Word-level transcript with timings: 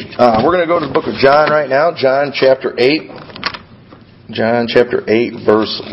Uh, 0.00 0.40
we're 0.42 0.56
going 0.56 0.64
to 0.64 0.66
go 0.66 0.80
to 0.80 0.86
the 0.88 0.92
book 0.96 1.04
of 1.04 1.14
John 1.20 1.52
right 1.52 1.68
now, 1.68 1.92
John 1.92 2.32
chapter 2.32 2.72
8. 2.72 4.32
John 4.32 4.64
chapter 4.64 5.04
8, 5.04 5.44
verse 5.44 5.76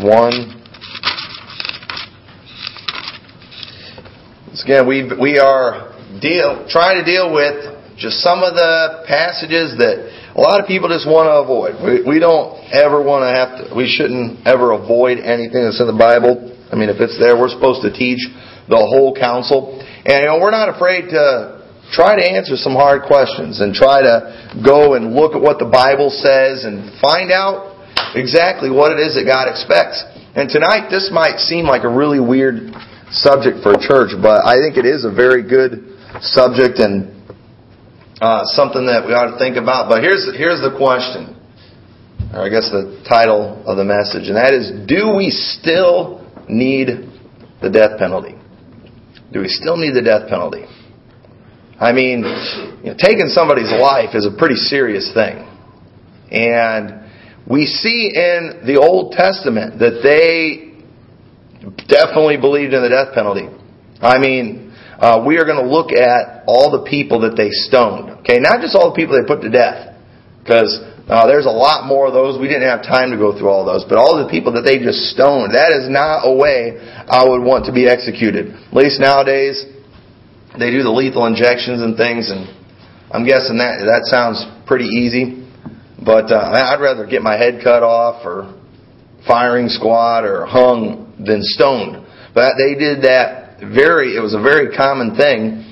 Once 4.48 4.64
again, 4.64 4.88
we, 4.88 5.12
we 5.12 5.36
are 5.36 5.92
deal, 6.24 6.64
trying 6.72 6.96
to 6.96 7.04
deal 7.04 7.34
with 7.36 7.76
just 8.00 8.24
some 8.24 8.40
of 8.40 8.56
the 8.56 9.04
passages 9.04 9.76
that 9.76 10.08
a 10.32 10.40
lot 10.40 10.58
of 10.58 10.66
people 10.66 10.88
just 10.88 11.04
want 11.04 11.28
to 11.28 11.44
avoid. 11.44 11.76
We, 11.76 12.16
we 12.16 12.18
don't 12.18 12.56
ever 12.72 13.04
want 13.04 13.28
to 13.28 13.32
have 13.36 13.68
to, 13.68 13.76
we 13.76 13.92
shouldn't 13.92 14.46
ever 14.48 14.72
avoid 14.72 15.20
anything 15.20 15.68
that's 15.68 15.84
in 15.84 15.86
the 15.86 15.92
Bible. 15.92 16.56
I 16.72 16.80
mean, 16.80 16.88
if 16.88 16.96
it's 16.96 17.20
there, 17.20 17.36
we're 17.36 17.52
supposed 17.52 17.84
to 17.84 17.92
teach 17.92 18.24
the 18.72 18.80
whole 18.80 19.12
counsel. 19.12 19.84
And, 19.84 20.24
you 20.24 20.28
know, 20.32 20.40
we're 20.40 20.56
not 20.56 20.72
afraid 20.72 21.12
to 21.12 21.57
try 21.92 22.16
to 22.16 22.24
answer 22.24 22.56
some 22.56 22.74
hard 22.74 23.02
questions 23.08 23.60
and 23.60 23.74
try 23.74 24.02
to 24.02 24.60
go 24.64 24.94
and 24.94 25.14
look 25.14 25.34
at 25.34 25.40
what 25.40 25.58
the 25.58 25.68
Bible 25.68 26.10
says 26.10 26.64
and 26.64 26.92
find 27.00 27.32
out 27.32 27.76
exactly 28.14 28.70
what 28.70 28.92
it 28.92 29.00
is 29.00 29.16
that 29.16 29.24
God 29.24 29.48
expects. 29.48 30.04
And 30.36 30.48
tonight, 30.48 30.88
this 30.90 31.10
might 31.12 31.40
seem 31.40 31.64
like 31.64 31.84
a 31.84 31.90
really 31.90 32.20
weird 32.20 32.70
subject 33.10 33.64
for 33.64 33.72
a 33.72 33.80
church, 33.80 34.12
but 34.20 34.44
I 34.44 34.60
think 34.60 34.76
it 34.76 34.84
is 34.84 35.04
a 35.04 35.12
very 35.12 35.42
good 35.42 35.96
subject 36.20 36.78
and 36.78 37.10
uh, 38.20 38.44
something 38.44 38.86
that 38.86 39.06
we 39.06 39.14
ought 39.14 39.32
to 39.32 39.38
think 39.38 39.56
about. 39.56 39.88
But 39.88 40.02
here's 40.02 40.28
here's 40.36 40.60
the 40.60 40.74
question, 40.76 41.38
or 42.34 42.44
I 42.44 42.48
guess 42.50 42.68
the 42.70 43.00
title 43.08 43.62
of 43.64 43.76
the 43.76 43.84
message, 43.84 44.28
and 44.28 44.36
that 44.36 44.52
is: 44.52 44.70
Do 44.86 45.16
we 45.16 45.30
still 45.30 46.26
need 46.48 47.08
the 47.62 47.70
death 47.70 47.98
penalty? 47.98 48.34
Do 49.32 49.40
we 49.40 49.48
still 49.48 49.76
need 49.76 49.94
the 49.94 50.02
death 50.02 50.28
penalty? 50.28 50.66
I 51.80 51.92
mean, 51.92 52.26
you 52.82 52.90
know, 52.90 52.96
taking 52.98 53.28
somebody's 53.28 53.70
life 53.70 54.14
is 54.14 54.26
a 54.26 54.36
pretty 54.36 54.56
serious 54.56 55.12
thing, 55.14 55.46
and 56.30 57.06
we 57.46 57.66
see 57.66 58.10
in 58.12 58.66
the 58.66 58.82
Old 58.82 59.12
Testament 59.12 59.78
that 59.78 60.02
they 60.02 60.74
definitely 61.86 62.36
believed 62.36 62.74
in 62.74 62.82
the 62.82 62.90
death 62.90 63.14
penalty. 63.14 63.46
I 64.02 64.18
mean, 64.18 64.74
uh, 64.98 65.22
we 65.24 65.38
are 65.38 65.46
going 65.46 65.62
to 65.62 65.70
look 65.70 65.94
at 65.94 66.42
all 66.46 66.74
the 66.74 66.82
people 66.82 67.22
that 67.22 67.38
they 67.38 67.50
stoned. 67.50 68.10
Okay, 68.20 68.42
not 68.42 68.60
just 68.60 68.74
all 68.74 68.90
the 68.90 68.98
people 68.98 69.14
they 69.14 69.26
put 69.26 69.42
to 69.46 69.50
death, 69.50 69.94
because 70.42 70.82
uh, 71.06 71.30
there's 71.30 71.46
a 71.46 71.54
lot 71.54 71.86
more 71.86 72.10
of 72.10 72.12
those. 72.12 72.34
We 72.42 72.50
didn't 72.50 72.66
have 72.66 72.82
time 72.82 73.14
to 73.14 73.16
go 73.16 73.32
through 73.38 73.48
all 73.48 73.64
those, 73.64 73.86
but 73.88 73.96
all 73.96 74.18
the 74.18 74.26
people 74.26 74.52
that 74.58 74.66
they 74.66 74.82
just 74.82 75.14
stoned. 75.14 75.54
That 75.54 75.70
is 75.70 75.86
not 75.86 76.26
a 76.26 76.34
way 76.34 76.76
I 77.06 77.22
would 77.22 77.40
want 77.40 77.70
to 77.70 77.72
be 77.72 77.86
executed. 77.86 78.50
At 78.50 78.74
least 78.74 78.98
nowadays, 78.98 79.62
they 80.58 80.70
do 80.70 80.82
the 80.82 80.90
lethal 80.90 81.26
injections 81.26 81.80
and 81.82 81.96
things, 81.96 82.30
and 82.30 82.46
I'm 83.10 83.24
guessing 83.24 83.58
that 83.58 83.78
that 83.86 84.06
sounds 84.10 84.44
pretty 84.66 84.86
easy. 84.86 85.46
But 86.04 86.30
uh, 86.30 86.38
I'd 86.38 86.80
rather 86.80 87.06
get 87.06 87.22
my 87.22 87.36
head 87.36 87.60
cut 87.62 87.82
off 87.82 88.24
or 88.24 88.54
firing 89.26 89.68
squad 89.68 90.24
or 90.24 90.46
hung 90.46 91.12
than 91.18 91.40
stoned. 91.42 92.06
But 92.34 92.54
they 92.56 92.78
did 92.78 93.02
that 93.02 93.58
very, 93.60 94.14
it 94.16 94.20
was 94.20 94.34
a 94.34 94.40
very 94.40 94.74
common 94.76 95.16
thing. 95.16 95.66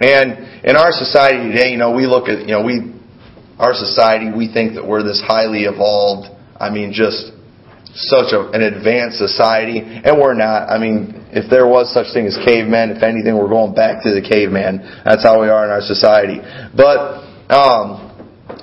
And 0.00 0.64
in 0.64 0.76
our 0.76 0.92
society 0.92 1.52
today, 1.52 1.70
you 1.70 1.78
know, 1.78 1.92
we 1.92 2.06
look 2.06 2.28
at, 2.28 2.40
you 2.40 2.52
know, 2.56 2.64
we, 2.64 2.94
our 3.58 3.74
society, 3.74 4.32
we 4.34 4.52
think 4.52 4.74
that 4.74 4.86
we're 4.86 5.02
this 5.02 5.22
highly 5.24 5.64
evolved, 5.64 6.28
I 6.58 6.70
mean, 6.70 6.92
just 6.92 7.32
such 7.96 8.32
a, 8.36 8.52
an 8.52 8.62
advanced 8.62 9.18
society, 9.18 9.80
and 9.80 10.20
we're 10.20 10.36
not. 10.36 10.68
I 10.68 10.78
mean, 10.78 11.26
if 11.32 11.48
there 11.48 11.66
was 11.66 11.92
such 11.92 12.12
thing 12.12 12.28
as 12.28 12.36
cavemen, 12.44 12.96
if 12.96 13.02
anything, 13.02 13.36
we're 13.36 13.48
going 13.48 13.74
back 13.74 14.04
to 14.04 14.12
the 14.12 14.20
caveman. 14.20 14.84
That's 15.04 15.24
how 15.24 15.40
we 15.40 15.48
are 15.48 15.64
in 15.64 15.70
our 15.72 15.80
society. 15.80 16.38
But 16.76 17.24
um, 17.48 18.06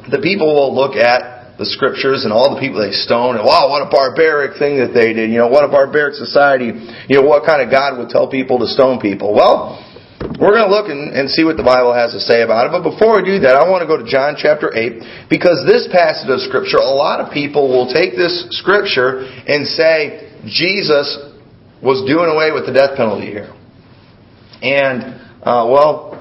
the 0.09 0.21
people 0.21 0.53
will 0.53 0.73
look 0.73 0.95
at 0.95 1.57
the 1.57 1.65
scriptures 1.69 2.25
and 2.25 2.33
all 2.33 2.53
the 2.55 2.61
people 2.61 2.81
they 2.81 2.93
stone 2.93 3.37
and 3.37 3.45
wow, 3.45 3.69
what 3.69 3.85
a 3.85 3.89
barbaric 3.89 4.57
thing 4.57 4.81
that 4.81 4.89
they 4.89 5.13
did. 5.13 5.29
You 5.29 5.45
know, 5.45 5.49
what 5.53 5.63
a 5.63 5.69
barbaric 5.69 6.17
society. 6.17 6.73
You 7.09 7.21
know, 7.21 7.25
what 7.25 7.45
kind 7.45 7.61
of 7.61 7.69
God 7.69 7.97
would 8.01 8.09
tell 8.09 8.25
people 8.29 8.57
to 8.59 8.67
stone 8.67 8.97
people? 8.97 9.33
Well, 9.33 9.77
we're 10.39 10.55
going 10.55 10.67
to 10.67 10.73
look 10.73 10.87
and, 10.87 11.11
and 11.11 11.29
see 11.29 11.43
what 11.43 11.57
the 11.57 11.67
Bible 11.67 11.91
has 11.91 12.15
to 12.15 12.19
say 12.19 12.41
about 12.41 12.67
it. 12.67 12.71
But 12.71 12.83
before 12.87 13.19
we 13.19 13.23
do 13.27 13.43
that, 13.43 13.59
I 13.59 13.67
want 13.67 13.83
to 13.83 13.89
go 13.89 13.99
to 13.99 14.07
John 14.07 14.35
chapter 14.39 14.71
8 14.71 15.27
because 15.29 15.63
this 15.67 15.87
passage 15.91 16.31
of 16.31 16.39
scripture, 16.41 16.79
a 16.79 16.95
lot 16.95 17.19
of 17.19 17.31
people 17.31 17.67
will 17.67 17.91
take 17.91 18.15
this 18.15 18.47
scripture 18.55 19.27
and 19.27 19.67
say 19.67 20.31
Jesus 20.47 21.11
was 21.83 22.01
doing 22.07 22.31
away 22.31 22.55
with 22.55 22.65
the 22.65 22.73
death 22.73 22.95
penalty 22.95 23.27
here. 23.27 23.51
And, 24.63 25.19
uh, 25.43 25.67
well, 25.67 26.15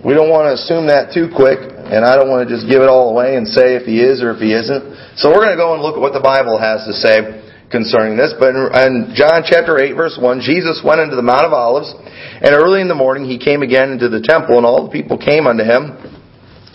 we 0.00 0.16
don't 0.16 0.32
want 0.32 0.48
to 0.48 0.56
assume 0.56 0.88
that 0.88 1.12
too 1.12 1.28
quick 1.28 1.76
and 1.86 2.02
I 2.02 2.18
don't 2.18 2.26
want 2.26 2.48
to 2.48 2.50
just 2.50 2.66
give 2.66 2.82
it 2.82 2.90
all 2.90 3.14
away 3.14 3.38
and 3.38 3.46
say 3.46 3.78
if 3.78 3.86
he 3.86 4.02
is 4.02 4.18
or 4.18 4.34
if 4.34 4.42
he 4.42 4.50
isn't. 4.50 4.82
So 5.22 5.30
we're 5.30 5.46
going 5.46 5.54
to 5.54 5.60
go 5.60 5.78
and 5.78 5.82
look 5.86 5.94
at 5.94 6.02
what 6.02 6.12
the 6.12 6.24
Bible 6.24 6.58
has 6.58 6.82
to 6.82 6.94
say 6.98 7.45
concerning 7.70 8.16
this. 8.16 8.34
But 8.38 8.54
in 8.54 9.12
John 9.14 9.42
chapter 9.44 9.78
8 9.78 9.92
verse 9.94 10.18
1, 10.20 10.40
Jesus 10.40 10.82
went 10.84 11.00
into 11.00 11.16
the 11.16 11.26
Mount 11.26 11.44
of 11.44 11.52
Olives, 11.52 11.92
and 11.96 12.54
early 12.54 12.80
in 12.80 12.88
the 12.88 12.94
morning 12.98 13.24
he 13.24 13.38
came 13.38 13.62
again 13.62 13.90
into 13.90 14.08
the 14.08 14.20
temple, 14.20 14.56
and 14.56 14.66
all 14.66 14.86
the 14.86 14.92
people 14.92 15.18
came 15.18 15.46
unto 15.46 15.64
him. 15.64 15.96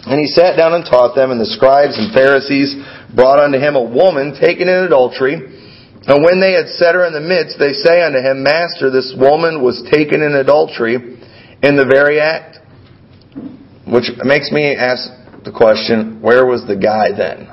And 0.02 0.20
he 0.20 0.26
sat 0.26 0.58
down 0.58 0.74
and 0.74 0.84
taught 0.84 1.14
them, 1.14 1.30
and 1.30 1.40
the 1.40 1.46
scribes 1.46 1.94
and 1.98 2.12
Pharisees 2.14 2.74
brought 3.14 3.38
unto 3.38 3.60
him 3.60 3.76
a 3.76 3.84
woman 3.84 4.34
taken 4.34 4.68
in 4.68 4.90
adultery. 4.90 5.36
And 5.36 6.26
when 6.26 6.42
they 6.42 6.54
had 6.54 6.74
set 6.74 6.96
her 6.96 7.06
in 7.06 7.14
the 7.14 7.22
midst, 7.22 7.60
they 7.60 7.74
say 7.74 8.02
unto 8.02 8.18
him, 8.18 8.42
Master, 8.42 8.90
this 8.90 9.14
woman 9.14 9.62
was 9.62 9.86
taken 9.94 10.24
in 10.24 10.34
adultery 10.34 10.96
in 10.96 11.78
the 11.78 11.86
very 11.86 12.20
act. 12.20 12.58
Which 13.86 14.10
makes 14.26 14.52
me 14.52 14.74
ask 14.74 15.06
the 15.46 15.52
question, 15.54 16.22
where 16.22 16.46
was 16.46 16.66
the 16.66 16.76
guy 16.76 17.14
then? 17.16 17.50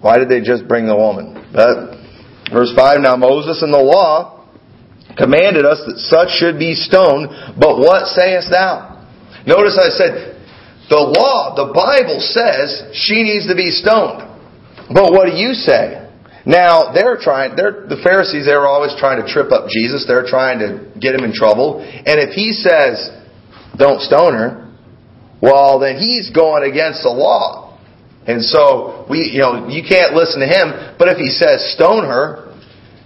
Why 0.00 0.18
did 0.18 0.28
they 0.28 0.40
just 0.40 0.68
bring 0.68 0.86
the 0.86 0.96
woman? 0.96 1.48
But, 1.52 1.97
verse 2.52 2.72
5, 2.74 3.00
Now 3.00 3.16
Moses 3.16 3.62
in 3.62 3.70
the 3.70 3.78
law 3.78 4.46
commanded 5.16 5.64
us 5.64 5.82
that 5.86 5.98
such 5.98 6.30
should 6.38 6.58
be 6.58 6.74
stoned, 6.74 7.28
but 7.58 7.78
what 7.78 8.06
sayest 8.14 8.50
thou? 8.50 9.06
Notice 9.46 9.78
I 9.80 9.90
said, 9.90 10.38
the 10.88 11.00
law, 11.00 11.52
the 11.52 11.68
Bible 11.72 12.20
says 12.20 12.96
she 12.96 13.22
needs 13.22 13.46
to 13.48 13.56
be 13.56 13.70
stoned. 13.70 14.24
But 14.88 15.12
what 15.12 15.28
do 15.28 15.36
you 15.36 15.52
say? 15.52 16.08
Now, 16.48 16.96
they're 16.96 17.20
trying, 17.20 17.56
they're, 17.56 17.84
the 17.84 18.00
Pharisees, 18.00 18.48
they 18.48 18.56
were 18.56 18.66
always 18.66 18.96
trying 18.96 19.20
to 19.20 19.28
trip 19.28 19.52
up 19.52 19.68
Jesus. 19.68 20.08
They're 20.08 20.24
trying 20.24 20.64
to 20.64 20.88
get 20.96 21.12
him 21.12 21.24
in 21.24 21.36
trouble. 21.36 21.84
And 21.84 22.16
if 22.16 22.32
he 22.32 22.56
says, 22.56 23.12
don't 23.76 24.00
stone 24.00 24.32
her, 24.32 24.72
well, 25.42 25.78
then 25.78 26.00
he's 26.00 26.30
going 26.30 26.64
against 26.64 27.04
the 27.04 27.12
law. 27.12 27.67
And 28.28 28.44
so 28.44 29.08
we, 29.08 29.32
you 29.32 29.40
know, 29.40 29.72
you 29.72 29.80
can't 29.80 30.12
listen 30.12 30.44
to 30.44 30.46
him. 30.46 30.94
But 31.00 31.08
if 31.08 31.16
he 31.16 31.32
says 31.32 31.72
stone 31.72 32.04
her, 32.04 32.52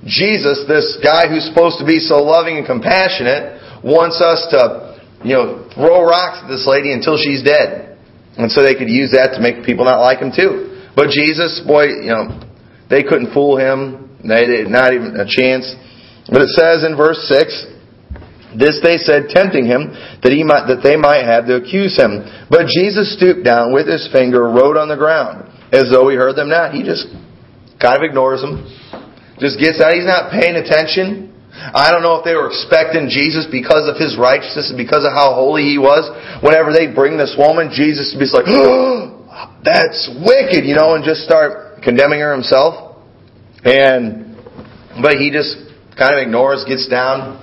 Jesus, 0.03 0.66
this 0.66 0.99
guy 0.99 1.31
who's 1.31 1.47
supposed 1.47 1.78
to 1.78 1.87
be 1.87 2.03
so 2.03 2.19
loving 2.19 2.59
and 2.59 2.66
compassionate, 2.66 3.62
wants 3.87 4.19
us 4.19 4.50
to, 4.50 4.99
you 5.22 5.38
know, 5.38 5.71
throw 5.78 6.03
rocks 6.03 6.43
at 6.43 6.49
this 6.50 6.66
lady 6.66 6.91
until 6.93 7.15
she's 7.15 7.47
dead. 7.47 7.97
And 8.37 8.50
so 8.50 8.66
they 8.66 8.75
could 8.75 8.91
use 8.91 9.15
that 9.15 9.38
to 9.38 9.41
make 9.41 9.62
people 9.62 9.84
not 9.87 10.03
like 10.03 10.19
him 10.19 10.34
too. 10.34 10.91
But 10.97 11.15
Jesus, 11.15 11.62
boy, 11.62 12.03
you 12.03 12.11
know, 12.11 12.43
they 12.91 13.06
couldn't 13.06 13.32
fool 13.32 13.56
him. 13.56 14.19
They 14.27 14.47
did 14.47 14.69
not 14.69 14.93
even 14.93 15.15
a 15.15 15.27
chance. 15.27 15.71
But 16.27 16.43
it 16.43 16.50
says 16.50 16.82
in 16.82 16.97
verse 16.97 17.22
6, 17.31 17.66
this 18.59 18.81
they 18.83 19.01
said, 19.01 19.33
tempting 19.33 19.65
him, 19.65 19.93
that, 20.23 20.33
he 20.33 20.45
might, 20.45 20.69
that 20.69 20.85
they 20.85 20.97
might 20.97 21.25
have 21.25 21.47
to 21.49 21.57
accuse 21.57 21.97
him. 21.97 22.25
But 22.51 22.69
Jesus 22.69 23.17
stooped 23.17 23.45
down 23.45 23.73
with 23.73 23.89
his 23.89 24.09
finger, 24.13 24.49
wrote 24.49 24.77
on 24.77 24.89
the 24.89 24.99
ground, 24.99 25.49
as 25.73 25.89
though 25.89 26.09
he 26.09 26.17
heard 26.17 26.37
them 26.37 26.49
not. 26.49 26.75
He 26.75 26.85
just 26.85 27.09
kind 27.81 27.97
of 27.97 28.05
ignores 28.05 28.41
them. 28.41 28.69
Just 29.41 29.59
gets 29.59 29.81
out. 29.81 29.97
He's 29.97 30.07
not 30.07 30.31
paying 30.31 30.55
attention. 30.55 31.33
I 31.53 31.93
don't 31.93 32.01
know 32.01 32.17
if 32.17 32.25
they 32.25 32.35
were 32.35 32.49
expecting 32.49 33.12
Jesus 33.12 33.45
because 33.51 33.85
of 33.85 34.01
his 34.01 34.17
righteousness 34.17 34.73
and 34.73 34.79
because 34.79 35.05
of 35.05 35.12
how 35.12 35.37
holy 35.37 35.69
he 35.69 35.77
was. 35.77 36.09
Whenever 36.41 36.73
they 36.73 36.89
bring 36.89 37.21
this 37.21 37.37
woman, 37.37 37.69
Jesus 37.73 38.17
be 38.17 38.25
like, 38.31 38.49
oh, 38.49 39.21
that's 39.65 40.09
wicked, 40.25 40.65
you 40.65 40.75
know, 40.75 40.94
and 40.94 41.05
just 41.05 41.23
start 41.29 41.82
condemning 41.82 42.21
her 42.21 42.32
himself. 42.32 42.97
And, 43.65 44.37
but 45.00 45.21
he 45.21 45.31
just 45.31 45.56
kind 45.97 46.17
of 46.17 46.25
ignores, 46.25 46.65
gets 46.65 46.88
down, 46.88 47.38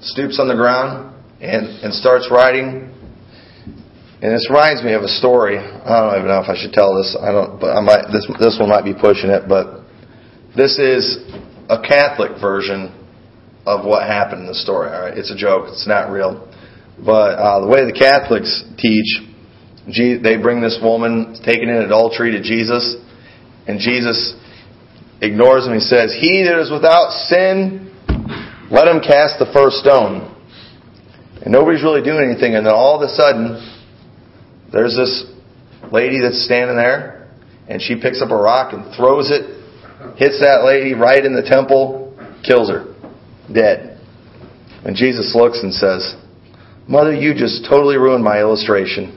stoops 0.00 0.38
on 0.38 0.48
the 0.48 0.54
ground 0.54 1.14
and, 1.40 1.66
and 1.82 1.94
starts 1.94 2.28
writing. 2.30 2.94
And 4.20 4.34
this 4.34 4.48
reminds 4.50 4.82
me 4.82 4.94
of 4.94 5.02
a 5.02 5.08
story. 5.08 5.58
I 5.58 6.00
don't 6.00 6.18
even 6.18 6.28
know 6.28 6.42
if 6.42 6.48
I 6.48 6.60
should 6.60 6.72
tell 6.72 6.94
this. 6.96 7.16
I 7.20 7.30
don't, 7.30 7.60
but 7.60 7.76
I 7.76 7.80
might, 7.80 8.10
this, 8.10 8.26
this 8.40 8.56
one 8.58 8.68
might 8.68 8.84
be 8.84 8.94
pushing 8.94 9.30
it, 9.30 9.48
but 9.48 9.86
this 10.56 10.78
is 10.78 11.22
a 11.68 11.80
Catholic 11.80 12.40
version 12.40 12.94
of 13.66 13.84
what 13.84 14.02
happened 14.02 14.42
in 14.42 14.46
the 14.48 14.58
story. 14.58 14.90
All 14.90 15.02
right, 15.02 15.16
it's 15.16 15.30
a 15.30 15.36
joke. 15.36 15.68
It's 15.68 15.86
not 15.86 16.10
real. 16.10 16.48
But 16.98 17.38
uh, 17.38 17.60
the 17.60 17.68
way 17.68 17.84
the 17.84 17.94
Catholics 17.94 18.64
teach, 18.76 19.22
they 19.86 20.36
bring 20.36 20.60
this 20.60 20.80
woman 20.82 21.38
taken 21.44 21.68
in 21.68 21.76
adultery 21.76 22.32
to 22.32 22.42
Jesus, 22.42 22.96
and 23.68 23.78
Jesus 23.78 24.34
ignores 25.20 25.66
him. 25.66 25.74
He 25.74 25.80
says, 25.80 26.16
"He 26.18 26.42
that 26.42 26.58
is 26.58 26.72
without 26.72 27.12
sin 27.30 27.94
let 28.70 28.86
him 28.88 29.00
cast 29.00 29.38
the 29.38 29.50
first 29.52 29.76
stone. 29.76 30.34
And 31.42 31.52
nobody's 31.52 31.82
really 31.82 32.02
doing 32.02 32.30
anything, 32.30 32.54
and 32.54 32.66
then 32.66 32.74
all 32.74 32.96
of 32.96 33.02
a 33.02 33.12
sudden, 33.14 33.56
there's 34.72 34.94
this 34.94 35.24
lady 35.92 36.20
that's 36.20 36.44
standing 36.44 36.76
there, 36.76 37.30
and 37.68 37.80
she 37.80 38.00
picks 38.00 38.20
up 38.20 38.30
a 38.30 38.36
rock 38.36 38.72
and 38.72 38.94
throws 38.94 39.30
it, 39.30 39.56
hits 40.16 40.40
that 40.40 40.64
lady 40.64 40.94
right 40.94 41.24
in 41.24 41.34
the 41.34 41.42
temple, 41.42 42.16
kills 42.42 42.68
her, 42.68 42.94
dead. 43.52 44.00
And 44.84 44.96
Jesus 44.96 45.34
looks 45.34 45.62
and 45.62 45.72
says, 45.72 46.16
Mother, 46.88 47.14
you 47.14 47.34
just 47.34 47.64
totally 47.68 47.96
ruined 47.96 48.24
my 48.24 48.40
illustration. 48.40 49.14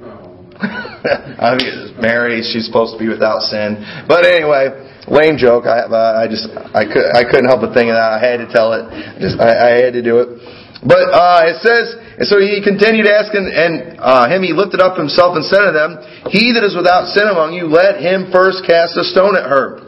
I 0.60 1.56
mean, 1.58 2.00
Mary, 2.00 2.42
she's 2.42 2.66
supposed 2.66 2.94
to 2.94 2.98
be 2.98 3.08
without 3.08 3.42
sin. 3.42 4.04
But 4.08 4.24
anyway, 4.24 4.83
lame 5.08 5.36
joke. 5.36 5.66
I, 5.66 5.84
uh, 5.86 6.22
I 6.22 6.28
just, 6.28 6.48
I, 6.72 6.84
could, 6.84 7.06
I 7.12 7.22
couldn't 7.24 7.46
help 7.46 7.60
but 7.60 7.74
think 7.74 7.92
of 7.92 7.96
that. 7.96 8.10
I 8.16 8.20
had 8.20 8.38
to 8.40 8.48
tell 8.48 8.72
it. 8.72 8.88
Just, 9.20 9.40
I, 9.40 9.50
I 9.52 9.70
had 9.84 9.92
to 9.94 10.02
do 10.02 10.20
it. 10.20 10.28
But 10.84 11.08
uh, 11.16 11.48
it 11.48 11.64
says, 11.64 11.96
and 12.20 12.28
so 12.28 12.36
he 12.36 12.60
continued 12.60 13.08
asking, 13.08 13.48
and 13.48 13.96
uh, 13.96 14.28
him 14.28 14.44
he 14.44 14.52
lifted 14.52 14.84
up 14.84 15.00
himself 15.00 15.32
and 15.34 15.44
said 15.44 15.64
to 15.64 15.72
them, 15.72 15.96
He 16.28 16.52
that 16.52 16.62
is 16.62 16.76
without 16.76 17.08
sin 17.16 17.24
among 17.24 17.56
you, 17.56 17.66
let 17.72 18.04
him 18.04 18.28
first 18.28 18.68
cast 18.68 18.96
a 19.00 19.04
stone 19.04 19.32
at 19.32 19.48
her. 19.48 19.80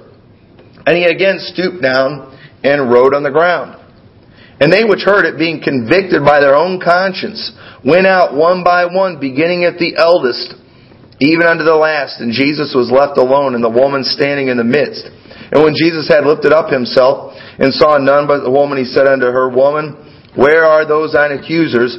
And 0.89 0.97
he 0.97 1.05
again 1.05 1.37
stooped 1.39 1.85
down 1.85 2.33
and 2.65 2.89
wrote 2.89 3.13
on 3.13 3.23
the 3.23 3.31
ground. 3.31 3.77
And 4.59 4.73
they 4.73 4.89
which 4.89 5.05
heard 5.05 5.29
it, 5.29 5.37
being 5.37 5.61
convicted 5.61 6.25
by 6.25 6.41
their 6.41 6.57
own 6.57 6.81
conscience, 6.81 7.53
went 7.85 8.07
out 8.07 8.33
one 8.33 8.65
by 8.65 8.89
one, 8.89 9.21
beginning 9.21 9.69
at 9.69 9.77
the 9.77 10.01
eldest, 10.01 10.57
even 11.21 11.47
unto 11.47 11.65
the 11.65 11.77
last. 11.77 12.21
And 12.21 12.33
Jesus 12.33 12.75
was 12.75 12.91
left 12.91 13.19
alone, 13.19 13.55
and 13.55 13.65
the 13.65 13.71
woman 13.71 14.05
standing 14.05 14.49
in 14.49 14.57
the 14.57 14.65
midst. 14.65 15.05
And 15.53 15.63
when 15.63 15.75
Jesus 15.79 16.09
had 16.09 16.25
lifted 16.25 16.53
up 16.53 16.73
himself, 16.73 17.35
and 17.59 17.73
saw 17.73 17.97
none 17.97 18.27
but 18.27 18.45
the 18.45 18.51
woman, 18.51 18.79
he 18.79 18.85
said 18.85 19.07
unto 19.07 19.27
her, 19.27 19.49
Woman, 19.49 19.97
where 20.37 20.65
are 20.65 20.87
those 20.87 21.13
thine 21.13 21.33
accusers? 21.33 21.97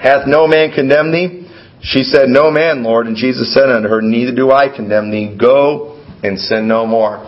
Hath 0.00 0.26
no 0.26 0.46
man 0.46 0.70
condemned 0.70 1.12
thee? 1.12 1.50
She 1.82 2.02
said, 2.02 2.28
No 2.28 2.50
man, 2.50 2.82
Lord. 2.82 3.06
And 3.06 3.16
Jesus 3.16 3.52
said 3.52 3.70
unto 3.70 3.88
her, 3.88 4.02
Neither 4.02 4.34
do 4.34 4.50
I 4.50 4.68
condemn 4.74 5.10
thee. 5.10 5.36
Go 5.38 5.98
and 6.22 6.38
sin 6.38 6.68
no 6.68 6.86
more. 6.86 7.18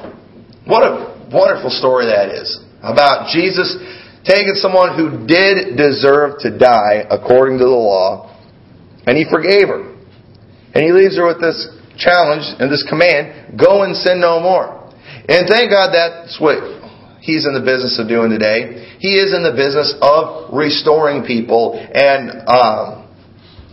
What 0.66 0.82
a 0.82 1.10
wonderful 1.32 1.70
story 1.70 2.06
that 2.06 2.30
is 2.30 2.62
about 2.82 3.30
Jesus 3.32 3.76
taking 4.24 4.54
someone 4.54 4.96
who 4.96 5.26
did 5.26 5.76
deserve 5.76 6.38
to 6.40 6.56
die 6.56 7.06
according 7.10 7.58
to 7.58 7.64
the 7.64 7.70
law, 7.70 8.36
and 9.06 9.16
he 9.16 9.24
forgave 9.30 9.68
her. 9.68 9.89
And 10.74 10.84
he 10.84 10.92
leaves 10.92 11.16
her 11.16 11.26
with 11.26 11.40
this 11.40 11.68
challenge 11.98 12.46
and 12.58 12.70
this 12.70 12.86
command 12.88 13.58
go 13.58 13.82
and 13.82 13.96
sin 13.96 14.20
no 14.20 14.40
more. 14.40 14.80
And 15.28 15.46
thank 15.48 15.70
God 15.70 15.92
that's 15.92 16.40
what 16.40 16.80
he's 17.20 17.46
in 17.46 17.54
the 17.54 17.62
business 17.62 17.98
of 18.00 18.08
doing 18.08 18.30
today. 18.30 18.96
He 18.98 19.20
is 19.20 19.34
in 19.36 19.44
the 19.44 19.52
business 19.52 19.94
of 20.00 20.52
restoring 20.52 21.22
people. 21.22 21.76
And, 21.76 22.46
um, 22.48 23.06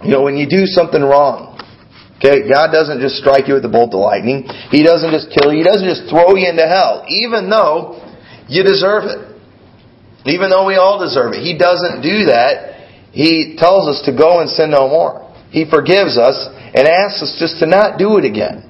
you 0.03 0.11
know, 0.11 0.21
when 0.21 0.37
you 0.37 0.45
do 0.45 0.67
something 0.67 1.01
wrong, 1.01 1.57
okay, 2.19 2.45
God 2.45 2.69
doesn't 2.69 2.99
just 2.99 3.17
strike 3.17 3.47
you 3.47 3.55
with 3.55 3.65
a 3.65 3.71
bolt 3.71 3.93
of 3.95 4.03
lightning. 4.03 4.45
He 4.69 4.83
doesn't 4.83 5.11
just 5.11 5.33
kill 5.33 5.53
you. 5.53 5.63
He 5.63 5.67
doesn't 5.67 5.87
just 5.87 6.09
throw 6.09 6.35
you 6.35 6.49
into 6.49 6.67
hell, 6.67 7.05
even 7.07 7.49
though 7.49 8.01
you 8.47 8.63
deserve 8.63 9.09
it. 9.09 9.21
Even 10.27 10.51
though 10.51 10.67
we 10.67 10.75
all 10.75 10.99
deserve 10.99 11.33
it. 11.33 11.41
He 11.41 11.57
doesn't 11.57 12.03
do 12.03 12.27
that. 12.27 12.77
He 13.15 13.55
tells 13.57 13.87
us 13.87 14.03
to 14.05 14.11
go 14.11 14.41
and 14.41 14.49
sin 14.49 14.69
no 14.69 14.89
more. 14.89 15.26
He 15.57 15.65
forgives 15.65 16.21
us 16.21 16.37
and 16.53 16.85
asks 16.85 17.25
us 17.25 17.33
just 17.41 17.57
to 17.61 17.65
not 17.65 17.97
do 17.97 18.21
it 18.21 18.25
again. 18.29 18.61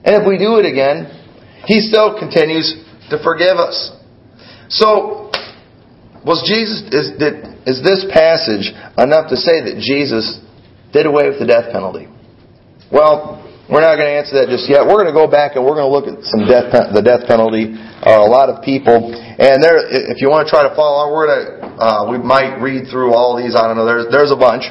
And 0.00 0.16
if 0.16 0.24
we 0.24 0.40
do 0.40 0.56
it 0.56 0.64
again, 0.64 1.12
He 1.68 1.84
still 1.84 2.16
continues 2.16 2.72
to 3.12 3.20
forgive 3.20 3.60
us. 3.60 3.92
So, 4.72 5.28
was 6.24 6.40
Jesus 6.48 6.88
is 6.88 7.12
did, 7.20 7.44
is 7.68 7.84
this 7.84 8.08
passage 8.08 8.72
enough 8.96 9.28
to 9.28 9.36
say 9.36 9.68
that 9.68 9.76
Jesus 9.84 10.40
did 10.96 11.04
away 11.04 11.28
with 11.28 11.36
the 11.36 11.44
death 11.44 11.68
penalty? 11.68 12.08
Well, 12.88 13.44
we're 13.68 13.84
not 13.84 14.00
going 14.00 14.08
to 14.08 14.16
answer 14.16 14.40
that 14.40 14.48
just 14.48 14.64
yet. 14.64 14.88
We're 14.88 15.04
going 15.04 15.12
to 15.12 15.16
go 15.16 15.28
back 15.28 15.60
and 15.60 15.64
we're 15.64 15.76
going 15.76 15.88
to 15.88 15.92
look 15.92 16.08
at 16.08 16.24
some 16.24 16.48
death 16.48 16.72
the 16.72 17.04
death 17.04 17.28
penalty. 17.28 17.76
Uh, 18.00 18.24
a 18.24 18.30
lot 18.32 18.48
of 18.48 18.64
people, 18.64 19.12
and 19.12 19.60
there, 19.60 19.76
if 19.92 20.24
you 20.24 20.32
want 20.32 20.48
to 20.48 20.50
try 20.52 20.64
to 20.64 20.72
follow 20.72 21.04
along, 21.04 21.08
we're 21.12 21.28
going 21.28 21.44
to 21.44 21.52
uh, 21.76 22.00
we 22.08 22.16
might 22.16 22.56
read 22.64 22.88
through 22.88 23.12
all 23.12 23.36
these. 23.36 23.52
I 23.52 23.68
don't 23.68 23.76
know. 23.76 23.84
There's 23.84 24.08
there's 24.08 24.32
a 24.32 24.40
bunch. 24.40 24.64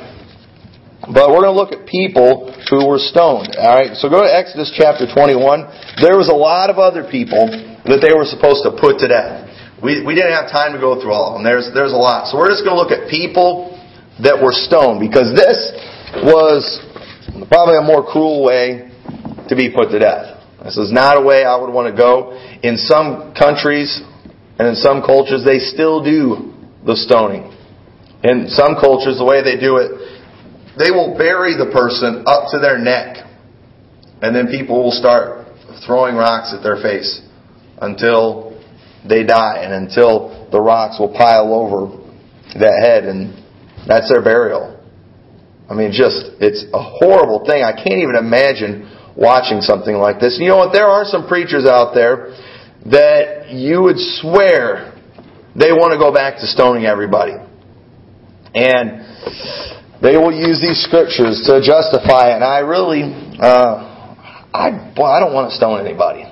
But 1.03 1.35
we're 1.35 1.44
going 1.44 1.51
to 1.51 1.59
look 1.59 1.75
at 1.75 1.83
people 1.83 2.47
who 2.71 2.88
were 2.88 2.95
stoned. 2.95 3.59
All 3.59 3.75
right, 3.75 3.91
so 4.00 4.07
go 4.07 4.23
to 4.23 4.31
Exodus 4.31 4.71
chapter 4.71 5.03
21. 5.03 6.00
There 6.00 6.15
was 6.15 6.31
a 6.31 6.35
lot 6.35 6.71
of 6.71 6.79
other 6.79 7.03
people 7.03 7.51
that 7.83 8.00
they 8.00 8.15
were 8.15 8.23
supposed 8.23 8.63
to 8.63 8.71
put 8.71 9.03
to 9.03 9.11
death. 9.11 9.51
We, 9.83 10.00
we 10.00 10.15
didn't 10.15 10.31
have 10.31 10.47
time 10.47 10.71
to 10.71 10.79
go 10.79 10.95
through 10.95 11.11
all 11.11 11.33
of 11.33 11.33
them. 11.35 11.44
There's, 11.44 11.67
there's 11.75 11.91
a 11.91 12.00
lot. 12.00 12.31
So 12.31 12.39
we're 12.39 12.47
just 12.47 12.63
going 12.63 12.79
to 12.79 12.79
look 12.79 12.95
at 12.95 13.11
people 13.11 13.75
that 14.23 14.39
were 14.39 14.55
stoned 14.55 15.03
because 15.03 15.35
this 15.35 15.59
was 16.23 16.63
probably 17.51 17.75
a 17.75 17.83
more 17.83 18.07
cruel 18.07 18.39
way 18.39 18.88
to 19.51 19.53
be 19.59 19.67
put 19.75 19.91
to 19.91 20.00
death. 20.00 20.39
This 20.63 20.79
is 20.79 20.88
not 20.88 21.19
a 21.19 21.23
way 21.23 21.44
I 21.44 21.59
would 21.59 21.67
want 21.67 21.91
to 21.91 21.97
go. 22.00 22.31
In 22.63 22.79
some 22.79 23.35
countries 23.35 24.00
and 24.55 24.71
in 24.71 24.79
some 24.79 25.03
cultures, 25.03 25.44
they 25.44 25.59
still 25.59 26.00
do 26.00 26.55
the 26.88 26.95
stoning. 26.95 27.51
In 28.23 28.47
some 28.47 28.79
cultures, 28.79 29.19
the 29.19 29.27
way 29.27 29.44
they 29.44 29.59
do 29.59 29.83
it, 29.83 30.12
they 30.78 30.92
will 30.92 31.16
bury 31.18 31.54
the 31.56 31.70
person 31.72 32.24
up 32.25 32.50
to 32.52 32.60
their 32.60 32.78
neck. 32.78 33.18
And 34.22 34.36
then 34.36 34.48
people 34.48 34.84
will 34.84 34.96
start 34.96 35.48
throwing 35.86 36.16
rocks 36.16 36.54
at 36.56 36.64
their 36.64 36.81
face 36.81 37.22
until 37.81 38.60
they 39.08 39.24
die 39.24 39.60
and 39.62 39.74
until 39.74 40.48
the 40.52 40.60
rocks 40.60 40.98
will 41.00 41.14
pile 41.14 41.54
over 41.54 42.00
that 42.60 42.80
head 42.81 43.04
and 43.04 43.34
that's 43.88 44.10
their 44.12 44.24
burial. 44.24 44.80
I 45.70 45.74
mean, 45.74 45.92
just, 45.92 46.31
it's 46.40 46.66
a 46.74 46.81
horrible 46.81 47.44
thing. 47.46 47.64
I 47.64 47.74
can't 47.74 48.00
even 48.00 48.16
imagine 48.16 48.90
watching 49.16 49.62
something 49.62 49.96
like 49.96 50.20
this. 50.20 50.38
You 50.40 50.50
know 50.50 50.58
what? 50.58 50.74
There 50.74 50.88
are 50.88 51.06
some 51.06 51.28
preachers 51.28 51.66
out 51.66 51.94
there 51.94 52.36
that 52.86 53.52
you 53.52 53.81
would 53.81 53.98
swear 53.98 54.94
they 55.56 55.72
want 55.72 55.94
to 55.94 56.00
go 56.00 56.14
back 56.14 56.36
to 56.38 56.48
stoning 56.48 56.86
everybody. 56.86 57.34
And 58.56 59.02
they 60.03 60.19
will 60.19 60.35
use 60.35 60.59
these 60.59 60.83
scriptures 60.83 61.47
to 61.47 61.63
justify 61.63 62.35
it. 62.35 62.44
And 62.44 62.44
I 62.44 62.59
really, 62.59 63.07
uh, 63.39 64.51
I, 64.51 64.91
I 64.91 65.17
don't 65.23 65.31
want 65.31 65.50
to 65.50 65.55
stone 65.55 65.79
anybody. 65.79 66.27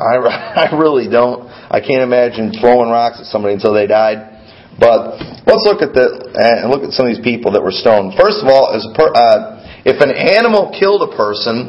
I, 0.00 0.16
I 0.72 0.72
really 0.72 1.12
don't. 1.12 1.44
I 1.44 1.84
can't 1.84 2.00
imagine 2.00 2.56
throwing 2.56 2.88
rocks 2.88 3.20
at 3.20 3.28
somebody 3.28 3.60
until 3.60 3.76
they 3.76 3.86
died. 3.86 4.32
But 4.80 5.20
let's 5.44 5.62
look 5.68 5.84
at 5.84 5.92
the 5.92 6.32
and 6.34 6.72
look 6.72 6.82
at 6.82 6.96
some 6.96 7.06
of 7.06 7.14
these 7.14 7.22
people 7.22 7.52
that 7.52 7.62
were 7.62 7.76
stoned. 7.76 8.16
First 8.18 8.42
of 8.42 8.48
all, 8.48 8.72
per, 8.96 9.12
uh, 9.12 9.62
if 9.84 10.00
an 10.00 10.10
animal 10.10 10.74
killed 10.74 11.04
a 11.04 11.12
person, 11.14 11.68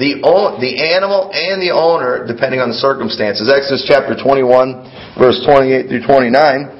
the 0.00 0.18
the 0.58 0.72
animal 0.82 1.30
and 1.30 1.62
the 1.62 1.70
owner, 1.70 2.26
depending 2.26 2.58
on 2.58 2.72
the 2.72 2.80
circumstances. 2.80 3.46
Exodus 3.46 3.86
chapter 3.86 4.18
21, 4.18 5.14
verse 5.14 5.38
28 5.46 5.92
through 5.92 6.02
29. 6.08 6.77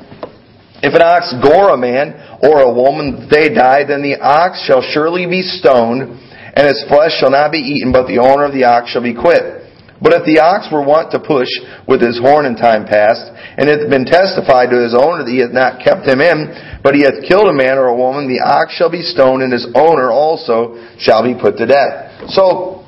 If 0.81 0.95
an 0.95 1.03
ox 1.03 1.35
gore 1.43 1.75
a 1.75 1.77
man 1.77 2.15
or 2.39 2.63
a 2.63 2.73
woman, 2.73 3.27
they 3.31 3.51
die, 3.51 3.83
then 3.83 4.03
the 4.03 4.23
ox 4.23 4.63
shall 4.63 4.83
surely 4.83 5.27
be 5.27 5.43
stoned, 5.43 6.03
and 6.07 6.67
his 6.67 6.85
flesh 6.87 7.19
shall 7.19 7.35
not 7.35 7.51
be 7.51 7.59
eaten, 7.59 7.91
but 7.91 8.07
the 8.07 8.23
owner 8.23 8.47
of 8.47 8.55
the 8.55 8.65
ox 8.65 8.91
shall 8.91 9.03
be 9.03 9.15
quit. 9.15 9.59
But 9.99 10.15
if 10.15 10.23
the 10.23 10.39
ox 10.39 10.71
were 10.71 10.87
wont 10.87 11.11
to 11.11 11.19
push 11.19 11.51
with 11.91 11.99
his 11.99 12.23
horn 12.23 12.47
in 12.47 12.55
time 12.55 12.87
past, 12.87 13.27
and 13.59 13.67
it 13.67 13.83
hath 13.83 13.91
been 13.91 14.07
testified 14.07 14.71
to 14.71 14.79
his 14.79 14.95
owner 14.95 15.27
that 15.27 15.31
he 15.35 15.43
hath 15.43 15.51
not 15.51 15.83
kept 15.83 16.07
him 16.07 16.23
in, 16.23 16.55
but 16.87 16.95
he 16.95 17.03
hath 17.03 17.27
killed 17.27 17.51
a 17.51 17.57
man 17.57 17.75
or 17.75 17.91
a 17.91 17.99
woman, 17.99 18.31
the 18.31 18.39
ox 18.39 18.79
shall 18.79 18.91
be 18.91 19.03
stoned, 19.03 19.43
and 19.43 19.51
his 19.51 19.67
owner 19.75 20.15
also 20.15 20.79
shall 21.03 21.27
be 21.27 21.35
put 21.35 21.59
to 21.59 21.67
death. 21.67 22.31
So, 22.31 22.87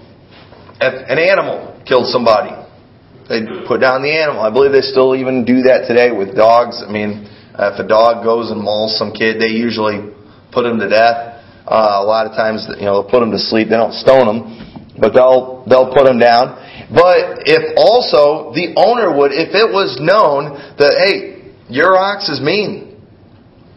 if 0.78 0.94
an 1.10 1.18
animal 1.18 1.82
killed 1.82 2.06
somebody, 2.14 2.54
they 3.26 3.42
put 3.66 3.82
down 3.82 4.06
the 4.06 4.14
animal. 4.14 4.46
I 4.46 4.54
believe 4.54 4.70
they 4.70 4.86
still 4.86 5.18
even 5.18 5.42
do 5.42 5.66
that 5.66 5.90
today 5.90 6.14
with 6.14 6.38
dogs. 6.38 6.78
I 6.82 6.90
mean, 6.90 7.26
if 7.60 7.78
a 7.78 7.86
dog 7.86 8.24
goes 8.24 8.50
and 8.50 8.60
mauls 8.60 8.96
some 8.96 9.12
kid, 9.12 9.40
they 9.40 9.52
usually 9.52 10.12
put 10.52 10.64
him 10.64 10.78
to 10.78 10.88
death. 10.88 11.42
Uh, 11.66 12.00
a 12.00 12.06
lot 12.06 12.26
of 12.26 12.32
times, 12.32 12.66
you 12.78 12.86
know, 12.86 13.02
they'll 13.02 13.10
put 13.10 13.22
him 13.22 13.30
to 13.30 13.38
sleep. 13.38 13.68
They 13.68 13.76
don't 13.76 13.94
stone 13.94 14.26
him, 14.26 14.96
but 14.98 15.12
they'll 15.12 15.62
they'll 15.68 15.92
put 15.92 16.06
him 16.08 16.18
down. 16.18 16.56
But 16.90 17.46
if 17.46 17.78
also 17.78 18.50
the 18.50 18.74
owner 18.74 19.14
would, 19.14 19.30
if 19.30 19.54
it 19.54 19.70
was 19.70 20.00
known 20.02 20.58
that, 20.80 20.92
hey, 20.98 21.54
your 21.70 21.94
ox 21.94 22.28
is 22.28 22.42
mean 22.42 22.98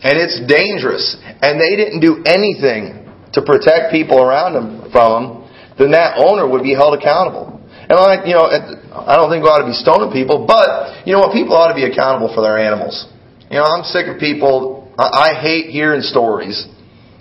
and 0.02 0.18
it's 0.18 0.42
dangerous 0.50 1.14
and 1.22 1.62
they 1.62 1.78
didn't 1.78 2.02
do 2.02 2.26
anything 2.26 3.06
to 3.38 3.46
protect 3.46 3.94
people 3.94 4.18
around 4.18 4.58
them 4.58 4.90
from 4.90 5.10
them, 5.14 5.26
then 5.78 5.92
that 5.94 6.18
owner 6.18 6.50
would 6.50 6.64
be 6.64 6.74
held 6.74 6.98
accountable. 6.98 7.62
And 7.86 8.00
like, 8.02 8.26
you 8.26 8.34
know, 8.34 8.50
I 8.50 9.14
don't 9.14 9.30
think 9.30 9.46
we 9.46 9.50
ought 9.50 9.62
to 9.62 9.70
be 9.70 9.78
stoning 9.78 10.10
people, 10.10 10.50
but 10.50 11.06
you 11.06 11.14
know 11.14 11.22
what? 11.22 11.34
People 11.34 11.54
ought 11.54 11.70
to 11.70 11.78
be 11.78 11.86
accountable 11.86 12.34
for 12.34 12.42
their 12.42 12.58
animals. 12.58 13.06
You 13.54 13.60
know, 13.60 13.66
I'm 13.66 13.84
sick 13.84 14.08
of 14.08 14.20
people. 14.20 14.92
I 14.98 15.40
hate 15.40 15.70
hearing 15.70 16.02
stories 16.02 16.66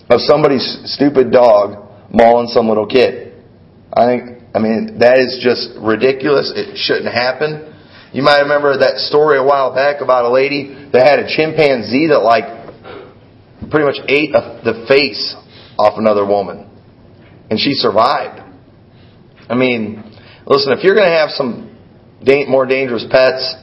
of 0.09 0.19
somebody's 0.23 0.65
stupid 0.87 1.31
dog 1.31 1.93
mauling 2.11 2.49
some 2.49 2.69
little 2.69 2.87
kid. 2.87 3.35
I 3.93 4.07
think 4.07 4.41
I 4.55 4.59
mean, 4.59 4.99
that 5.01 5.19
is 5.19 5.45
just 5.45 5.77
ridiculous. 5.77 6.51
It 6.57 6.79
shouldn't 6.79 7.13
happen. 7.13 7.77
You 8.15 8.23
might 8.23 8.41
remember 8.49 8.79
that 8.79 9.05
story 9.13 9.37
a 9.37 9.45
while 9.45 9.75
back 9.75 10.01
about 10.01 10.25
a 10.25 10.33
lady 10.33 10.89
that 10.95 11.05
had 11.05 11.19
a 11.19 11.29
chimpanzee 11.29 12.09
that 12.09 12.25
like 12.25 12.49
pretty 13.69 13.85
much 13.85 14.01
ate 14.09 14.33
the 14.33 14.87
face 14.89 15.37
off 15.77 15.99
another 15.99 16.25
woman. 16.25 16.65
and 17.51 17.61
she 17.61 17.75
survived. 17.75 18.41
I 19.51 19.55
mean, 19.55 20.03
listen, 20.47 20.73
if 20.73 20.83
you're 20.83 20.95
going 20.95 21.13
to 21.13 21.19
have 21.19 21.29
some 21.29 21.77
more 22.49 22.65
dangerous 22.65 23.05
pets, 23.11 23.55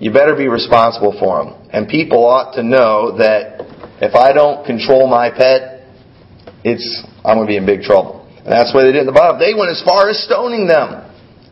you 0.00 0.10
better 0.12 0.34
be 0.34 0.48
responsible 0.48 1.16
for 1.16 1.44
them. 1.44 1.61
And 1.72 1.88
people 1.88 2.24
ought 2.26 2.54
to 2.54 2.62
know 2.62 3.16
that 3.16 3.64
if 4.00 4.14
I 4.14 4.32
don't 4.32 4.64
control 4.66 5.08
my 5.08 5.30
pet, 5.30 5.88
it's 6.64 6.84
I'm 7.24 7.36
going 7.36 7.46
to 7.46 7.50
be 7.50 7.56
in 7.56 7.64
big 7.64 7.82
trouble. 7.82 8.28
And 8.38 8.52
that's 8.52 8.74
why 8.74 8.82
they 8.82 8.92
did 8.92 8.96
it 8.96 9.00
in 9.00 9.06
the 9.06 9.12
Bible. 9.12 9.38
They 9.38 9.54
went 9.54 9.70
as 9.70 9.82
far 9.82 10.10
as 10.10 10.22
stoning 10.22 10.66
them. 10.66 11.08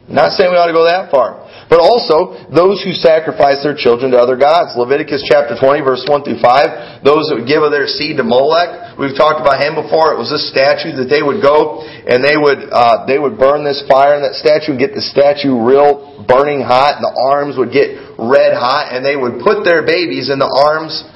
Not 0.09 0.33
saying 0.33 0.51
we 0.51 0.59
ought 0.59 0.67
to 0.67 0.77
go 0.77 0.85
that 0.85 1.11
far. 1.11 1.40
But 1.71 1.79
also, 1.79 2.35
those 2.51 2.83
who 2.83 2.91
sacrifice 2.91 3.63
their 3.63 3.79
children 3.79 4.11
to 4.11 4.19
other 4.19 4.35
gods. 4.35 4.75
Leviticus 4.75 5.23
chapter 5.23 5.55
20, 5.55 5.87
verse 5.87 6.03
1 6.03 6.27
through 6.27 6.43
5. 6.43 7.07
Those 7.07 7.31
that 7.31 7.39
would 7.39 7.47
give 7.47 7.63
of 7.63 7.71
their 7.71 7.87
seed 7.87 8.19
to 8.19 8.27
Molech. 8.27 8.99
We've 8.99 9.15
talked 9.15 9.39
about 9.39 9.63
him 9.63 9.79
before. 9.79 10.11
It 10.11 10.19
was 10.19 10.35
this 10.35 10.51
statue 10.51 10.99
that 10.99 11.07
they 11.07 11.23
would 11.23 11.39
go 11.39 11.87
and 11.87 12.27
they 12.27 12.35
would, 12.35 12.67
uh, 12.75 13.07
they 13.07 13.23
would 13.23 13.39
burn 13.39 13.63
this 13.63 13.87
fire 13.87 14.19
in 14.19 14.27
that 14.27 14.35
statue 14.35 14.75
and 14.75 14.83
get 14.83 14.99
the 14.99 15.01
statue 15.15 15.55
real 15.55 16.27
burning 16.27 16.59
hot 16.59 16.99
and 16.99 17.07
the 17.07 17.15
arms 17.31 17.55
would 17.55 17.71
get 17.71 18.03
red 18.19 18.51
hot 18.51 18.91
and 18.91 19.07
they 19.07 19.15
would 19.15 19.39
put 19.39 19.63
their 19.63 19.87
babies 19.87 20.27
in 20.27 20.43
the 20.43 20.51
arms 20.51 21.07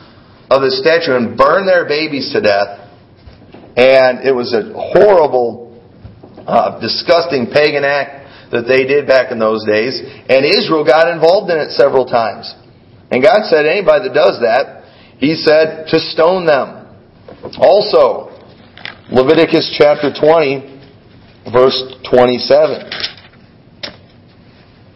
of 0.54 0.62
the 0.62 0.70
statue 0.70 1.18
and 1.18 1.34
burn 1.34 1.66
their 1.66 1.82
babies 1.82 2.30
to 2.30 2.38
death. 2.38 2.78
And 3.74 4.22
it 4.22 4.30
was 4.30 4.54
a 4.54 4.70
horrible, 4.70 5.74
uh, 6.46 6.78
disgusting 6.78 7.50
pagan 7.50 7.82
act 7.82 8.23
that 8.50 8.66
they 8.66 8.84
did 8.84 9.06
back 9.06 9.32
in 9.32 9.38
those 9.38 9.64
days. 9.64 10.00
And 10.28 10.44
Israel 10.44 10.84
got 10.84 11.08
involved 11.08 11.50
in 11.50 11.58
it 11.58 11.70
several 11.72 12.04
times. 12.04 12.52
And 13.10 13.22
God 13.22 13.44
said, 13.48 13.66
anybody 13.66 14.08
that 14.08 14.14
does 14.14 14.40
that, 14.40 14.84
He 15.18 15.34
said 15.34 15.86
to 15.88 15.98
stone 16.00 16.46
them. 16.46 16.84
Also, 17.58 18.34
Leviticus 19.10 19.74
chapter 19.78 20.12
20, 20.12 20.74
verse 21.52 21.76
27. 22.10 23.14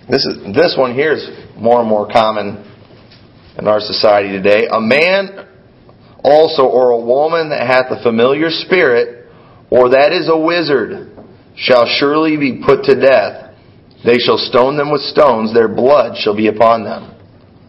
This 0.08 0.24
is 0.24 0.54
this 0.56 0.74
one 0.78 0.94
here 0.94 1.12
is 1.12 1.28
more 1.56 1.80
and 1.80 1.88
more 1.88 2.08
common 2.10 2.64
in 3.58 3.68
our 3.68 3.80
society 3.80 4.30
today. 4.30 4.66
A 4.70 4.80
man 4.80 5.46
also 6.24 6.62
or 6.62 6.90
a 6.90 7.00
woman 7.00 7.50
that 7.50 7.66
hath 7.66 7.90
a 7.90 8.02
familiar 8.02 8.48
spirit, 8.50 9.26
or 9.70 9.90
that 9.90 10.12
is 10.12 10.28
a 10.28 10.38
wizard, 10.38 11.17
shall 11.58 11.86
surely 11.86 12.36
be 12.36 12.62
put 12.64 12.84
to 12.84 12.94
death. 12.94 13.54
They 14.04 14.18
shall 14.18 14.38
stone 14.38 14.78
them 14.78 14.92
with 14.92 15.02
stones, 15.02 15.52
their 15.52 15.68
blood 15.68 16.16
shall 16.16 16.36
be 16.36 16.46
upon 16.46 16.84
them. 16.84 17.14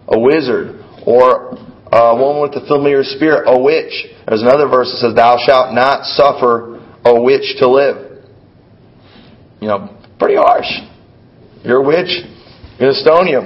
A 0.08 0.19
wizard, 0.19 0.79
or 1.05 1.58
uh, 1.91 2.13
a 2.13 2.15
woman 2.15 2.41
with 2.43 2.53
a 2.53 2.65
familiar 2.67 3.03
spirit, 3.03 3.50
a 3.50 3.60
witch. 3.60 4.05
There's 4.27 4.41
another 4.41 4.67
verse 4.67 4.91
that 4.93 5.10
says, 5.10 5.15
Thou 5.15 5.38
shalt 5.43 5.74
not 5.74 6.05
suffer 6.05 6.77
a 7.03 7.19
witch 7.19 7.58
to 7.60 7.67
live. 7.67 8.24
You 9.60 9.67
know, 9.67 9.98
pretty 10.19 10.36
harsh. 10.36 10.69
You're 11.63 11.84
a 11.84 11.88
witch, 11.88 12.13
you're 12.77 12.93
going 12.93 12.93
to 12.93 13.01
stone 13.01 13.27
you. 13.27 13.41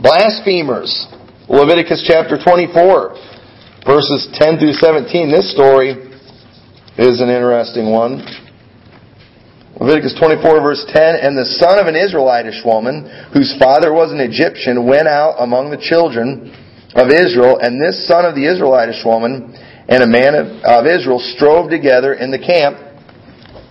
Blasphemers. 0.00 1.06
Leviticus 1.48 2.06
chapter 2.06 2.38
24, 2.38 3.18
verses 3.84 4.28
10 4.38 4.58
through 4.58 4.72
17. 4.72 5.30
This 5.30 5.52
story 5.52 5.90
is 6.96 7.20
an 7.20 7.28
interesting 7.28 7.90
one. 7.90 8.24
Leviticus 9.80 10.12
24 10.20 10.60
verse 10.60 10.84
10, 10.92 11.16
And 11.24 11.32
the 11.32 11.56
son 11.56 11.80
of 11.80 11.88
an 11.88 11.96
Israelitish 11.96 12.60
woman, 12.68 13.08
whose 13.32 13.56
father 13.56 13.96
was 13.96 14.12
an 14.12 14.20
Egyptian, 14.20 14.84
went 14.84 15.08
out 15.08 15.40
among 15.40 15.72
the 15.72 15.80
children 15.80 16.52
of 16.92 17.08
Israel, 17.08 17.56
and 17.56 17.80
this 17.80 18.04
son 18.06 18.28
of 18.28 18.36
the 18.36 18.44
Israelitish 18.44 19.00
woman 19.08 19.56
and 19.88 20.04
a 20.04 20.06
man 20.06 20.36
of, 20.36 20.84
Israel 20.84 21.18
strove 21.18 21.72
together 21.72 22.12
in 22.12 22.30
the 22.30 22.38
camp, 22.38 22.76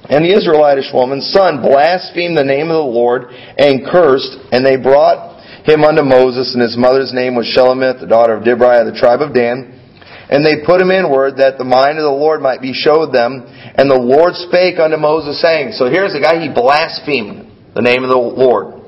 and 0.09 0.25
the 0.25 0.33
Israelitish 0.33 0.89
woman's 0.91 1.29
son 1.29 1.61
blasphemed 1.61 2.35
the 2.35 2.43
name 2.43 2.73
of 2.73 2.81
the 2.81 2.91
Lord 2.91 3.29
and 3.29 3.85
cursed, 3.85 4.33
and 4.51 4.65
they 4.65 4.81
brought 4.81 5.37
him 5.69 5.85
unto 5.85 6.01
Moses, 6.01 6.57
and 6.57 6.61
his 6.63 6.75
mother's 6.75 7.13
name 7.13 7.35
was 7.35 7.45
Shelomith, 7.45 8.01
the 8.01 8.09
daughter 8.09 8.33
of 8.33 8.41
Dibri 8.41 8.81
of 8.81 8.91
the 8.91 8.97
tribe 8.97 9.21
of 9.21 9.33
Dan. 9.33 9.78
And 10.29 10.45
they 10.45 10.61
put 10.61 10.79
him 10.79 10.93
inward 10.93 11.41
that 11.41 11.57
the 11.57 11.65
mind 11.65 11.97
of 11.97 12.05
the 12.05 12.13
Lord 12.13 12.39
might 12.39 12.61
be 12.61 12.71
showed 12.71 13.09
them. 13.09 13.49
And 13.49 13.89
the 13.89 13.97
Lord 13.97 14.37
spake 14.37 14.77
unto 14.77 14.97
Moses, 14.97 15.41
saying, 15.41 15.73
So 15.73 15.89
here's 15.89 16.13
a 16.13 16.21
guy, 16.21 16.37
he 16.37 16.53
blasphemed 16.53 17.73
the 17.73 17.81
name 17.81 18.05
of 18.05 18.13
the 18.13 18.21
Lord. 18.21 18.79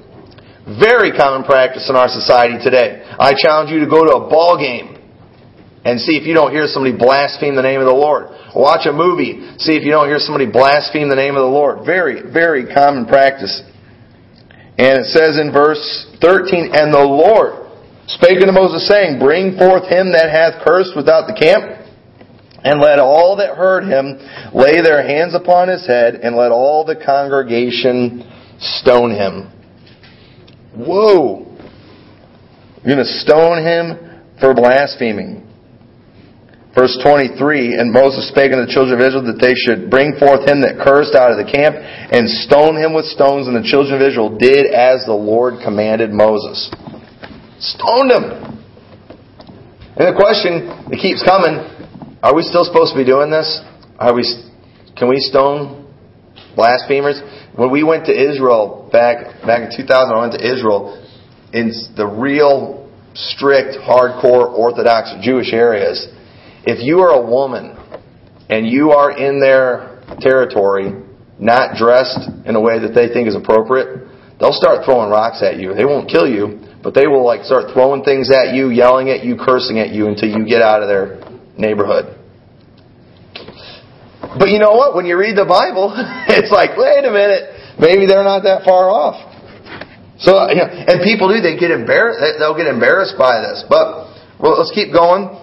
Very 0.78 1.10
common 1.10 1.42
practice 1.42 1.90
in 1.90 1.98
our 1.98 2.08
society 2.08 2.62
today. 2.62 3.02
I 3.02 3.34
challenge 3.34 3.74
you 3.74 3.82
to 3.82 3.90
go 3.90 4.06
to 4.06 4.22
a 4.22 4.30
ball 4.30 4.62
game 4.62 5.02
and 5.82 5.98
see 5.98 6.14
if 6.14 6.30
you 6.30 6.38
don't 6.38 6.54
hear 6.54 6.70
somebody 6.70 6.94
blaspheme 6.94 7.58
the 7.58 7.66
name 7.66 7.82
of 7.82 7.90
the 7.90 7.98
Lord. 7.98 8.30
Watch 8.54 8.86
a 8.86 8.94
movie, 8.94 9.42
see 9.58 9.74
if 9.74 9.82
you 9.82 9.90
don't 9.90 10.08
hear 10.08 10.22
somebody 10.22 10.46
blaspheme 10.46 11.10
the 11.10 11.18
name 11.18 11.34
of 11.34 11.42
the 11.42 11.50
Lord. 11.50 11.86
Very, 11.86 12.22
very 12.22 12.70
common 12.70 13.10
practice. 13.10 13.64
And 14.78 15.02
it 15.02 15.10
says 15.10 15.42
in 15.42 15.50
verse 15.50 15.82
13, 16.22 16.70
And 16.74 16.94
the 16.94 17.02
Lord 17.02 17.61
spake 18.16 18.42
unto 18.42 18.54
Moses, 18.54 18.88
saying, 18.88 19.20
Bring 19.20 19.58
forth 19.58 19.88
him 19.88 20.12
that 20.14 20.30
hath 20.30 20.64
cursed 20.66 20.96
without 20.96 21.28
the 21.28 21.38
camp, 21.38 21.80
and 22.64 22.80
let 22.80 23.00
all 23.00 23.38
that 23.38 23.56
heard 23.56 23.84
him 23.84 24.20
lay 24.54 24.82
their 24.82 25.06
hands 25.06 25.34
upon 25.36 25.68
his 25.68 25.86
head, 25.86 26.16
and 26.16 26.36
let 26.36 26.52
all 26.52 26.86
the 26.86 26.96
congregation 26.96 28.24
stone 28.60 29.12
him. 29.12 29.52
Whoa! 30.76 31.46
You're 32.84 32.96
going 32.96 33.06
to 33.06 33.20
stone 33.22 33.66
him 33.66 34.22
for 34.40 34.54
blaspheming. 34.54 35.48
Verse 36.74 36.98
23, 37.04 37.76
And 37.76 37.92
Moses 37.92 38.30
spake 38.32 38.54
unto 38.54 38.66
the 38.66 38.72
children 38.72 38.96
of 38.96 39.04
Israel 39.06 39.28
that 39.28 39.44
they 39.44 39.52
should 39.54 39.92
bring 39.92 40.16
forth 40.16 40.48
him 40.48 40.64
that 40.64 40.80
cursed 40.80 41.14
out 41.14 41.30
of 41.30 41.38
the 41.38 41.50
camp, 41.52 41.76
and 41.76 42.30
stone 42.48 42.80
him 42.80 42.96
with 42.96 43.06
stones, 43.12 43.52
and 43.52 43.56
the 43.60 43.68
children 43.68 44.00
of 44.00 44.02
Israel 44.02 44.32
did 44.40 44.72
as 44.72 45.04
the 45.04 45.14
Lord 45.14 45.60
commanded 45.60 46.16
Moses. 46.16 46.72
Stoned 47.62 48.10
him. 48.10 48.24
And 49.94 50.10
the 50.10 50.18
question 50.18 50.66
that 50.90 50.98
keeps 50.98 51.22
coming, 51.22 51.62
are 52.24 52.34
we 52.34 52.42
still 52.42 52.66
supposed 52.66 52.94
to 52.94 52.98
be 52.98 53.06
doing 53.06 53.30
this? 53.30 53.62
Are 54.00 54.16
we, 54.16 54.26
can 54.98 55.08
we 55.10 55.20
stone 55.20 55.86
blasphemers? 56.56 57.22
When 57.56 57.70
we 57.70 57.84
went 57.84 58.06
to 58.08 58.14
Israel 58.14 58.90
back, 58.92 59.46
back 59.46 59.62
in 59.62 59.78
2000, 59.78 59.94
I 59.94 60.20
went 60.20 60.34
to 60.34 60.42
Israel 60.42 60.98
in 61.54 61.70
the 61.96 62.08
real 62.08 62.90
strict, 63.14 63.78
hardcore, 63.78 64.50
Orthodox 64.50 65.14
Jewish 65.22 65.54
areas. 65.54 66.08
If 66.66 66.82
you 66.82 67.00
are 67.02 67.14
a 67.14 67.22
woman 67.22 67.78
and 68.50 68.66
you 68.66 68.92
are 68.92 69.12
in 69.12 69.40
their 69.40 70.02
territory, 70.20 70.94
not 71.38 71.76
dressed 71.78 72.28
in 72.46 72.56
a 72.56 72.62
way 72.62 72.80
that 72.80 72.94
they 72.96 73.14
think 73.14 73.28
is 73.28 73.36
appropriate, 73.36 74.08
they'll 74.40 74.54
start 74.54 74.84
throwing 74.84 75.12
rocks 75.12 75.44
at 75.44 75.58
you. 75.58 75.76
They 75.76 75.86
won't 75.86 76.10
kill 76.10 76.28
you, 76.28 76.71
but 76.84 76.94
they 76.94 77.08
will 77.08 77.26
like 77.26 77.44
start 77.44 77.74
throwing 77.74 78.04
things 78.04 78.30
at 78.32 78.54
you, 78.54 78.70
yelling 78.70 79.10
at 79.10 79.24
you, 79.24 79.38
cursing 79.38 79.80
at 79.80 79.90
you 79.90 80.08
until 80.08 80.30
you 80.30 80.46
get 80.46 80.62
out 80.62 80.82
of 80.82 80.90
their 80.90 81.22
neighborhood. 81.58 82.18
But 84.22 84.50
you 84.50 84.60
know 84.60 84.74
what? 84.74 84.96
When 84.96 85.06
you 85.06 85.18
read 85.18 85.36
the 85.36 85.46
Bible, 85.46 85.94
it's 86.30 86.52
like, 86.52 86.78
wait 86.78 87.04
a 87.06 87.12
minute, 87.12 87.78
maybe 87.78 88.06
they're 88.08 88.24
not 88.24 88.44
that 88.44 88.64
far 88.64 88.90
off. 88.90 89.20
So, 90.22 90.38
uh, 90.38 90.50
you 90.54 90.62
know, 90.62 90.70
and 90.70 91.02
people 91.02 91.28
do, 91.28 91.42
they 91.42 91.58
get 91.58 91.74
embarrassed, 91.74 92.22
they'll 92.38 92.58
get 92.58 92.70
embarrassed 92.70 93.18
by 93.18 93.42
this. 93.42 93.66
But, 93.66 94.14
well, 94.38 94.62
let's 94.62 94.72
keep 94.72 94.94
going. 94.94 95.34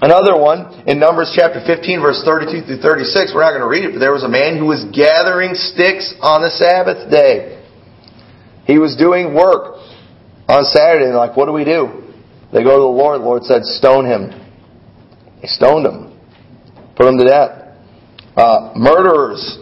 Another 0.00 0.32
one, 0.40 0.88
in 0.88 0.98
Numbers 0.98 1.36
chapter 1.36 1.60
15, 1.60 2.00
verse 2.00 2.24
32 2.24 2.64
through 2.64 2.80
36, 2.80 3.36
we're 3.36 3.44
not 3.44 3.52
going 3.52 3.60
to 3.60 3.68
read 3.68 3.84
it, 3.84 3.92
but 3.92 4.00
there 4.00 4.16
was 4.16 4.24
a 4.24 4.32
man 4.32 4.56
who 4.56 4.64
was 4.64 4.88
gathering 4.96 5.52
sticks 5.52 6.16
on 6.24 6.40
the 6.40 6.48
Sabbath 6.48 7.12
day. 7.12 7.60
He 8.64 8.80
was 8.80 8.96
doing 8.96 9.36
work 9.36 9.76
on 10.50 10.64
Saturday, 10.64 11.06
and 11.06 11.14
like, 11.14 11.36
what 11.36 11.46
do 11.46 11.52
we 11.52 11.64
do? 11.64 12.10
They 12.52 12.64
go 12.64 12.74
to 12.74 12.82
the 12.82 12.96
Lord. 12.96 13.20
The 13.20 13.24
Lord 13.24 13.44
said, 13.44 13.62
stone 13.64 14.04
him. 14.04 14.30
They 15.40 15.46
stoned 15.46 15.86
him. 15.86 16.18
Put 16.96 17.06
him 17.06 17.18
to 17.18 17.24
death. 17.24 17.78
Uh, 18.36 18.72
murderers. 18.74 19.58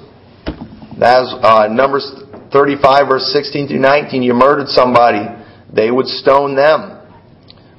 That's 0.98 1.28
uh, 1.42 1.68
Numbers 1.70 2.10
35, 2.52 3.08
verse 3.08 3.30
16 3.32 3.68
through 3.68 3.78
19. 3.78 4.22
You 4.22 4.32
murdered 4.32 4.68
somebody. 4.68 5.28
They 5.72 5.90
would 5.90 6.06
stone 6.06 6.56
them. 6.56 6.96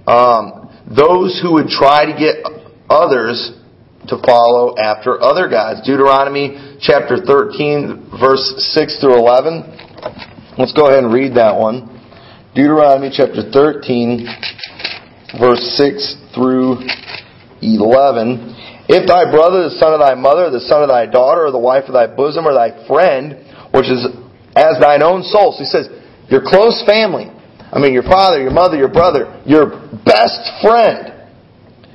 Um, 0.05 0.69
those 0.85 1.39
who 1.41 1.53
would 1.53 1.67
try 1.67 2.05
to 2.05 2.13
get 2.13 2.45
others 2.89 3.51
to 4.07 4.17
follow 4.25 4.77
after 4.77 5.21
other 5.21 5.49
gods. 5.49 5.81
Deuteronomy 5.85 6.77
chapter 6.79 7.17
13, 7.17 8.11
verse 8.19 8.53
6 8.73 8.99
through 9.01 9.17
11. 9.17 10.57
Let's 10.57 10.73
go 10.73 10.87
ahead 10.87 11.03
and 11.03 11.13
read 11.13 11.35
that 11.35 11.57
one. 11.57 11.98
Deuteronomy 12.55 13.13
chapter 13.13 13.45
13, 13.45 14.25
verse 15.39 15.61
6 15.77 16.33
through 16.33 16.81
11. 17.61 18.57
If 18.89 19.05
thy 19.05 19.29
brother, 19.29 19.69
the 19.69 19.77
son 19.77 19.93
of 19.93 19.99
thy 19.99 20.15
mother, 20.15 20.49
the 20.49 20.65
son 20.65 20.81
of 20.81 20.89
thy 20.89 21.05
daughter, 21.05 21.45
or 21.45 21.51
the 21.51 21.61
wife 21.61 21.85
of 21.85 21.93
thy 21.93 22.07
bosom, 22.07 22.47
or 22.47 22.53
thy 22.57 22.73
friend, 22.87 23.37
which 23.69 23.85
is 23.85 24.01
as 24.57 24.81
thine 24.81 25.03
own 25.03 25.21
soul. 25.21 25.53
So 25.53 25.61
he 25.61 25.69
says, 25.69 25.93
your 26.29 26.41
close 26.41 26.81
family. 26.89 27.29
I 27.71 27.77
mean, 27.77 27.93
your 27.93 28.09
father, 28.09 28.41
your 28.41 28.49
mother, 28.49 28.77
your 28.77 28.89
brother, 28.89 29.29
your 29.45 29.69
best 30.01 30.41
friend. 30.65 31.18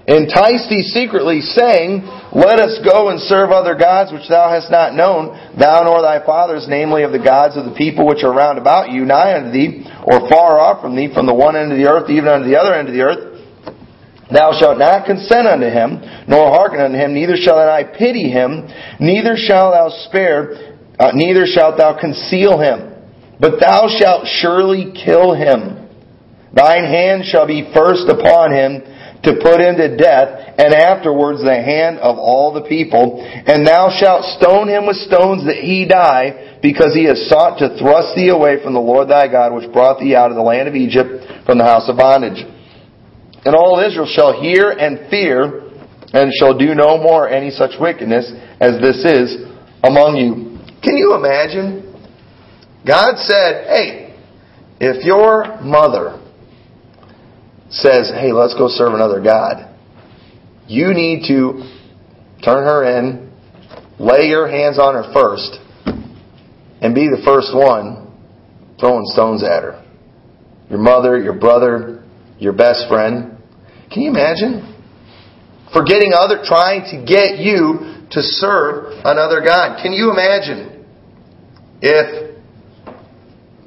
Entice 0.07 0.69
thee 0.69 0.83
secretly, 0.83 1.41
saying, 1.41 2.03
Let 2.33 2.61
us 2.61 2.79
go 2.85 3.09
and 3.09 3.21
serve 3.21 3.51
other 3.51 3.75
gods 3.75 4.13
which 4.13 4.29
thou 4.29 4.51
hast 4.51 4.71
not 4.71 4.95
known, 4.95 5.33
thou 5.59 5.83
nor 5.85 6.03
thy 6.03 6.25
fathers, 6.25 6.67
namely 6.69 7.03
of 7.03 7.13
the 7.13 7.23
gods 7.23 7.57
of 7.57 7.65
the 7.65 7.75
people 7.77 8.07
which 8.07 8.23
are 8.23 8.33
round 8.33 8.59
about 8.59 8.91
you, 8.91 9.05
nigh 9.05 9.35
unto 9.35 9.51
thee, 9.51 9.85
or 10.05 10.29
far 10.29 10.59
off 10.61 10.83
from 10.83 10.97
thee, 10.97 11.13
from 11.13 11.27
the 11.27 11.35
one 11.35 11.57
end 11.57 11.73
of 11.73 11.79
the 11.79 11.89
earth 11.89 12.11
even 12.11 12.29
unto 12.29 12.49
the 12.49 12.59
other 12.59 12.75
end 12.75 12.89
of 12.89 12.95
the 12.95 13.03
earth. 13.03 13.35
Thou 14.33 14.53
shalt 14.59 14.79
not 14.79 15.07
consent 15.07 15.47
unto 15.47 15.67
him, 15.67 16.01
nor 16.27 16.51
hearken 16.51 16.81
unto 16.81 16.97
him, 16.97 17.15
neither 17.15 17.37
shall 17.37 17.59
I 17.59 17.85
pity 17.85 18.31
him, 18.31 18.69
neither 18.99 19.37
shalt 19.37 19.75
thou 19.75 19.89
spare, 20.09 20.75
uh, 20.99 21.13
neither 21.15 21.47
shalt 21.47 21.77
thou 21.77 21.99
conceal 22.01 22.59
him, 22.59 22.93
but 23.39 23.61
thou 23.61 23.89
shalt 23.89 24.27
surely 24.27 24.93
kill 24.93 25.35
him. 25.35 25.85
Thine 26.55 26.85
hand 26.85 27.25
shall 27.27 27.47
be 27.47 27.71
first 27.75 28.09
upon 28.09 28.53
him, 28.53 28.83
to 29.25 29.41
put 29.41 29.61
him 29.61 29.77
to 29.77 29.97
death, 29.97 30.55
and 30.59 30.73
afterwards 30.73 31.43
the 31.43 31.55
hand 31.55 31.99
of 31.99 32.17
all 32.19 32.53
the 32.53 32.69
people. 32.69 33.21
And 33.21 33.67
thou 33.67 33.91
shalt 33.91 34.25
stone 34.41 34.69
him 34.69 34.87
with 34.87 34.97
stones 34.97 35.45
that 35.47 35.57
he 35.57 35.89
die, 35.89 36.61
because 36.63 36.95
he 36.95 37.05
has 37.05 37.29
sought 37.29 37.59
to 37.59 37.77
thrust 37.77 38.17
thee 38.17 38.31
away 38.31 38.63
from 38.63 38.73
the 38.73 38.81
Lord 38.81 39.09
thy 39.09 39.29
God, 39.29 39.53
which 39.53 39.71
brought 39.73 40.01
thee 40.01 40.15
out 40.15 40.31
of 40.31 40.37
the 40.37 40.43
land 40.43 40.69
of 40.69 40.75
Egypt 40.75 41.45
from 41.45 41.59
the 41.59 41.65
house 41.65 41.89
of 41.89 41.97
bondage. 41.97 42.41
And 43.45 43.55
all 43.55 43.81
Israel 43.81 44.09
shall 44.09 44.41
hear 44.41 44.71
and 44.71 45.11
fear, 45.11 45.69
and 46.15 46.33
shall 46.33 46.57
do 46.57 46.75
no 46.75 46.97
more 46.97 47.29
any 47.29 47.51
such 47.51 47.73
wickedness 47.79 48.33
as 48.61 48.81
this 48.81 49.05
is 49.05 49.45
among 49.83 50.17
you. 50.17 50.57
Can 50.81 50.97
you 50.97 51.15
imagine? 51.17 51.93
God 52.87 53.17
said, 53.19 53.67
hey, 53.69 54.17
if 54.81 55.05
your 55.05 55.61
mother 55.61 56.24
says, 57.75 58.11
hey, 58.15 58.33
let's 58.33 58.55
go 58.55 58.69
serve 58.69 58.95
another 58.95 59.21
God, 59.21 59.69
you 60.69 60.95
need 60.95 61.27
to 61.27 61.75
turn 62.43 62.63
her 62.65 62.85
in, 62.99 63.33
lay 63.99 64.29
your 64.29 64.49
hands 64.49 64.79
on 64.79 64.95
her 64.95 65.13
first, 65.13 65.59
and 66.81 66.95
be 66.95 67.09
the 67.09 67.21
first 67.25 67.55
one 67.55 68.13
throwing 68.79 69.05
stones 69.07 69.43
at 69.43 69.63
her. 69.63 69.85
Your 70.71 70.79
mother, 70.79 71.19
your 71.19 71.39
brother, 71.39 72.05
your 72.39 72.53
best 72.53 72.87
friend. 72.89 73.39
Can 73.93 74.03
you 74.03 74.11
imagine? 74.11 74.71
Forgetting 75.73 76.13
other, 76.17 76.43
trying 76.45 76.83
to 76.93 77.05
get 77.05 77.39
you 77.39 78.07
to 78.11 78.23
serve 78.23 78.93
another 79.05 79.43
God. 79.45 79.83
Can 79.83 79.93
you 79.93 80.13
imagine 80.13 80.87
if, 81.83 82.37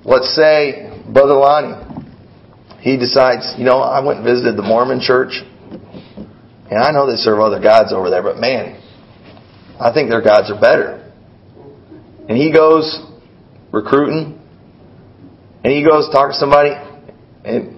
let's 0.06 0.34
say, 0.34 1.04
Brother 1.12 1.34
Lonnie 1.34 1.87
he 2.88 2.98
decides, 2.98 3.53
you 3.58 3.65
know, 3.65 3.79
I 3.79 4.00
went 4.00 4.20
and 4.20 4.25
visited 4.25 4.56
the 4.56 4.63
Mormon 4.63 5.01
church, 5.01 5.44
and 6.72 6.79
I 6.79 6.91
know 6.91 7.10
they 7.10 7.17
serve 7.17 7.39
other 7.39 7.60
gods 7.60 7.91
over 7.91 8.10
there, 8.10 8.24
but 8.24 8.38
man, 8.38 8.82
I 9.79 9.91
think 9.94 10.10
their 10.10 10.22
gods 10.22 10.50
are 10.50 10.60
better. 10.60 11.03
And 12.29 12.38
he 12.38 12.51
goes 12.51 12.88
recruiting, 13.74 14.39
and 15.63 15.74
he 15.74 15.84
goes 15.84 16.10
talk 16.12 16.32
to 16.32 16.38
somebody, 16.38 16.72
and 17.44 17.75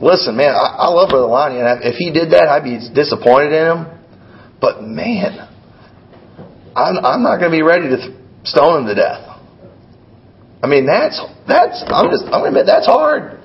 listen, 0.00 0.36
man, 0.36 0.54
I, 0.54 0.86
I 0.86 0.88
love 0.88 1.10
Brother 1.10 1.26
Lonnie, 1.26 1.60
and 1.60 1.84
if 1.84 1.94
he 1.94 2.10
did 2.12 2.32
that, 2.32 2.48
I'd 2.48 2.64
be 2.64 2.78
disappointed 2.94 3.52
in 3.52 3.66
him. 3.66 3.86
But 4.60 4.82
man, 4.82 5.38
I'm, 6.74 6.98
I'm 7.04 7.22
not 7.22 7.38
going 7.38 7.50
to 7.50 7.56
be 7.56 7.62
ready 7.62 7.88
to 7.90 7.98
stone 8.44 8.82
him 8.82 8.86
to 8.86 8.94
death. 8.94 9.28
I 10.62 10.68
mean, 10.68 10.86
that's 10.86 11.20
that's 11.48 11.82
I'm 11.88 12.08
just 12.10 12.22
I'm 12.26 12.46
gonna 12.46 12.54
admit 12.54 12.66
that's 12.66 12.86
hard. 12.86 13.41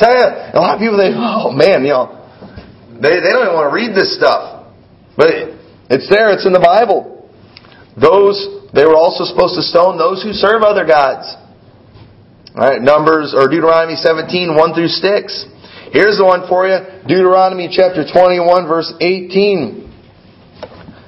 Tell 0.00 0.16
you, 0.16 0.24
a 0.24 0.56
lot 0.56 0.74
of 0.74 0.80
people 0.80 0.96
think, 0.96 1.12
oh 1.12 1.52
man, 1.52 1.84
you 1.84 1.92
know, 1.92 2.16
they, 3.04 3.20
they 3.20 3.28
don't 3.28 3.44
even 3.44 3.56
want 3.60 3.68
to 3.68 3.76
read 3.76 3.92
this 3.92 4.16
stuff. 4.16 4.72
But 5.12 5.60
it's 5.92 6.08
there, 6.08 6.32
it's 6.32 6.48
in 6.48 6.56
the 6.56 6.64
Bible. 6.64 7.28
Those, 8.00 8.40
they 8.72 8.88
were 8.88 8.96
also 8.96 9.28
supposed 9.28 9.60
to 9.60 9.62
stone 9.62 10.00
those 10.00 10.24
who 10.24 10.32
serve 10.32 10.64
other 10.64 10.88
gods. 10.88 11.28
Alright, 12.56 12.80
Numbers, 12.80 13.36
or 13.36 13.44
Deuteronomy 13.46 13.94
17, 13.94 14.56
1 14.56 14.74
through 14.74 14.88
6. 14.88 15.44
Here's 15.92 16.16
the 16.16 16.24
one 16.24 16.48
for 16.48 16.64
you. 16.64 16.80
Deuteronomy 17.04 17.68
chapter 17.70 18.00
21, 18.08 18.66
verse 18.66 18.88
18. 19.04 19.84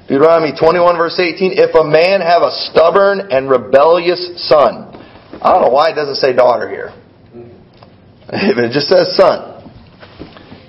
Deuteronomy 0.05 0.53
21, 0.53 1.01
verse 1.01 1.17
18. 1.17 1.57
If 1.57 1.75
a 1.75 1.83
man 1.83 2.21
have 2.21 2.45
a 2.45 2.53
stubborn 2.69 3.33
and 3.33 3.49
rebellious 3.49 4.37
son. 4.49 4.93
I 5.41 5.57
don't 5.57 5.63
know 5.63 5.73
why 5.73 5.91
it 5.91 5.95
doesn't 5.95 6.21
say 6.21 6.37
daughter 6.37 6.69
here. 6.69 6.93
It 8.33 8.73
just 8.73 8.89
says 8.89 9.13
son. 9.17 9.53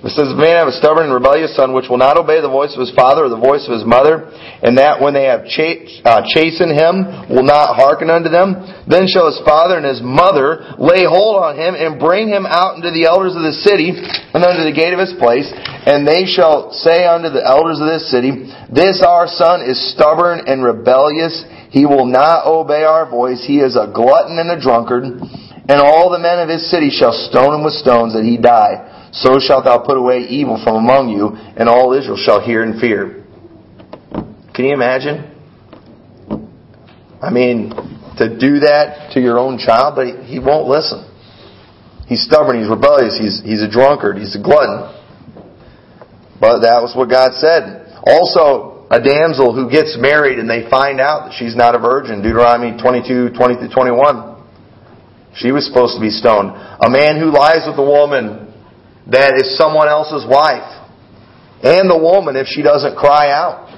It 0.04 0.12
says, 0.12 0.36
man 0.36 0.60
have 0.60 0.68
a 0.68 0.76
stubborn 0.76 1.08
and 1.08 1.16
rebellious 1.16 1.56
son 1.56 1.72
which 1.72 1.88
will 1.88 1.96
not 1.96 2.20
obey 2.20 2.44
the 2.44 2.52
voice 2.52 2.76
of 2.76 2.84
his 2.84 2.92
father 2.92 3.24
or 3.24 3.32
the 3.32 3.40
voice 3.40 3.64
of 3.64 3.72
his 3.72 3.88
mother, 3.88 4.28
and 4.60 4.76
that 4.76 5.00
when 5.00 5.16
they 5.16 5.32
have 5.32 5.48
uh, 5.48 6.20
chastened 6.28 6.76
him 6.76 7.24
will 7.32 7.48
not 7.48 7.72
hearken 7.72 8.12
unto 8.12 8.28
them. 8.28 8.68
Then 8.84 9.08
shall 9.08 9.32
his 9.32 9.40
father 9.48 9.80
and 9.80 9.88
his 9.88 10.04
mother 10.04 10.76
lay 10.76 11.08
hold 11.08 11.40
on 11.40 11.56
him 11.56 11.72
and 11.72 11.96
bring 11.96 12.28
him 12.28 12.44
out 12.44 12.76
into 12.76 12.92
the 12.92 13.08
elders 13.08 13.32
of 13.32 13.48
the 13.48 13.56
city 13.64 13.96
and 13.96 14.44
unto 14.44 14.68
the 14.68 14.76
gate 14.76 14.92
of 14.92 15.00
his 15.00 15.16
place, 15.16 15.48
and 15.88 16.04
they 16.04 16.28
shall 16.28 16.68
say 16.84 17.08
unto 17.08 17.32
the 17.32 17.40
elders 17.40 17.80
of 17.80 17.88
this 17.88 18.04
city, 18.12 18.44
This 18.68 19.00
our 19.00 19.24
son 19.24 19.64
is 19.64 19.80
stubborn 19.96 20.44
and 20.44 20.60
rebellious. 20.60 21.48
He 21.72 21.88
will 21.88 22.04
not 22.04 22.44
obey 22.44 22.84
our 22.84 23.08
voice. 23.08 23.40
He 23.40 23.64
is 23.64 23.72
a 23.72 23.88
glutton 23.88 24.36
and 24.36 24.52
a 24.52 24.60
drunkard. 24.60 25.16
And 25.68 25.80
all 25.80 26.10
the 26.10 26.18
men 26.18 26.40
of 26.40 26.48
his 26.48 26.70
city 26.70 26.90
shall 26.90 27.12
stone 27.12 27.54
him 27.54 27.64
with 27.64 27.72
stones 27.72 28.12
that 28.12 28.22
he 28.22 28.36
die. 28.36 29.08
So 29.12 29.38
shalt 29.38 29.64
thou 29.64 29.78
put 29.78 29.96
away 29.96 30.26
evil 30.28 30.60
from 30.62 30.76
among 30.76 31.08
you, 31.08 31.32
and 31.56 31.68
all 31.68 31.94
Israel 31.94 32.18
shall 32.18 32.44
hear 32.44 32.62
and 32.62 32.80
fear. 32.80 33.24
Can 34.52 34.66
you 34.66 34.74
imagine? 34.74 35.30
I 37.22 37.30
mean, 37.30 37.70
to 38.18 38.28
do 38.28 38.60
that 38.60 39.14
to 39.14 39.20
your 39.20 39.38
own 39.38 39.56
child, 39.56 39.96
but 39.96 40.26
he, 40.26 40.38
won't 40.38 40.68
listen. 40.68 41.08
He's 42.06 42.22
stubborn, 42.26 42.60
he's 42.60 42.68
rebellious, 42.68 43.16
he's, 43.16 43.40
he's 43.40 43.62
a 43.62 43.70
drunkard, 43.70 44.18
he's 44.18 44.36
a 44.36 44.42
glutton. 44.42 44.92
But 46.38 46.60
that 46.60 46.84
was 46.84 46.92
what 46.94 47.08
God 47.08 47.32
said. 47.40 47.96
Also, 48.04 48.86
a 48.90 49.00
damsel 49.00 49.54
who 49.54 49.70
gets 49.70 49.96
married 49.96 50.38
and 50.38 50.50
they 50.50 50.68
find 50.68 51.00
out 51.00 51.30
that 51.30 51.34
she's 51.38 51.56
not 51.56 51.74
a 51.74 51.78
virgin, 51.78 52.20
Deuteronomy 52.20 52.76
22, 52.76 53.30
20 53.30 53.72
21. 53.72 54.33
She 55.36 55.50
was 55.50 55.66
supposed 55.66 55.96
to 55.96 56.00
be 56.00 56.10
stoned. 56.10 56.50
A 56.54 56.88
man 56.88 57.18
who 57.18 57.30
lies 57.30 57.66
with 57.66 57.78
a 57.78 57.84
woman 57.84 58.52
that 59.10 59.34
is 59.34 59.58
someone 59.58 59.88
else's 59.88 60.24
wife, 60.28 60.70
and 61.62 61.90
the 61.90 61.98
woman 61.98 62.36
if 62.36 62.46
she 62.46 62.62
doesn't 62.62 62.96
cry 62.96 63.30
out, 63.30 63.68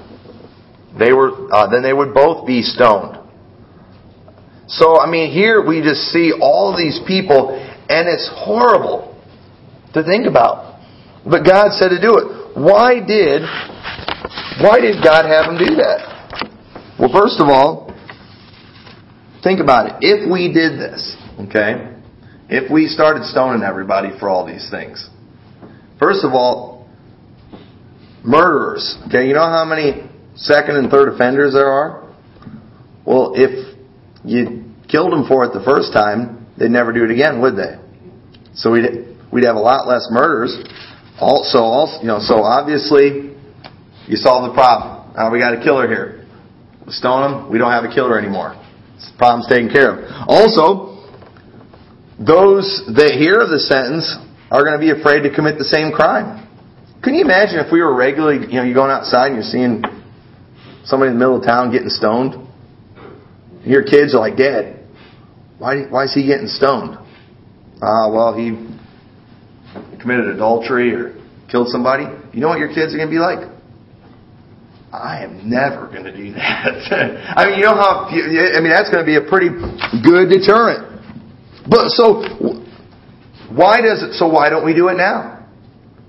they 0.97 1.11
were 1.13 1.51
uh, 1.51 1.69
then 1.69 1.83
they 1.83 1.93
would 1.93 2.13
both 2.13 2.45
be 2.45 2.61
stoned. 2.61 3.17
So 4.67 4.99
I 4.99 5.09
mean, 5.09 5.31
here 5.31 5.65
we 5.65 5.81
just 5.81 6.11
see 6.13 6.33
all 6.39 6.75
these 6.77 6.99
people, 7.07 7.55
and 7.89 8.07
it's 8.07 8.29
horrible 8.33 9.15
to 9.93 10.03
think 10.03 10.27
about. 10.27 10.79
But 11.25 11.43
God 11.43 11.73
said 11.73 11.89
to 11.89 11.99
do 11.99 12.17
it. 12.17 12.57
Why 12.57 12.99
did 12.99 13.43
why 14.61 14.79
did 14.81 15.03
God 15.03 15.25
have 15.25 15.51
him 15.51 15.57
do 15.57 15.75
that? 15.77 16.17
Well, 16.99 17.13
first 17.13 17.39
of 17.39 17.47
all, 17.47 17.93
think 19.43 19.59
about 19.59 19.87
it. 19.87 19.93
If 20.01 20.31
we 20.31 20.51
did 20.51 20.79
this, 20.79 21.15
Okay? 21.39 21.93
If 22.49 22.71
we 22.71 22.87
started 22.87 23.23
stoning 23.25 23.63
everybody 23.63 24.17
for 24.19 24.29
all 24.29 24.45
these 24.45 24.69
things. 24.71 25.09
First 25.99 26.23
of 26.23 26.31
all, 26.33 26.87
murderers. 28.23 28.97
Okay, 29.07 29.27
you 29.27 29.33
know 29.33 29.41
how 29.45 29.65
many 29.65 30.09
second 30.35 30.77
and 30.77 30.89
third 30.89 31.13
offenders 31.13 31.53
there 31.53 31.67
are? 31.67 32.13
Well, 33.05 33.33
if 33.35 33.75
you 34.23 34.65
killed 34.87 35.11
them 35.11 35.27
for 35.27 35.45
it 35.45 35.53
the 35.53 35.63
first 35.63 35.93
time, 35.93 36.45
they'd 36.57 36.71
never 36.71 36.93
do 36.93 37.03
it 37.03 37.11
again, 37.11 37.41
would 37.41 37.55
they? 37.55 37.75
So 38.53 38.71
we'd 38.71 39.17
we'd 39.31 39.45
have 39.45 39.55
a 39.55 39.59
lot 39.59 39.87
less 39.87 40.07
murders. 40.11 40.55
Also, 41.19 41.59
also, 41.59 42.01
you 42.01 42.07
know, 42.07 42.19
so 42.19 42.43
obviously, 42.43 43.35
you 44.07 44.15
solve 44.17 44.49
the 44.49 44.53
problem. 44.53 45.15
Now 45.15 45.31
we 45.31 45.39
got 45.39 45.53
a 45.53 45.63
killer 45.63 45.87
here. 45.87 46.25
Stone 46.89 47.31
him. 47.31 47.51
We 47.51 47.57
don't 47.57 47.71
have 47.71 47.83
a 47.83 47.93
killer 47.93 48.17
anymore. 48.17 48.55
This 48.95 49.11
problem's 49.17 49.47
taken 49.49 49.69
care 49.69 49.99
of. 49.99 50.29
Also, 50.29 50.86
those 52.19 52.83
that 52.97 53.13
hear 53.13 53.45
the 53.45 53.59
sentence 53.59 54.15
are 54.49 54.63
going 54.63 54.73
to 54.73 54.81
be 54.81 54.89
afraid 54.89 55.21
to 55.21 55.33
commit 55.33 55.57
the 55.57 55.65
same 55.65 55.91
crime. 55.91 56.47
Can 57.03 57.13
you 57.13 57.21
imagine 57.21 57.59
if 57.59 57.71
we 57.71 57.81
were 57.81 57.93
regularly, 57.93 58.47
you 58.47 58.57
know, 58.57 58.63
you're 58.63 58.73
going 58.73 58.91
outside 58.91 59.27
and 59.31 59.35
you're 59.35 59.51
seeing 59.51 59.83
somebody 60.83 61.11
in 61.11 61.15
the 61.15 61.19
middle 61.19 61.37
of 61.37 61.45
town 61.45 61.71
getting 61.71 61.89
stoned? 61.89 62.35
Your 63.63 63.83
kids 63.83 64.15
are 64.15 64.19
like, 64.19 64.37
Dad, 64.37 64.81
why, 65.59 65.85
why 65.89 66.05
is 66.05 66.13
he 66.13 66.25
getting 66.25 66.47
stoned? 66.47 66.97
Ah, 67.81 68.07
uh, 68.07 68.09
well, 68.09 68.33
he 68.33 68.57
committed 70.01 70.27
adultery 70.33 70.93
or 70.93 71.13
killed 71.51 71.67
somebody. 71.69 72.05
You 72.33 72.41
know 72.41 72.49
what 72.49 72.59
your 72.59 72.73
kids 72.73 72.93
are 72.93 72.97
going 72.97 73.09
to 73.09 73.13
be 73.13 73.19
like? 73.19 73.45
I 74.91 75.23
am 75.23 75.49
never 75.49 75.87
going 75.87 76.05
to 76.05 76.15
do 76.15 76.33
that. 76.33 77.33
I 77.37 77.45
mean, 77.45 77.59
you 77.59 77.65
know 77.65 77.75
how, 77.75 78.07
I 78.09 78.59
mean, 78.61 78.71
that's 78.71 78.89
going 78.89 79.05
to 79.05 79.05
be 79.05 79.17
a 79.17 79.29
pretty 79.29 79.49
good 80.01 80.29
deterrent. 80.31 80.86
But 81.69 81.89
so, 81.89 82.23
why 83.51 83.81
does 83.81 84.03
it, 84.03 84.13
so 84.13 84.27
why 84.27 84.49
don't 84.49 84.65
we 84.65 84.73
do 84.73 84.89
it 84.89 84.95
now? 84.95 85.45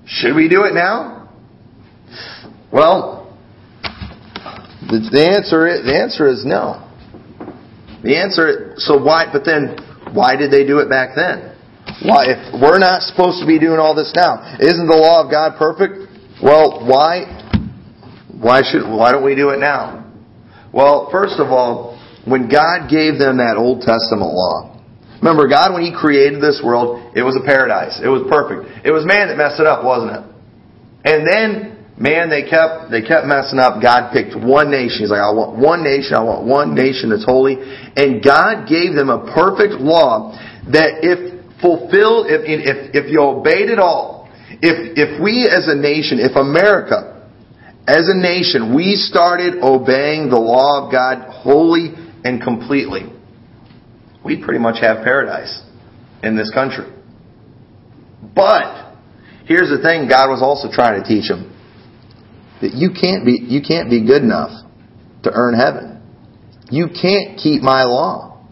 Should 0.06 0.34
we 0.34 0.48
do 0.48 0.64
it 0.64 0.74
now? 0.74 1.28
Well, 2.72 3.36
the, 4.88 5.08
the 5.10 5.28
answer 5.36 5.66
is, 5.66 5.84
the 5.84 5.98
answer 5.98 6.28
is 6.28 6.44
no. 6.44 6.84
The 8.02 8.16
answer 8.16 8.74
so 8.76 8.96
why 9.02 9.26
but 9.32 9.44
then 9.44 9.76
why 10.14 10.36
did 10.36 10.50
they 10.50 10.64
do 10.64 10.78
it 10.78 10.88
back 10.88 11.10
then? 11.16 11.56
Why 12.02 12.30
if 12.30 12.60
we're 12.60 12.78
not 12.78 13.02
supposed 13.02 13.40
to 13.40 13.46
be 13.46 13.58
doing 13.58 13.80
all 13.80 13.94
this 13.94 14.12
now? 14.14 14.56
Isn't 14.60 14.86
the 14.86 14.96
law 14.96 15.24
of 15.24 15.30
God 15.30 15.58
perfect? 15.58 16.06
Well, 16.42 16.86
why 16.86 17.26
why 18.30 18.62
should 18.62 18.86
why 18.88 19.10
don't 19.12 19.24
we 19.24 19.34
do 19.34 19.50
it 19.50 19.58
now? 19.58 20.06
Well, 20.72 21.08
first 21.10 21.40
of 21.40 21.48
all, 21.48 21.98
when 22.24 22.48
God 22.48 22.88
gave 22.88 23.18
them 23.18 23.38
that 23.38 23.56
Old 23.58 23.80
Testament 23.80 24.30
law, 24.30 24.77
remember 25.18 25.48
God 25.48 25.74
when 25.74 25.82
He 25.82 25.92
created 25.94 26.40
this 26.40 26.60
world, 26.64 27.14
it 27.14 27.22
was 27.22 27.36
a 27.36 27.44
paradise. 27.44 28.00
It 28.02 28.08
was 28.08 28.26
perfect. 28.30 28.86
It 28.86 28.92
was 28.92 29.04
man 29.04 29.28
that 29.28 29.36
messed 29.36 29.60
it 29.60 29.66
up, 29.66 29.84
wasn't 29.84 30.16
it? 30.16 30.24
And 31.04 31.26
then 31.26 31.78
man, 31.98 32.30
they 32.30 32.46
kept 32.46 32.90
they 32.90 33.02
kept 33.02 33.26
messing 33.26 33.58
up. 33.58 33.82
God 33.82 34.12
picked 34.12 34.38
one 34.38 34.70
nation. 34.70 35.02
He's 35.02 35.10
like, 35.10 35.22
I 35.22 35.34
want 35.34 35.58
one 35.58 35.82
nation. 35.82 36.14
I 36.14 36.22
want 36.22 36.46
one 36.46 36.74
nation 36.74 37.10
that's 37.10 37.26
holy. 37.26 37.58
And 37.58 38.22
God 38.22 38.68
gave 38.68 38.94
them 38.94 39.10
a 39.10 39.26
perfect 39.34 39.82
law 39.82 40.38
that 40.70 41.02
if 41.02 41.38
fulfilled, 41.60 42.30
if 42.30 42.46
if 42.46 42.94
if 42.94 43.10
you 43.10 43.20
obeyed 43.20 43.68
it 43.68 43.78
all, 43.78 44.30
if 44.62 44.94
if 44.96 45.20
we 45.22 45.50
as 45.50 45.66
a 45.66 45.74
nation, 45.74 46.22
if 46.22 46.36
America 46.36 47.18
as 47.88 48.06
a 48.08 48.16
nation, 48.16 48.74
we 48.74 48.94
started 48.96 49.62
obeying 49.62 50.28
the 50.28 50.38
law 50.38 50.84
of 50.84 50.92
God 50.92 51.26
wholly 51.30 51.94
and 52.22 52.42
completely, 52.42 53.10
we'd 54.28 54.44
pretty 54.44 54.60
much 54.60 54.76
have 54.80 55.02
paradise 55.02 55.62
in 56.22 56.36
this 56.36 56.50
country. 56.52 56.86
But 58.34 58.94
here's 59.46 59.72
the 59.72 59.80
thing 59.80 60.08
God 60.08 60.28
was 60.28 60.44
also 60.44 60.68
trying 60.70 61.02
to 61.02 61.08
teach 61.08 61.28
them 61.28 61.54
that 62.60 62.74
you 62.74 62.90
can't 62.92 63.24
be 63.24 63.40
you 63.40 63.62
can't 63.64 63.88
be 63.88 64.04
good 64.04 64.22
enough 64.22 64.52
to 65.24 65.30
earn 65.32 65.54
heaven. 65.54 66.02
You 66.70 66.92
can't 66.92 67.38
keep 67.38 67.62
my 67.62 67.84
law. 67.84 68.44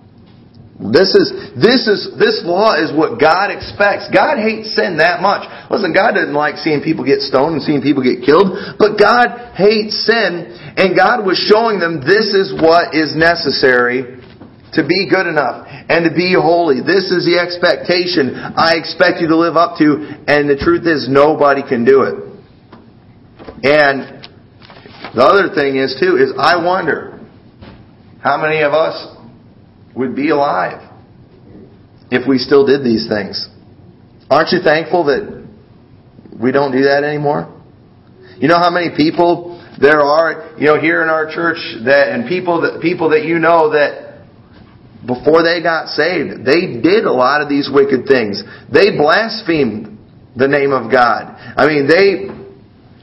This 0.76 1.12
is 1.16 1.32
this 1.56 1.88
is 1.88 2.16
this 2.16 2.40
law 2.44 2.76
is 2.76 2.92
what 2.92 3.20
God 3.20 3.50
expects. 3.52 4.08
God 4.12 4.40
hates 4.40 4.76
sin 4.76 4.98
that 4.98 5.20
much. 5.20 5.48
Listen, 5.68 5.92
God 5.92 6.16
doesn't 6.16 6.36
like 6.36 6.56
seeing 6.60 6.80
people 6.80 7.04
get 7.04 7.20
stoned 7.20 7.60
and 7.60 7.62
seeing 7.64 7.82
people 7.82 8.04
get 8.04 8.24
killed, 8.24 8.76
but 8.78 9.00
God 9.00 9.56
hates 9.56 9.96
sin, 10.04 10.52
and 10.76 10.96
God 10.96 11.24
was 11.24 11.40
showing 11.40 11.80
them 11.80 12.04
this 12.04 12.32
is 12.32 12.52
what 12.60 12.94
is 12.94 13.16
necessary 13.16 14.16
to 14.76 14.86
be 14.86 15.08
good 15.10 15.26
enough 15.26 15.66
and 15.68 16.04
to 16.08 16.14
be 16.14 16.36
holy. 16.36 16.80
This 16.80 17.10
is 17.10 17.24
the 17.24 17.40
expectation 17.40 18.36
I 18.36 18.76
expect 18.76 19.20
you 19.20 19.28
to 19.28 19.36
live 19.36 19.56
up 19.56 19.78
to, 19.78 20.24
and 20.28 20.48
the 20.48 20.56
truth 20.56 20.86
is 20.86 21.08
nobody 21.08 21.62
can 21.66 21.84
do 21.84 22.02
it. 22.04 22.14
And 23.64 24.28
the 25.14 25.24
other 25.24 25.54
thing 25.54 25.76
is 25.76 25.96
too, 25.98 26.16
is 26.16 26.32
I 26.38 26.62
wonder 26.62 27.18
how 28.22 28.40
many 28.40 28.62
of 28.62 28.72
us 28.72 29.16
would 29.94 30.14
be 30.14 30.30
alive 30.30 30.82
if 32.10 32.28
we 32.28 32.38
still 32.38 32.66
did 32.66 32.84
these 32.84 33.08
things. 33.08 33.48
Aren't 34.30 34.52
you 34.52 34.60
thankful 34.62 35.04
that 35.04 35.46
we 36.40 36.52
don't 36.52 36.72
do 36.72 36.82
that 36.84 37.04
anymore? 37.04 37.52
You 38.38 38.48
know 38.48 38.58
how 38.58 38.70
many 38.70 38.94
people 38.94 39.56
there 39.80 40.00
are, 40.00 40.54
you 40.58 40.66
know, 40.66 40.80
here 40.80 41.02
in 41.02 41.08
our 41.08 41.32
church 41.32 41.58
that, 41.84 42.08
and 42.08 42.28
people 42.28 42.62
that, 42.62 42.80
people 42.82 43.10
that 43.10 43.24
you 43.24 43.38
know 43.38 43.72
that 43.72 44.05
before 45.06 45.42
they 45.42 45.62
got 45.62 45.88
saved, 45.94 46.44
they 46.44 46.82
did 46.82 47.06
a 47.06 47.12
lot 47.12 47.40
of 47.40 47.48
these 47.48 47.70
wicked 47.72 48.06
things. 48.06 48.42
They 48.72 48.96
blasphemed 48.98 49.98
the 50.34 50.48
name 50.48 50.72
of 50.72 50.90
God. 50.90 51.32
I 51.56 51.66
mean, 51.66 51.86
they 51.86 52.26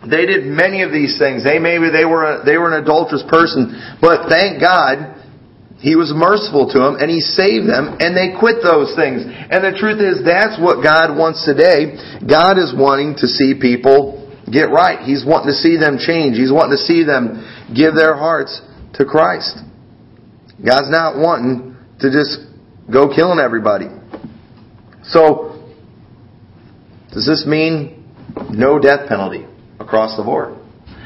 they 0.03 0.27
did 0.27 0.43
many 0.43 0.83
of 0.83 0.91
these 0.91 1.17
things. 1.17 1.43
They 1.43 1.59
maybe 1.59 1.89
they 1.89 2.03
were 2.03 2.39
a, 2.39 2.45
they 2.45 2.59
were 2.59 2.75
an 2.75 2.83
adulterous 2.83 3.23
person, 3.31 3.71
but 4.03 4.27
thank 4.27 4.59
God 4.59 5.23
he 5.79 5.95
was 5.95 6.15
merciful 6.15 6.71
to 6.71 6.79
them 6.79 6.95
and 6.99 7.11
he 7.11 7.19
saved 7.19 7.67
them 7.67 7.99
and 7.99 8.15
they 8.15 8.35
quit 8.35 8.63
those 8.63 8.95
things. 8.95 9.23
And 9.23 9.63
the 9.63 9.75
truth 9.75 9.99
is 9.99 10.23
that's 10.23 10.59
what 10.59 10.83
God 10.83 11.15
wants 11.15 11.43
today. 11.43 11.95
God 12.23 12.59
is 12.59 12.71
wanting 12.75 13.15
to 13.19 13.27
see 13.27 13.55
people 13.55 14.23
get 14.47 14.71
right. 14.71 15.03
He's 15.03 15.27
wanting 15.27 15.51
to 15.51 15.59
see 15.59 15.75
them 15.75 15.99
change. 15.99 16.35
He's 16.35 16.51
wanting 16.51 16.75
to 16.75 16.83
see 16.83 17.03
them 17.03 17.43
give 17.75 17.95
their 17.95 18.15
hearts 18.15 18.59
to 18.95 19.03
Christ. 19.03 19.59
God's 20.63 20.91
not 20.91 21.19
wanting 21.19 21.72
to 21.99 22.11
just 22.11 22.39
go 22.91 23.13
killing 23.13 23.39
everybody. 23.39 23.87
So, 25.03 25.63
does 27.13 27.25
this 27.25 27.45
mean 27.47 28.05
no 28.51 28.79
death 28.79 29.07
penalty? 29.07 29.45
across 29.93 30.17
the 30.17 30.23
board. 30.23 30.57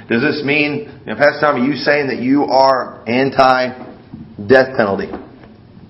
Does 0.07 0.21
this 0.21 0.41
mean, 0.45 0.87
you 1.03 1.11
know, 1.11 1.19
Pastor 1.19 1.41
Tommy, 1.41 1.67
you 1.67 1.75
saying 1.75 2.07
that 2.07 2.19
you 2.19 2.45
are 2.45 3.03
anti-death 3.07 4.77
penalty? 4.77 5.11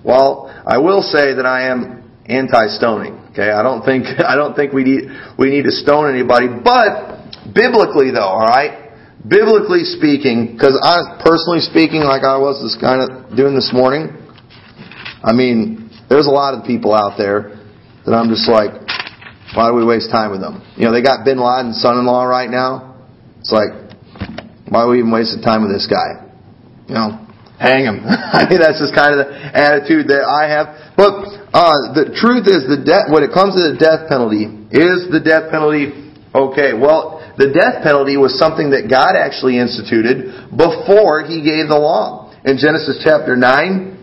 Well, 0.02 0.50
I 0.66 0.78
will 0.78 1.02
say 1.02 1.34
that 1.34 1.46
I 1.46 1.70
am 1.70 2.02
anti-stoning. 2.26 3.30
Okay, 3.30 3.50
I 3.50 3.62
don't 3.62 3.84
think 3.84 4.06
I 4.18 4.34
don't 4.34 4.54
think 4.54 4.72
we 4.72 4.82
need 4.82 5.06
we 5.38 5.50
need 5.50 5.62
to 5.62 5.70
stone 5.70 6.10
anybody, 6.10 6.48
but 6.48 7.30
biblically 7.54 8.10
though, 8.10 8.26
all 8.26 8.50
right, 8.50 8.90
biblically 9.22 9.86
speaking, 9.86 10.58
because 10.58 10.74
I 10.82 11.22
personally 11.22 11.62
speaking, 11.62 12.02
like 12.02 12.26
I 12.26 12.38
was 12.38 12.58
this 12.58 12.74
kind 12.80 12.98
of 12.98 13.36
doing 13.36 13.54
this 13.54 13.70
morning, 13.72 14.10
I 15.22 15.32
mean, 15.32 15.90
there's 16.08 16.26
a 16.26 16.34
lot 16.34 16.54
of 16.54 16.64
people 16.64 16.94
out 16.94 17.18
there 17.18 17.58
that 18.06 18.14
I'm 18.14 18.30
just 18.30 18.48
like, 18.48 18.72
why 19.56 19.70
do 19.70 19.74
we 19.74 19.84
waste 19.84 20.10
time 20.10 20.30
with 20.30 20.40
them? 20.40 20.62
You 20.76 20.86
know, 20.86 20.92
they 20.92 21.02
got 21.02 21.24
Bin 21.24 21.40
Laden's 21.40 21.80
son-in-law 21.80 22.24
right 22.24 22.50
now. 22.50 22.96
It's 23.40 23.52
like, 23.52 23.72
why 24.68 24.84
are 24.84 24.90
we 24.90 24.98
even 24.98 25.10
wasting 25.10 25.42
time 25.42 25.64
with 25.64 25.72
this 25.72 25.88
guy? 25.88 26.24
You 26.86 26.94
know, 26.94 27.08
hang 27.58 27.84
him. 27.84 28.00
I 28.06 28.46
mean, 28.48 28.60
that's 28.60 28.78
just 28.78 28.94
kind 28.94 29.16
of 29.16 29.26
the 29.26 29.30
attitude 29.32 30.08
that 30.08 30.22
I 30.24 30.48
have. 30.52 30.94
But 30.96 31.12
uh, 31.52 31.96
the 31.96 32.12
truth 32.14 32.46
is, 32.46 32.68
the 32.68 32.80
death 32.80 33.08
when 33.08 33.24
it 33.24 33.32
comes 33.32 33.56
to 33.56 33.72
the 33.72 33.76
death 33.80 34.08
penalty, 34.08 34.46
is 34.70 35.08
the 35.08 35.20
death 35.20 35.50
penalty 35.50 36.08
okay? 36.34 36.76
Well, 36.76 37.24
the 37.36 37.52
death 37.52 37.82
penalty 37.82 38.16
was 38.16 38.38
something 38.38 38.70
that 38.76 38.90
God 38.90 39.16
actually 39.16 39.58
instituted 39.58 40.50
before 40.52 41.24
He 41.24 41.40
gave 41.40 41.68
the 41.68 41.78
law. 41.78 42.34
In 42.44 42.58
Genesis 42.58 43.00
chapter 43.02 43.36
nine, 43.36 43.97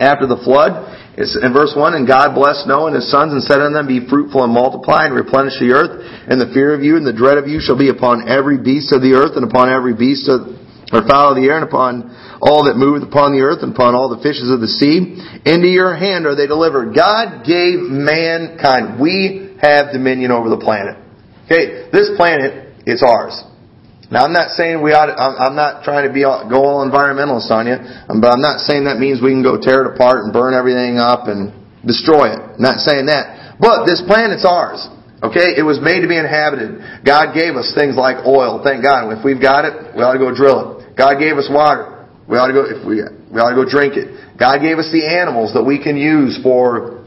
after 0.00 0.24
the 0.26 0.40
flood, 0.40 0.88
it's 1.20 1.36
in 1.36 1.52
verse 1.52 1.76
1, 1.76 1.92
And 1.92 2.08
God 2.08 2.32
blessed 2.32 2.64
Noah 2.64 2.88
and 2.88 2.96
his 2.96 3.12
sons 3.12 3.36
and 3.36 3.44
said 3.44 3.60
unto 3.60 3.76
them, 3.76 3.84
Be 3.84 4.08
fruitful 4.08 4.40
and 4.40 4.52
multiply 4.52 5.04
and 5.04 5.12
replenish 5.12 5.60
the 5.60 5.76
earth, 5.76 6.00
and 6.00 6.40
the 6.40 6.48
fear 6.56 6.72
of 6.72 6.80
you 6.80 6.96
and 6.96 7.04
the 7.04 7.12
dread 7.12 7.36
of 7.36 7.44
you 7.44 7.60
shall 7.60 7.76
be 7.76 7.92
upon 7.92 8.24
every 8.24 8.56
beast 8.56 8.96
of 8.96 9.04
the 9.04 9.12
earth 9.12 9.36
and 9.36 9.44
upon 9.44 9.68
every 9.68 9.92
beast 9.92 10.32
of, 10.32 10.56
or 10.96 11.04
fowl 11.04 11.36
of 11.36 11.36
the 11.36 11.44
air 11.44 11.60
and 11.60 11.68
upon 11.68 12.08
all 12.40 12.64
that 12.64 12.80
moveth 12.80 13.04
upon 13.04 13.36
the 13.36 13.44
earth 13.44 13.60
and 13.60 13.76
upon 13.76 13.92
all 13.92 14.08
the 14.08 14.24
fishes 14.24 14.48
of 14.48 14.64
the 14.64 14.72
sea. 14.72 15.20
Into 15.44 15.68
your 15.68 15.92
hand 15.92 16.24
are 16.24 16.34
they 16.34 16.48
delivered. 16.48 16.96
God 16.96 17.44
gave 17.44 17.84
mankind. 17.84 18.96
We 18.96 19.60
have 19.60 19.92
dominion 19.92 20.32
over 20.32 20.48
the 20.48 20.58
planet. 20.58 20.96
Okay, 21.44 21.92
this 21.92 22.08
planet 22.16 22.80
is 22.88 23.04
ours. 23.04 23.36
Now, 24.10 24.26
I'm 24.26 24.34
not 24.34 24.50
saying 24.58 24.82
we 24.82 24.90
ought. 24.90 25.06
To, 25.06 25.14
I'm 25.14 25.54
not 25.54 25.86
trying 25.86 26.02
to 26.02 26.12
be 26.12 26.26
all, 26.26 26.42
go 26.50 26.66
all 26.66 26.82
environmentalist 26.82 27.46
on 27.54 27.70
you, 27.70 27.78
but 28.10 28.26
I'm 28.26 28.42
not 28.42 28.58
saying 28.58 28.90
that 28.90 28.98
means 28.98 29.22
we 29.22 29.30
can 29.30 29.46
go 29.46 29.54
tear 29.54 29.86
it 29.86 29.94
apart 29.94 30.26
and 30.26 30.34
burn 30.34 30.50
everything 30.50 30.98
up 30.98 31.30
and 31.30 31.54
destroy 31.86 32.34
it. 32.34 32.42
I'm 32.42 32.58
not 32.58 32.82
saying 32.82 33.06
that. 33.06 33.54
But 33.62 33.86
this 33.86 34.02
planet's 34.02 34.42
ours. 34.42 34.82
Okay, 35.22 35.54
it 35.54 35.62
was 35.62 35.78
made 35.78 36.02
to 36.02 36.10
be 36.10 36.18
inhabited. 36.18 37.06
God 37.06 37.36
gave 37.36 37.54
us 37.54 37.70
things 37.76 37.94
like 37.94 38.26
oil. 38.26 38.58
Thank 38.64 38.82
God. 38.82 39.14
If 39.14 39.22
we've 39.22 39.40
got 39.40 39.62
it, 39.62 39.94
we 39.94 40.02
ought 40.02 40.18
to 40.18 40.22
go 40.22 40.34
drill 40.34 40.82
it. 40.82 40.96
God 40.98 41.22
gave 41.22 41.38
us 41.38 41.46
water. 41.46 42.08
We 42.26 42.34
ought 42.34 42.50
to 42.50 42.56
go. 42.56 42.66
If 42.66 42.82
we 42.82 43.06
we 43.30 43.38
ought 43.38 43.54
to 43.54 43.58
go 43.62 43.68
drink 43.68 43.94
it. 43.94 44.10
God 44.34 44.58
gave 44.58 44.82
us 44.82 44.90
the 44.90 45.06
animals 45.06 45.54
that 45.54 45.62
we 45.62 45.78
can 45.78 45.94
use 45.94 46.34
for 46.42 47.06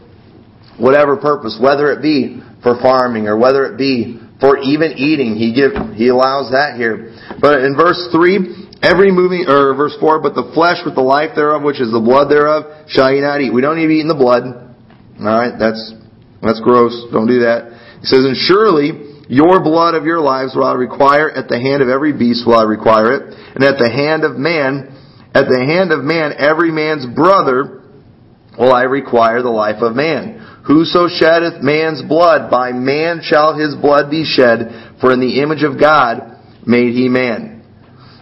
whatever 0.79 1.17
purpose, 1.17 1.59
whether 1.59 1.91
it 1.91 2.01
be 2.01 2.39
for 2.63 2.79
farming 2.79 3.27
or 3.27 3.35
whether 3.35 3.65
it 3.65 3.77
be 3.77 4.22
for 4.39 4.57
even 4.57 4.93
eating. 4.97 5.35
He 5.35 5.53
give, 5.53 5.71
he 5.95 6.09
allows 6.09 6.51
that 6.51 6.75
here. 6.75 7.15
But 7.39 7.61
in 7.63 7.75
verse 7.75 8.09
3, 8.11 8.81
every 8.81 9.11
moving, 9.11 9.45
or 9.47 9.73
verse 9.75 9.95
4, 9.99 10.21
but 10.21 10.35
the 10.35 10.51
flesh 10.53 10.81
with 10.85 10.95
the 10.95 11.05
life 11.05 11.31
thereof, 11.35 11.63
which 11.63 11.79
is 11.79 11.91
the 11.91 12.03
blood 12.03 12.29
thereof, 12.29 12.87
shall 12.87 13.13
ye 13.13 13.21
not 13.21 13.41
eat. 13.41 13.53
We 13.53 13.61
don't 13.61 13.79
even 13.79 13.95
eat 13.95 14.01
in 14.01 14.11
the 14.11 14.19
blood. 14.19 14.43
Alright, 15.19 15.59
that's, 15.59 15.93
that's 16.41 16.59
gross. 16.59 16.93
Don't 17.11 17.27
do 17.27 17.47
that. 17.47 18.01
He 18.01 18.07
says, 18.07 18.25
and 18.25 18.35
surely 18.35 19.13
your 19.29 19.63
blood 19.63 19.95
of 19.95 20.03
your 20.03 20.19
lives 20.19 20.53
will 20.55 20.65
I 20.65 20.73
require 20.73 21.31
at 21.31 21.47
the 21.47 21.59
hand 21.59 21.81
of 21.81 21.87
every 21.87 22.11
beast 22.11 22.45
will 22.45 22.59
I 22.59 22.63
require 22.63 23.15
it, 23.15 23.33
and 23.55 23.63
at 23.63 23.79
the 23.79 23.89
hand 23.89 24.23
of 24.25 24.35
man, 24.35 24.91
at 25.33 25.47
the 25.47 25.63
hand 25.63 25.91
of 25.91 26.03
man, 26.03 26.33
every 26.37 26.71
man's 26.71 27.05
brother 27.07 27.81
will 28.59 28.73
I 28.73 28.83
require 28.83 29.41
the 29.41 29.49
life 29.49 29.81
of 29.81 29.95
man. 29.95 30.42
Whoso 30.65 31.07
sheddeth 31.09 31.61
man's 31.61 32.01
blood, 32.01 32.49
by 32.49 32.71
man 32.71 33.19
shall 33.21 33.57
his 33.57 33.75
blood 33.75 34.09
be 34.09 34.23
shed, 34.23 34.95
for 35.01 35.11
in 35.11 35.19
the 35.19 35.41
image 35.41 35.63
of 35.63 35.79
God 35.79 36.39
made 36.65 36.93
he 36.93 37.09
man. 37.09 37.63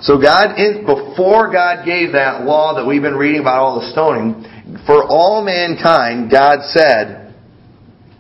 So 0.02 0.20
God, 0.20 0.56
before 0.58 1.52
God 1.52 1.86
gave 1.86 2.14
that 2.14 2.44
law 2.44 2.74
that 2.74 2.88
we've 2.88 3.02
been 3.02 3.16
reading 3.16 3.42
about 3.42 3.62
all 3.62 3.82
the 3.82 3.92
stoning, 3.92 4.44
for 4.88 5.04
all 5.08 5.44
mankind, 5.44 6.32
God 6.32 6.66
said, 6.70 7.36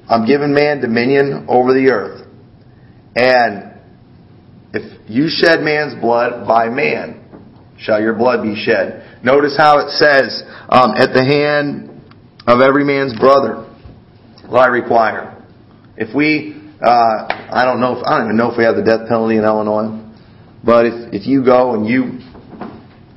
I'm 0.08 0.28
giving 0.28 0.54
man 0.54 0.82
dominion 0.82 1.48
over 1.50 1.74
the 1.74 1.90
earth. 1.90 2.28
And 3.16 3.74
if 4.74 5.10
you 5.10 5.30
shed 5.30 5.62
man's 5.62 6.00
blood, 6.00 6.48
by 6.48 6.70
man 6.70 7.26
shall 7.80 8.00
your 8.00 8.14
blood 8.14 8.44
be 8.44 8.54
shed. 8.56 9.24
Notice 9.24 9.56
how 9.58 9.80
it 9.80 9.90
says, 9.92 10.44
um, 10.70 10.94
at 10.96 11.14
the 11.14 11.26
hand 11.26 11.90
of 12.46 12.62
every 12.62 12.86
man's 12.86 13.18
brother 13.18 13.71
I 14.58 14.68
require. 14.68 15.44
If 15.98 16.16
we, 16.16 16.56
uh, 16.82 16.90
I 16.90 17.64
don't 17.66 17.80
know 17.80 17.98
if, 17.98 18.06
I 18.06 18.18
don't 18.18 18.28
even 18.28 18.38
know 18.38 18.52
if 18.52 18.58
we 18.58 18.64
have 18.64 18.76
the 18.76 18.84
death 18.84 19.08
penalty 19.08 19.38
in 19.38 19.44
Illinois, 19.44 20.02
but 20.64 20.86
if, 20.86 21.14
if 21.14 21.28
you 21.28 21.44
go 21.44 21.76
and 21.76 21.88
you 21.88 22.20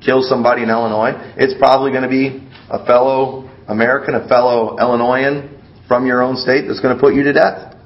kill 0.05 0.23
somebody 0.23 0.62
in 0.62 0.70
Illinois, 0.70 1.12
it's 1.37 1.55
probably 1.59 1.90
going 1.90 2.03
to 2.03 2.09
be 2.09 2.47
a 2.70 2.85
fellow 2.87 3.51
American, 3.68 4.14
a 4.14 4.29
fellow 4.29 4.77
Illinoisan 4.79 5.62
from 5.88 6.07
your 6.07 6.23
own 6.23 6.37
state 6.37 6.66
that's 6.66 6.81
going 6.81 6.94
to 6.94 7.01
put 7.01 7.14
you 7.14 7.23
to 7.25 7.33
death. 7.33 7.77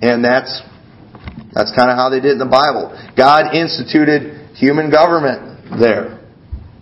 And 0.00 0.24
that's 0.24 0.62
that's 1.52 1.70
kind 1.76 1.90
of 1.90 1.96
how 1.96 2.10
they 2.10 2.20
did 2.20 2.32
in 2.32 2.38
the 2.38 2.50
Bible. 2.50 2.90
God 3.16 3.54
instituted 3.54 4.56
human 4.56 4.90
government 4.90 5.78
there. 5.78 6.20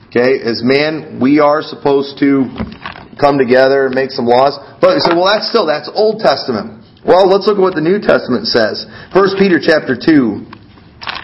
Okay, 0.09 0.41
as 0.45 0.61
man, 0.65 1.21
we 1.21 1.41
are 1.41 1.63
supposed 1.63 2.19
to 2.19 2.49
come 3.21 3.39
together 3.39 3.87
and 3.87 3.95
make 3.95 4.11
some 4.11 4.27
laws. 4.27 4.57
But 4.81 5.01
so, 5.03 5.17
well, 5.17 5.29
that's 5.29 5.49
still 5.49 5.67
that's 5.67 5.91
Old 5.93 6.21
Testament. 6.21 6.85
Well, 7.05 7.27
let's 7.27 7.47
look 7.47 7.59
at 7.59 7.65
what 7.65 7.75
the 7.75 7.85
New 7.85 7.99
Testament 7.99 8.47
says. 8.47 8.87
First 9.13 9.37
Peter 9.39 9.59
chapter 9.59 9.99
two. 9.99 10.47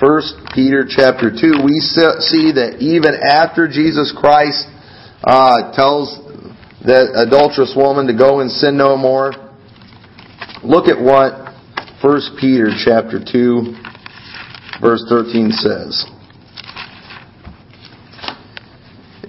First 0.03 0.35
Peter 0.55 0.83
chapter 0.89 1.31
two. 1.31 1.63
We 1.63 1.79
see 1.81 2.51
that 2.59 2.83
even 2.83 3.15
after 3.15 3.71
Jesus 3.71 4.11
Christ 4.11 4.67
uh, 5.23 5.71
tells 5.73 6.19
that 6.83 7.15
adulterous 7.15 7.75
woman 7.77 8.07
to 8.07 8.15
go 8.15 8.41
and 8.41 8.51
sin 8.51 8.77
no 8.77 8.97
more, 8.97 9.33
look 10.63 10.87
at 10.87 10.99
what 10.99 11.55
1 12.03 12.21
Peter 12.39 12.71
chapter 12.85 13.19
2 13.19 13.75
verse 14.81 15.05
13 15.09 15.51
says. 15.51 16.07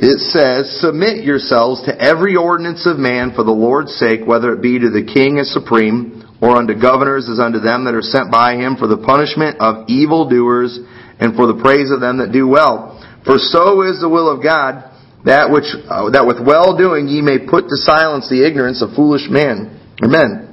It 0.01 0.19
says, 0.31 0.79
Submit 0.79 1.25
yourselves 1.25 1.83
to 1.83 1.91
every 1.91 2.35
ordinance 2.35 2.87
of 2.87 2.97
man 2.97 3.33
for 3.35 3.43
the 3.43 3.51
Lord's 3.51 3.93
sake, 3.95 4.21
whether 4.25 4.53
it 4.53 4.61
be 4.61 4.79
to 4.79 4.89
the 4.89 5.03
king 5.03 5.39
as 5.39 5.51
supreme, 5.51 6.23
or 6.41 6.55
unto 6.55 6.79
governors 6.79 7.27
as 7.27 7.39
unto 7.39 7.59
them 7.59 7.83
that 7.83 7.93
are 7.93 8.01
sent 8.01 8.31
by 8.31 8.55
him 8.55 8.77
for 8.77 8.87
the 8.87 8.97
punishment 8.97 9.59
of 9.59 9.89
evildoers 9.89 10.79
and 11.19 11.35
for 11.35 11.47
the 11.47 11.59
praise 11.59 11.91
of 11.91 11.99
them 11.99 12.19
that 12.19 12.31
do 12.31 12.47
well. 12.47 12.95
For 13.25 13.35
so 13.35 13.83
is 13.83 13.99
the 13.99 14.07
will 14.07 14.31
of 14.31 14.41
God, 14.41 14.87
that 15.25 15.51
which, 15.51 15.67
uh, 15.67 16.15
that 16.15 16.23
with 16.23 16.39
well 16.39 16.79
doing 16.79 17.11
ye 17.11 17.19
may 17.19 17.43
put 17.43 17.67
to 17.67 17.75
silence 17.75 18.29
the 18.29 18.47
ignorance 18.47 18.81
of 18.81 18.95
foolish 18.95 19.27
men, 19.27 19.83
or 20.01 20.07
men 20.07 20.49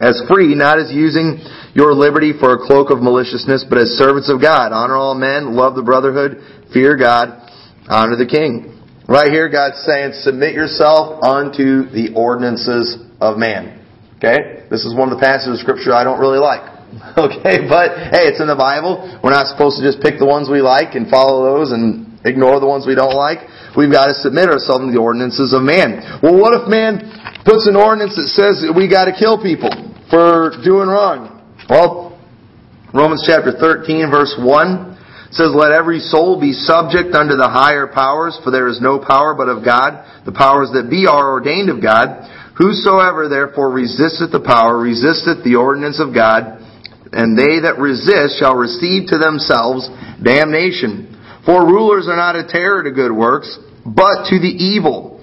as 0.00 0.20
free, 0.28 0.54
not 0.54 0.78
as 0.78 0.90
using 0.90 1.38
your 1.74 1.94
liberty 1.94 2.32
for 2.38 2.54
a 2.54 2.66
cloak 2.66 2.90
of 2.90 3.00
maliciousness, 3.00 3.64
but 3.68 3.78
as 3.78 3.88
servants 3.96 4.28
of 4.28 4.40
God. 4.40 4.72
Honor 4.72 4.96
all 4.96 5.14
men, 5.14 5.54
love 5.54 5.76
the 5.76 5.82
brotherhood, 5.82 6.42
fear 6.72 6.96
God, 6.96 7.45
honor 7.88 8.16
the 8.16 8.26
king. 8.26 8.72
Right 9.08 9.30
here, 9.30 9.48
God's 9.48 9.78
saying, 9.86 10.18
submit 10.26 10.54
yourself 10.54 11.22
unto 11.22 11.86
the 11.94 12.10
ordinances 12.18 12.98
of 13.20 13.38
man. 13.38 13.78
Okay? 14.18 14.66
This 14.70 14.82
is 14.82 14.94
one 14.94 15.12
of 15.12 15.14
the 15.14 15.22
passages 15.22 15.58
of 15.58 15.62
scripture 15.62 15.94
I 15.94 16.02
don't 16.02 16.18
really 16.18 16.42
like. 16.42 16.74
Okay, 17.16 17.64
but 17.68 18.12
hey, 18.12 18.28
it's 18.28 18.40
in 18.40 18.48
the 18.48 18.56
Bible. 18.56 19.00
We're 19.24 19.32
not 19.32 19.48
supposed 19.48 19.80
to 19.80 19.84
just 19.84 20.04
pick 20.04 20.20
the 20.20 20.28
ones 20.28 20.48
we 20.52 20.60
like 20.60 20.94
and 20.94 21.08
follow 21.08 21.44
those 21.44 21.72
and 21.72 22.20
ignore 22.24 22.60
the 22.60 22.68
ones 22.68 22.84
we 22.84 22.94
don't 22.94 23.16
like. 23.16 23.40
We've 23.76 23.92
got 23.92 24.12
to 24.12 24.16
submit 24.16 24.48
ourselves 24.48 24.84
to 24.84 24.92
the 24.92 25.00
ordinances 25.00 25.52
of 25.52 25.64
man. 25.64 26.00
Well, 26.20 26.36
what 26.36 26.52
if 26.56 26.68
man 26.68 27.00
puts 27.44 27.68
an 27.68 27.76
ordinance 27.76 28.16
that 28.16 28.28
says 28.32 28.64
that 28.64 28.72
we 28.72 28.88
got 28.88 29.08
to 29.08 29.14
kill 29.16 29.40
people 29.40 29.72
for 30.08 30.56
doing 30.60 30.88
wrong? 30.88 31.40
Well, 31.68 32.16
Romans 32.92 33.24
chapter 33.24 33.52
13 33.52 34.08
verse 34.08 34.36
1 34.36 34.95
says, 35.30 35.50
Let 35.54 35.72
every 35.72 36.00
soul 36.00 36.40
be 36.40 36.52
subject 36.52 37.14
unto 37.14 37.36
the 37.36 37.48
higher 37.48 37.86
powers, 37.86 38.38
for 38.42 38.50
there 38.50 38.68
is 38.68 38.80
no 38.80 38.98
power 38.98 39.34
but 39.34 39.48
of 39.48 39.64
God. 39.64 40.24
The 40.24 40.32
powers 40.32 40.70
that 40.74 40.90
be 40.90 41.06
are 41.06 41.30
ordained 41.30 41.70
of 41.70 41.82
God. 41.82 42.26
Whosoever 42.58 43.28
therefore 43.28 43.70
resisteth 43.70 44.32
the 44.32 44.40
power, 44.40 44.78
resisteth 44.78 45.44
the 45.44 45.56
ordinance 45.56 46.00
of 46.00 46.14
God, 46.14 46.62
and 47.12 47.36
they 47.36 47.60
that 47.60 47.78
resist 47.78 48.38
shall 48.38 48.56
receive 48.56 49.08
to 49.08 49.18
themselves 49.18 49.88
damnation. 50.22 51.12
For 51.44 51.66
rulers 51.66 52.08
are 52.08 52.16
not 52.16 52.34
a 52.34 52.48
terror 52.48 52.82
to 52.82 52.90
good 52.90 53.12
works, 53.12 53.58
but 53.84 54.30
to 54.30 54.40
the 54.40 54.50
evil. 54.50 55.15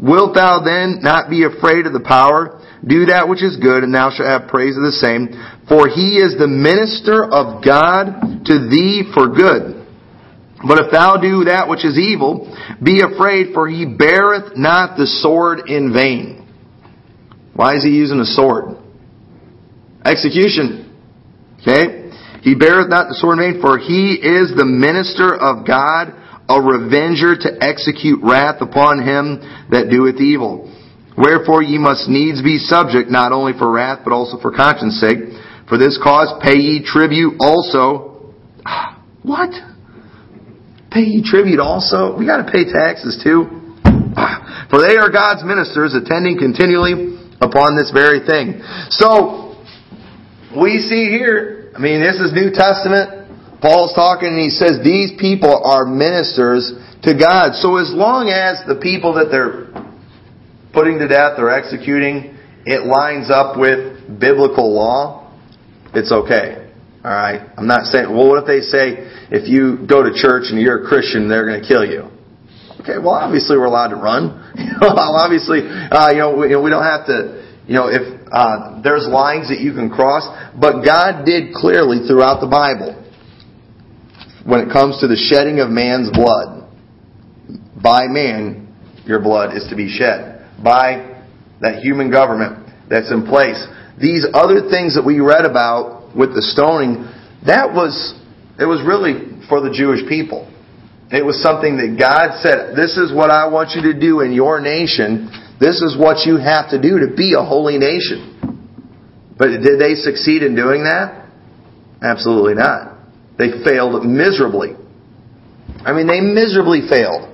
Wilt 0.00 0.34
thou 0.34 0.64
then 0.64 1.00
not 1.02 1.28
be 1.28 1.44
afraid 1.44 1.84
of 1.84 1.92
the 1.92 2.00
power? 2.00 2.64
Do 2.82 3.06
that 3.06 3.28
which 3.28 3.44
is 3.44 3.60
good, 3.60 3.84
and 3.84 3.92
thou 3.92 4.08
shalt 4.08 4.28
have 4.28 4.48
praise 4.48 4.74
of 4.74 4.82
the 4.82 4.96
same. 4.96 5.28
For 5.68 5.88
he 5.88 6.16
is 6.16 6.40
the 6.40 6.48
minister 6.48 7.22
of 7.22 7.62
God 7.62 8.48
to 8.48 8.54
thee 8.72 9.04
for 9.12 9.28
good. 9.28 9.76
But 10.66 10.80
if 10.80 10.90
thou 10.90 11.16
do 11.20 11.44
that 11.44 11.68
which 11.68 11.84
is 11.84 11.98
evil, 11.98 12.48
be 12.82 13.02
afraid, 13.04 13.52
for 13.52 13.68
he 13.68 13.84
beareth 13.84 14.56
not 14.56 14.96
the 14.96 15.06
sword 15.06 15.68
in 15.68 15.92
vain. 15.92 16.48
Why 17.54 17.76
is 17.76 17.84
he 17.84 17.90
using 17.90 18.20
a 18.20 18.24
sword? 18.24 18.76
Execution. 20.04 20.96
Okay? 21.60 22.08
He 22.40 22.54
beareth 22.54 22.88
not 22.88 23.08
the 23.08 23.16
sword 23.20 23.38
in 23.38 23.52
vain, 23.52 23.60
for 23.60 23.76
he 23.76 24.16
is 24.16 24.56
the 24.56 24.64
minister 24.64 25.34
of 25.34 25.66
God, 25.66 26.16
a 26.50 26.58
revenger 26.60 27.38
to 27.38 27.48
execute 27.62 28.18
wrath 28.22 28.58
upon 28.60 29.06
him 29.06 29.38
that 29.70 29.86
doeth 29.86 30.18
evil. 30.18 30.66
Wherefore 31.16 31.62
ye 31.62 31.78
must 31.78 32.08
needs 32.08 32.42
be 32.42 32.58
subject, 32.58 33.08
not 33.08 33.30
only 33.30 33.52
for 33.54 33.70
wrath, 33.70 34.00
but 34.02 34.12
also 34.12 34.36
for 34.42 34.50
conscience 34.50 34.98
sake. 34.98 35.30
For 35.68 35.78
this 35.78 35.94
cause 36.02 36.34
pay 36.42 36.58
ye 36.58 36.82
tribute 36.84 37.38
also. 37.40 38.34
What? 39.22 39.52
Pay 40.90 41.04
ye 41.04 41.22
tribute 41.22 41.60
also? 41.60 42.16
We 42.16 42.24
gotta 42.24 42.50
pay 42.50 42.64
taxes 42.64 43.20
too. 43.22 43.60
For 44.70 44.80
they 44.80 44.96
are 44.96 45.10
God's 45.10 45.44
ministers, 45.44 45.94
attending 45.94 46.38
continually 46.38 47.20
upon 47.40 47.76
this 47.76 47.90
very 47.92 48.24
thing. 48.24 48.62
So, 48.88 49.60
we 50.56 50.78
see 50.78 51.12
here, 51.12 51.70
I 51.76 51.78
mean, 51.78 52.00
this 52.00 52.16
is 52.16 52.32
New 52.32 52.50
Testament. 52.50 53.19
Paul's 53.60 53.92
talking 53.94 54.28
and 54.28 54.40
he 54.40 54.50
says 54.50 54.80
these 54.82 55.12
people 55.20 55.62
are 55.64 55.84
ministers 55.84 56.72
to 57.02 57.12
God. 57.12 57.54
So 57.60 57.76
as 57.76 57.92
long 57.92 58.28
as 58.28 58.64
the 58.66 58.80
people 58.80 59.14
that 59.14 59.28
they're 59.28 59.68
putting 60.72 60.98
to 60.98 61.08
death 61.08 61.38
or 61.38 61.50
executing, 61.50 62.36
it 62.64 62.86
lines 62.86 63.30
up 63.30 63.58
with 63.58 64.18
biblical 64.18 64.72
law, 64.72 65.32
it's 65.92 66.12
okay. 66.12 66.72
Alright? 67.04 67.40
I'm 67.56 67.66
not 67.66 67.84
saying, 67.86 68.08
well, 68.08 68.28
what 68.28 68.44
if 68.44 68.46
they 68.46 68.60
say, 68.60 69.08
if 69.32 69.48
you 69.48 69.86
go 69.86 70.02
to 70.02 70.12
church 70.12 70.52
and 70.52 70.60
you're 70.60 70.84
a 70.84 70.88
Christian, 70.88 71.28
they're 71.28 71.46
going 71.46 71.60
to 71.60 71.66
kill 71.66 71.84
you? 71.84 72.08
Okay, 72.80 72.96
well, 72.96 73.16
obviously 73.16 73.56
we're 73.56 73.68
allowed 73.68 73.88
to 73.88 74.00
run. 74.00 74.40
obviously, 74.80 75.60
uh, 75.68 76.12
you 76.12 76.18
know, 76.18 76.36
we, 76.36 76.48
you 76.48 76.56
know, 76.56 76.62
we 76.62 76.70
don't 76.70 76.84
have 76.84 77.04
to, 77.06 77.44
you 77.66 77.74
know, 77.74 77.88
if 77.88 78.04
uh, 78.32 78.80
there's 78.80 79.06
lines 79.08 79.48
that 79.48 79.60
you 79.60 79.72
can 79.72 79.90
cross, 79.90 80.24
but 80.56 80.80
God 80.84 81.24
did 81.24 81.52
clearly 81.52 82.08
throughout 82.08 82.40
the 82.40 82.48
Bible 82.48 82.99
when 84.44 84.60
it 84.60 84.72
comes 84.72 85.00
to 85.00 85.06
the 85.06 85.16
shedding 85.16 85.60
of 85.60 85.68
man's 85.68 86.10
blood, 86.10 86.68
by 87.82 88.06
man, 88.06 88.74
your 89.04 89.20
blood 89.20 89.56
is 89.56 89.66
to 89.70 89.76
be 89.76 89.88
shed. 89.88 90.46
By 90.62 91.22
that 91.60 91.82
human 91.82 92.10
government 92.10 92.68
that's 92.88 93.10
in 93.10 93.26
place. 93.26 93.60
These 94.00 94.26
other 94.32 94.68
things 94.68 94.94
that 94.96 95.04
we 95.04 95.20
read 95.20 95.44
about 95.44 96.16
with 96.16 96.34
the 96.34 96.42
stoning, 96.42 97.04
that 97.46 97.72
was, 97.72 98.16
it 98.58 98.64
was 98.64 98.80
really 98.84 99.44
for 99.48 99.60
the 99.60 99.70
Jewish 99.72 100.08
people. 100.08 100.48
It 101.10 101.24
was 101.24 101.42
something 101.42 101.76
that 101.76 101.98
God 101.98 102.40
said, 102.40 102.76
this 102.76 102.96
is 102.96 103.12
what 103.12 103.30
I 103.30 103.48
want 103.48 103.70
you 103.74 103.92
to 103.92 103.98
do 103.98 104.20
in 104.20 104.32
your 104.32 104.60
nation. 104.60 105.28
This 105.58 105.82
is 105.82 105.98
what 105.98 106.24
you 106.24 106.38
have 106.38 106.70
to 106.70 106.80
do 106.80 107.00
to 107.04 107.12
be 107.16 107.34
a 107.34 107.42
holy 107.42 107.76
nation. 107.76 108.38
But 109.36 109.48
did 109.60 109.80
they 109.80 109.94
succeed 109.94 110.42
in 110.42 110.54
doing 110.54 110.84
that? 110.84 111.26
Absolutely 112.02 112.54
not. 112.54 112.89
They 113.40 113.64
failed 113.64 114.04
miserably. 114.04 114.76
I 115.80 115.96
mean, 115.96 116.06
they 116.06 116.20
miserably 116.20 116.84
failed. 116.86 117.24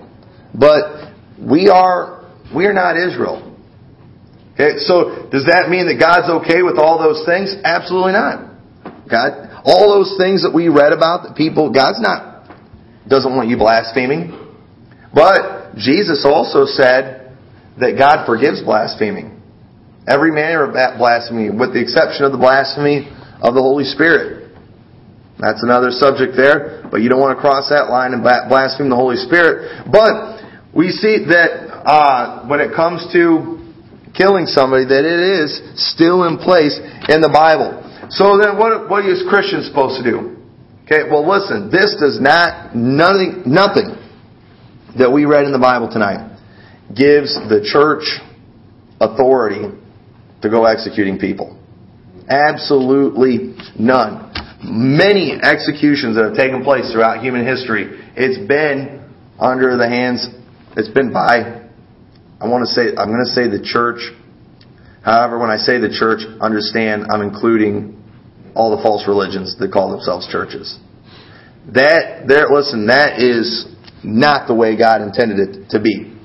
But 0.55 1.11
we 1.35 1.69
are, 1.69 2.31
we 2.55 2.67
are 2.67 2.73
not 2.73 2.95
Israel. 2.95 3.43
Okay, 4.55 4.79
so 4.79 5.27
does 5.35 5.51
that 5.51 5.67
mean 5.69 5.91
that 5.91 5.99
God's 5.99 6.31
okay 6.47 6.63
with 6.63 6.79
all 6.79 7.03
those 7.03 7.27
things? 7.27 7.53
Absolutely 7.65 8.13
not. 8.13 8.55
God, 9.11 9.51
all 9.67 9.91
those 9.99 10.15
things 10.17 10.47
that 10.47 10.55
we 10.55 10.69
read 10.69 10.93
about 10.93 11.27
that 11.27 11.35
people, 11.37 11.75
God's 11.75 12.01
not, 12.01 12.55
doesn't 13.09 13.35
want 13.35 13.49
you 13.49 13.59
blaspheming. 13.59 14.31
But 15.13 15.75
Jesus 15.75 16.23
also 16.25 16.67
said 16.67 17.37
that 17.81 17.99
God 17.99 18.27
forgives 18.27 18.63
blaspheming. 18.63 19.43
Every 20.07 20.31
manner 20.31 20.63
of 20.63 20.73
blasphemy, 20.99 21.51
with 21.51 21.75
the 21.75 21.83
exception 21.83 22.25
of 22.25 22.31
the 22.31 22.39
blasphemy 22.39 23.11
of 23.43 23.59
the 23.59 23.61
Holy 23.61 23.85
Spirit. 23.85 24.46
That's 25.39 25.63
another 25.63 25.91
subject 25.91 26.33
there, 26.37 26.89
but 26.91 27.05
you 27.05 27.09
don't 27.09 27.21
want 27.21 27.37
to 27.37 27.41
cross 27.41 27.69
that 27.69 27.91
line 27.93 28.13
and 28.13 28.23
blaspheme 28.23 28.89
the 28.89 28.97
Holy 28.97 29.17
Spirit. 29.17 29.85
But 29.85 30.41
we 30.73 30.89
see 30.89 31.29
that 31.29 31.85
uh, 31.85 32.47
when 32.49 32.61
it 32.61 32.75
comes 32.75 33.05
to 33.13 33.61
killing 34.17 34.47
somebody, 34.47 34.89
that 34.89 35.05
it 35.05 35.21
is 35.45 35.61
still 35.93 36.25
in 36.25 36.39
place 36.39 36.81
in 37.13 37.21
the 37.21 37.29
Bible. 37.29 37.85
So 38.09 38.41
then, 38.41 38.57
what 38.57 38.89
what 38.89 39.05
is 39.05 39.23
Christians 39.29 39.69
supposed 39.69 40.03
to 40.03 40.05
do? 40.09 40.37
Okay, 40.87 41.03
well 41.11 41.27
listen, 41.27 41.69
this 41.69 41.97
does 41.99 42.21
not, 42.21 42.77
nothing, 42.77 43.43
nothing 43.45 43.99
that 44.97 45.11
we 45.11 45.25
read 45.25 45.45
in 45.45 45.53
the 45.53 45.59
Bible 45.59 45.91
tonight 45.91 46.39
gives 46.95 47.35
the 47.35 47.61
church 47.67 48.07
authority 49.01 49.67
to 50.43 50.49
go 50.49 50.65
executing 50.65 51.19
people. 51.19 51.59
Absolutely 52.31 53.57
none. 53.77 54.33
Many 54.63 55.33
executions 55.43 56.17
that 56.17 56.25
have 56.25 56.37
taken 56.37 56.65
place 56.65 56.91
throughout 56.93 57.23
human 57.23 57.47
history, 57.47 57.93
it's 58.17 58.39
been 58.49 59.05
under 59.39 59.77
the 59.77 59.89
hands, 59.89 60.29
it's 60.77 60.89
been 60.89 61.13
by, 61.13 61.69
I 62.41 62.49
want 62.49 62.65
to 62.65 62.73
say, 62.73 62.97
I'm 62.97 63.13
going 63.13 63.25
to 63.25 63.33
say 63.37 63.49
the 63.49 63.61
church. 63.63 64.01
However, 65.05 65.39
when 65.39 65.51
I 65.51 65.57
say 65.57 65.79
the 65.79 65.93
church, 65.93 66.25
understand 66.41 67.07
I'm 67.13 67.21
including 67.21 68.03
all 68.55 68.75
the 68.75 68.83
false 68.83 69.07
religions 69.07 69.57
that 69.61 69.71
call 69.71 69.91
themselves 69.93 70.27
churches. 70.33 70.79
That, 71.75 72.25
there, 72.27 72.49
listen, 72.49 72.87
that 72.87 73.21
is 73.21 73.69
not 74.03 74.49
the 74.49 74.55
way 74.55 74.77
God 74.77 75.03
intended 75.03 75.39
it 75.39 75.71
to 75.71 75.81
be. 75.81 76.17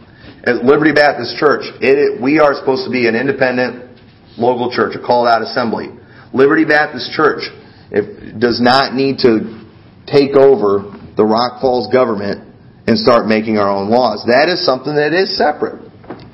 At 0.43 0.63
Liberty 0.63 0.93
Baptist 0.93 1.37
Church, 1.37 1.67
it, 1.81 2.21
we 2.21 2.39
are 2.39 2.55
supposed 2.55 2.85
to 2.85 2.91
be 2.91 3.07
an 3.07 3.15
independent 3.15 3.99
local 4.37 4.71
church, 4.71 4.95
a 4.95 5.01
called 5.03 5.27
out 5.27 5.41
assembly. 5.41 5.89
Liberty 6.33 6.65
Baptist 6.65 7.11
Church 7.11 7.43
it 7.91 8.39
does 8.39 8.59
not 8.59 8.93
need 8.95 9.19
to 9.27 9.61
take 10.07 10.35
over 10.35 10.95
the 11.15 11.25
Rock 11.25 11.61
Falls 11.61 11.91
government 11.91 12.47
and 12.87 12.97
start 12.97 13.27
making 13.27 13.57
our 13.57 13.69
own 13.69 13.91
laws. 13.91 14.23
That 14.25 14.49
is 14.49 14.65
something 14.65 14.95
that 14.95 15.13
is 15.13 15.37
separate. 15.37 15.91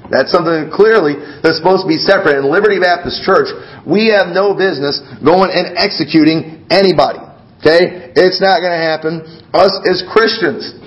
That's 0.10 0.32
something 0.32 0.54
that 0.54 0.72
clearly 0.72 1.20
that's 1.44 1.60
supposed 1.60 1.84
to 1.84 1.90
be 1.90 2.00
separate. 2.00 2.40
In 2.40 2.48
Liberty 2.48 2.80
Baptist 2.80 3.26
Church, 3.28 3.52
we 3.84 4.08
have 4.16 4.32
no 4.32 4.56
business 4.56 5.04
going 5.20 5.52
and 5.52 5.76
executing 5.76 6.64
anybody. 6.72 7.20
Okay? 7.60 8.16
It's 8.16 8.40
not 8.40 8.64
going 8.64 8.72
to 8.72 8.84
happen. 8.86 9.28
Us 9.52 9.74
as 9.84 10.06
Christians. 10.08 10.80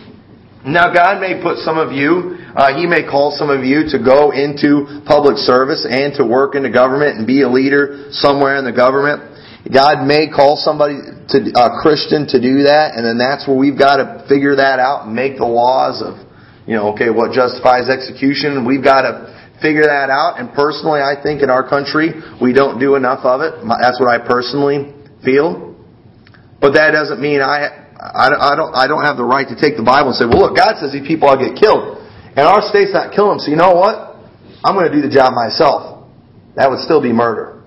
Now, 0.65 0.93
God 0.93 1.21
may 1.21 1.41
put 1.41 1.59
some 1.65 1.77
of 1.77 1.93
you, 1.93 2.37
uh, 2.53 2.77
He 2.77 2.85
may 2.85 3.05
call 3.05 3.33
some 3.33 3.49
of 3.49 3.65
you 3.65 3.89
to 3.93 3.99
go 4.01 4.31
into 4.33 5.01
public 5.09 5.37
service 5.41 5.89
and 5.89 6.13
to 6.17 6.25
work 6.25 6.55
in 6.55 6.63
the 6.63 6.73
government 6.73 7.17
and 7.17 7.27
be 7.27 7.43
a 7.43 7.49
leader 7.49 8.09
somewhere 8.13 8.57
in 8.57 8.65
the 8.65 8.73
government. 8.73 9.30
God 9.68 10.09
may 10.09 10.33
call 10.33 10.57
somebody 10.57 10.96
to 11.37 11.38
a 11.53 11.83
Christian 11.85 12.25
to 12.33 12.40
do 12.40 12.64
that, 12.64 12.96
and 12.96 13.05
then 13.05 13.20
that's 13.20 13.44
where 13.44 13.57
we've 13.57 13.77
got 13.77 14.01
to 14.01 14.25
figure 14.25 14.57
that 14.57 14.81
out 14.81 15.05
and 15.05 15.12
make 15.12 15.37
the 15.37 15.44
laws 15.44 16.01
of, 16.01 16.16
you 16.64 16.75
know, 16.75 16.96
okay, 16.96 17.12
what 17.12 17.37
justifies 17.37 17.92
execution. 17.92 18.64
We've 18.64 18.83
got 18.83 19.05
to 19.05 19.29
figure 19.61 19.85
that 19.85 20.09
out. 20.09 20.40
And 20.40 20.49
personally, 20.57 21.05
I 21.05 21.20
think 21.20 21.44
in 21.44 21.53
our 21.53 21.66
country 21.68 22.16
we 22.40 22.57
don't 22.57 22.81
do 22.81 22.96
enough 22.96 23.20
of 23.29 23.44
it. 23.44 23.53
That's 23.61 24.01
what 24.01 24.09
I 24.09 24.16
personally 24.25 24.96
feel. 25.20 25.77
But 26.57 26.73
that 26.81 26.96
doesn't 26.96 27.20
mean 27.20 27.44
I 27.44 27.90
I, 28.01 28.33
I 28.33 28.57
don't, 28.57 28.73
I 28.73 28.88
don't 28.88 29.05
have 29.05 29.20
the 29.20 29.29
right 29.29 29.44
to 29.44 29.57
take 29.61 29.77
the 29.77 29.85
Bible 29.85 30.16
and 30.16 30.16
say, 30.16 30.25
well, 30.25 30.49
look, 30.49 30.57
God 30.57 30.81
says 30.81 30.92
these 30.92 31.05
people 31.05 31.29
all 31.29 31.37
get 31.37 31.53
killed. 31.61 32.01
And 32.33 32.49
our 32.49 32.64
state's 32.64 32.96
not 32.96 33.12
killing 33.12 33.37
them, 33.37 33.40
so 33.44 33.53
you 33.53 33.61
know 33.61 33.77
what? 33.77 34.16
I'm 34.64 34.73
going 34.73 34.88
to 34.88 34.94
do 34.94 35.05
the 35.05 35.12
job 35.12 35.37
myself. 35.37 36.09
That 36.57 36.70
would 36.73 36.81
still 36.81 37.03
be 37.03 37.12
murder. 37.12 37.60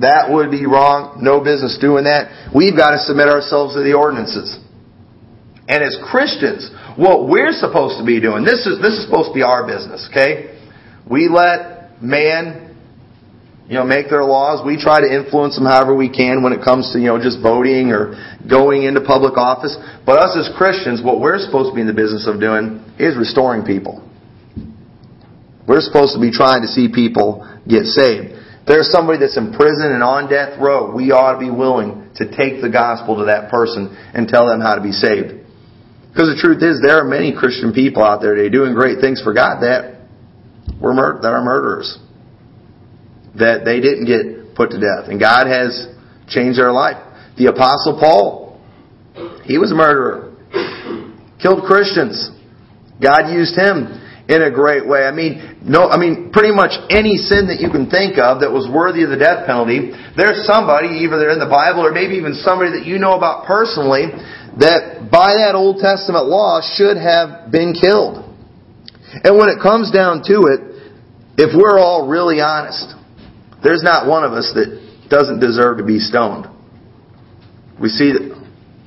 That 0.00 0.28
would 0.28 0.50
be 0.50 0.66
wrong. 0.66 1.20
No 1.22 1.40
business 1.40 1.78
doing 1.80 2.04
that. 2.04 2.52
We've 2.54 2.76
got 2.76 2.92
to 2.92 2.98
submit 2.98 3.28
ourselves 3.28 3.74
to 3.74 3.82
the 3.82 3.94
ordinances. 3.94 4.58
And 5.68 5.82
as 5.82 5.96
Christians, 6.10 6.70
what 6.96 7.28
we're 7.28 7.52
supposed 7.52 7.98
to 7.98 8.04
be 8.04 8.20
doing, 8.20 8.44
this 8.44 8.66
is, 8.66 8.78
this 8.80 8.94
is 8.94 9.04
supposed 9.04 9.30
to 9.30 9.34
be 9.34 9.42
our 9.42 9.66
business, 9.66 10.06
okay? 10.10 10.54
We 11.08 11.28
let 11.28 12.02
man 12.02 12.66
you 13.68 13.74
know, 13.74 13.84
make 13.84 14.08
their 14.08 14.22
laws. 14.22 14.64
We 14.64 14.78
try 14.78 15.00
to 15.00 15.10
influence 15.10 15.56
them 15.56 15.66
however 15.66 15.94
we 15.94 16.08
can 16.08 16.42
when 16.42 16.52
it 16.52 16.62
comes 16.62 16.92
to, 16.92 17.00
you 17.00 17.10
know, 17.10 17.18
just 17.18 17.42
voting 17.42 17.90
or 17.90 18.14
going 18.46 18.84
into 18.84 19.00
public 19.02 19.36
office. 19.36 19.74
But 20.06 20.22
us 20.22 20.38
as 20.38 20.54
Christians, 20.56 21.02
what 21.02 21.18
we're 21.18 21.42
supposed 21.42 21.70
to 21.70 21.74
be 21.74 21.80
in 21.80 21.90
the 21.90 21.96
business 21.96 22.30
of 22.30 22.38
doing 22.38 22.78
is 22.98 23.18
restoring 23.18 23.66
people. 23.66 24.06
We're 25.66 25.82
supposed 25.82 26.14
to 26.14 26.20
be 26.22 26.30
trying 26.30 26.62
to 26.62 26.68
see 26.68 26.86
people 26.94 27.42
get 27.66 27.90
saved. 27.90 28.35
There's 28.66 28.90
somebody 28.90 29.18
that's 29.20 29.36
in 29.36 29.52
prison 29.52 29.92
and 29.94 30.02
on 30.02 30.28
death 30.28 30.58
row, 30.58 30.94
we 30.94 31.12
ought 31.12 31.34
to 31.34 31.38
be 31.38 31.50
willing 31.50 32.10
to 32.16 32.26
take 32.26 32.60
the 32.60 32.70
gospel 32.70 33.18
to 33.18 33.26
that 33.26 33.50
person 33.50 33.94
and 34.12 34.26
tell 34.26 34.48
them 34.48 34.60
how 34.60 34.74
to 34.74 34.82
be 34.82 34.90
saved. 34.90 35.46
Because 36.10 36.34
the 36.34 36.40
truth 36.40 36.62
is, 36.62 36.82
there 36.82 36.98
are 36.98 37.04
many 37.04 37.36
Christian 37.36 37.72
people 37.72 38.02
out 38.02 38.20
there 38.20 38.34
today 38.34 38.48
doing 38.48 38.74
great 38.74 38.98
things 39.00 39.22
for 39.22 39.34
God 39.34 39.60
that 39.60 40.08
were 40.80 40.94
mur- 40.94 41.20
that 41.22 41.30
are 41.30 41.44
murderers 41.44 41.98
that 43.38 43.64
they 43.64 43.80
didn't 43.80 44.06
get 44.06 44.56
put 44.56 44.70
to 44.70 44.80
death. 44.80 45.12
And 45.12 45.20
God 45.20 45.46
has 45.46 45.92
changed 46.26 46.58
their 46.58 46.72
life. 46.72 46.96
The 47.36 47.46
Apostle 47.52 48.00
Paul, 48.00 48.58
he 49.44 49.58
was 49.58 49.70
a 49.70 49.74
murderer, 49.74 50.34
killed 51.40 51.64
Christians. 51.64 52.32
God 53.00 53.28
used 53.28 53.54
him 53.54 53.92
in 54.28 54.42
a 54.42 54.50
great 54.50 54.86
way. 54.86 55.06
I 55.06 55.12
mean, 55.12 55.62
no, 55.62 55.86
I 55.86 55.96
mean, 55.96 56.30
pretty 56.32 56.50
much 56.50 56.74
any 56.90 57.14
sin 57.16 57.46
that 57.46 57.62
you 57.62 57.70
can 57.70 57.86
think 57.88 58.18
of 58.18 58.42
that 58.42 58.50
was 58.50 58.66
worthy 58.66 59.06
of 59.06 59.10
the 59.10 59.18
death 59.18 59.46
penalty, 59.46 59.94
there's 60.18 60.42
somebody, 60.46 61.06
either 61.06 61.18
they're 61.18 61.30
in 61.30 61.38
the 61.38 61.50
Bible 61.50 61.86
or 61.86 61.92
maybe 61.94 62.18
even 62.18 62.34
somebody 62.34 62.74
that 62.74 62.84
you 62.86 62.98
know 62.98 63.14
about 63.14 63.46
personally, 63.46 64.10
that 64.58 65.06
by 65.12 65.38
that 65.38 65.54
Old 65.54 65.78
Testament 65.78 66.26
law 66.26 66.58
should 66.58 66.98
have 66.98 67.52
been 67.54 67.70
killed. 67.70 68.26
And 69.22 69.38
when 69.38 69.48
it 69.48 69.62
comes 69.62 69.94
down 69.94 70.26
to 70.26 70.50
it, 70.50 70.60
if 71.38 71.54
we're 71.54 71.78
all 71.78 72.08
really 72.08 72.40
honest, 72.40 72.98
there's 73.62 73.82
not 73.82 74.08
one 74.08 74.24
of 74.24 74.32
us 74.32 74.50
that 74.54 75.06
doesn't 75.08 75.38
deserve 75.38 75.78
to 75.78 75.84
be 75.84 76.00
stoned. 76.00 76.46
We 77.80 77.88
see 77.88 78.10
that, 78.10 78.22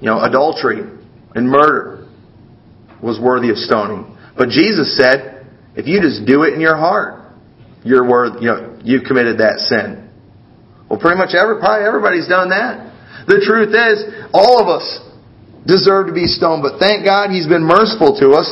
you 0.02 0.06
know, 0.06 0.19
adultery 0.21 0.84
and 1.36 1.47
murder 1.47 2.08
was 3.02 3.19
worthy 3.21 3.49
of 3.49 3.58
stoning. 3.58 4.17
But 4.39 4.56
Jesus 4.56 4.95
said, 4.95 5.45
if 5.75 5.84
you 5.84 5.99
just 5.99 6.23
do 6.23 6.43
it 6.47 6.56
in 6.56 6.62
your 6.63 6.80
heart, 6.80 7.36
you're 7.84 8.08
worth, 8.08 8.39
you 8.39 8.47
know, 8.47 8.80
you've 8.88 9.04
committed 9.04 9.43
that 9.43 9.60
sin. 9.67 10.08
Well, 10.89 10.97
pretty 10.97 11.19
much 11.19 11.36
every, 11.36 11.60
probably 11.60 11.84
everybody's 11.84 12.32
done 12.32 12.56
that. 12.56 12.88
The 13.28 13.43
truth 13.43 13.75
is, 13.75 14.32
all 14.32 14.63
of 14.63 14.71
us 14.71 14.88
deserve 15.67 16.08
to 16.08 16.15
be 16.15 16.23
stoned, 16.23 16.63
but 16.63 16.80
thank 16.80 17.04
God 17.04 17.36
He's 17.36 17.52
been 17.52 17.67
merciful 17.67 18.15
to 18.23 18.32
us 18.39 18.47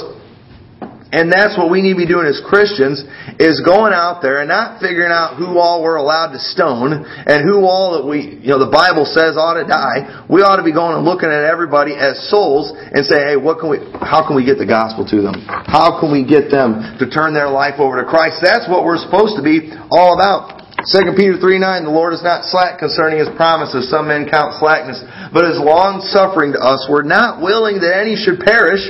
and 1.12 1.32
that's 1.32 1.56
what 1.56 1.72
we 1.72 1.80
need 1.82 1.96
to 1.96 2.04
be 2.04 2.10
doing 2.10 2.28
as 2.28 2.44
Christians, 2.44 3.04
is 3.40 3.64
going 3.64 3.96
out 3.96 4.20
there 4.20 4.44
and 4.44 4.52
not 4.52 4.84
figuring 4.84 5.12
out 5.12 5.40
who 5.40 5.56
all 5.56 5.80
we're 5.80 5.96
allowed 5.96 6.36
to 6.36 6.40
stone 6.40 7.08
and 7.08 7.48
who 7.48 7.64
all 7.64 7.96
that 7.96 8.04
we, 8.04 8.44
you 8.44 8.52
know, 8.52 8.60
the 8.60 8.72
Bible 8.72 9.08
says 9.08 9.40
ought 9.40 9.56
to 9.56 9.64
die. 9.64 10.28
We 10.28 10.44
ought 10.44 10.60
to 10.60 10.68
be 10.68 10.76
going 10.76 11.00
and 11.00 11.08
looking 11.08 11.32
at 11.32 11.48
everybody 11.48 11.96
as 11.96 12.20
souls 12.28 12.76
and 12.76 13.08
say, 13.08 13.34
hey, 13.34 13.38
what 13.40 13.64
can 13.64 13.72
we, 13.72 13.80
how 14.04 14.28
can 14.28 14.36
we 14.36 14.44
get 14.44 14.60
the 14.60 14.68
gospel 14.68 15.08
to 15.08 15.24
them? 15.24 15.40
How 15.48 15.96
can 16.04 16.12
we 16.12 16.28
get 16.28 16.52
them 16.52 17.00
to 17.00 17.08
turn 17.08 17.32
their 17.32 17.48
life 17.48 17.80
over 17.80 18.04
to 18.04 18.06
Christ? 18.08 18.44
That's 18.44 18.68
what 18.68 18.84
we're 18.84 19.00
supposed 19.00 19.40
to 19.40 19.44
be 19.44 19.72
all 19.88 20.12
about. 20.20 20.58
2 20.78 21.18
Peter 21.18 21.42
3 21.42 21.58
9, 21.58 21.90
the 21.90 21.90
Lord 21.90 22.14
is 22.14 22.22
not 22.22 22.46
slack 22.46 22.78
concerning 22.78 23.18
His 23.18 23.34
promises. 23.34 23.90
Some 23.90 24.14
men 24.14 24.30
count 24.30 24.54
slackness, 24.62 25.02
but 25.34 25.42
is 25.50 25.58
long 25.58 26.06
suffering 26.06 26.54
to 26.54 26.62
us. 26.62 26.86
We're 26.86 27.08
not 27.08 27.42
willing 27.42 27.82
that 27.82 27.98
any 27.98 28.14
should 28.14 28.38
perish, 28.46 28.86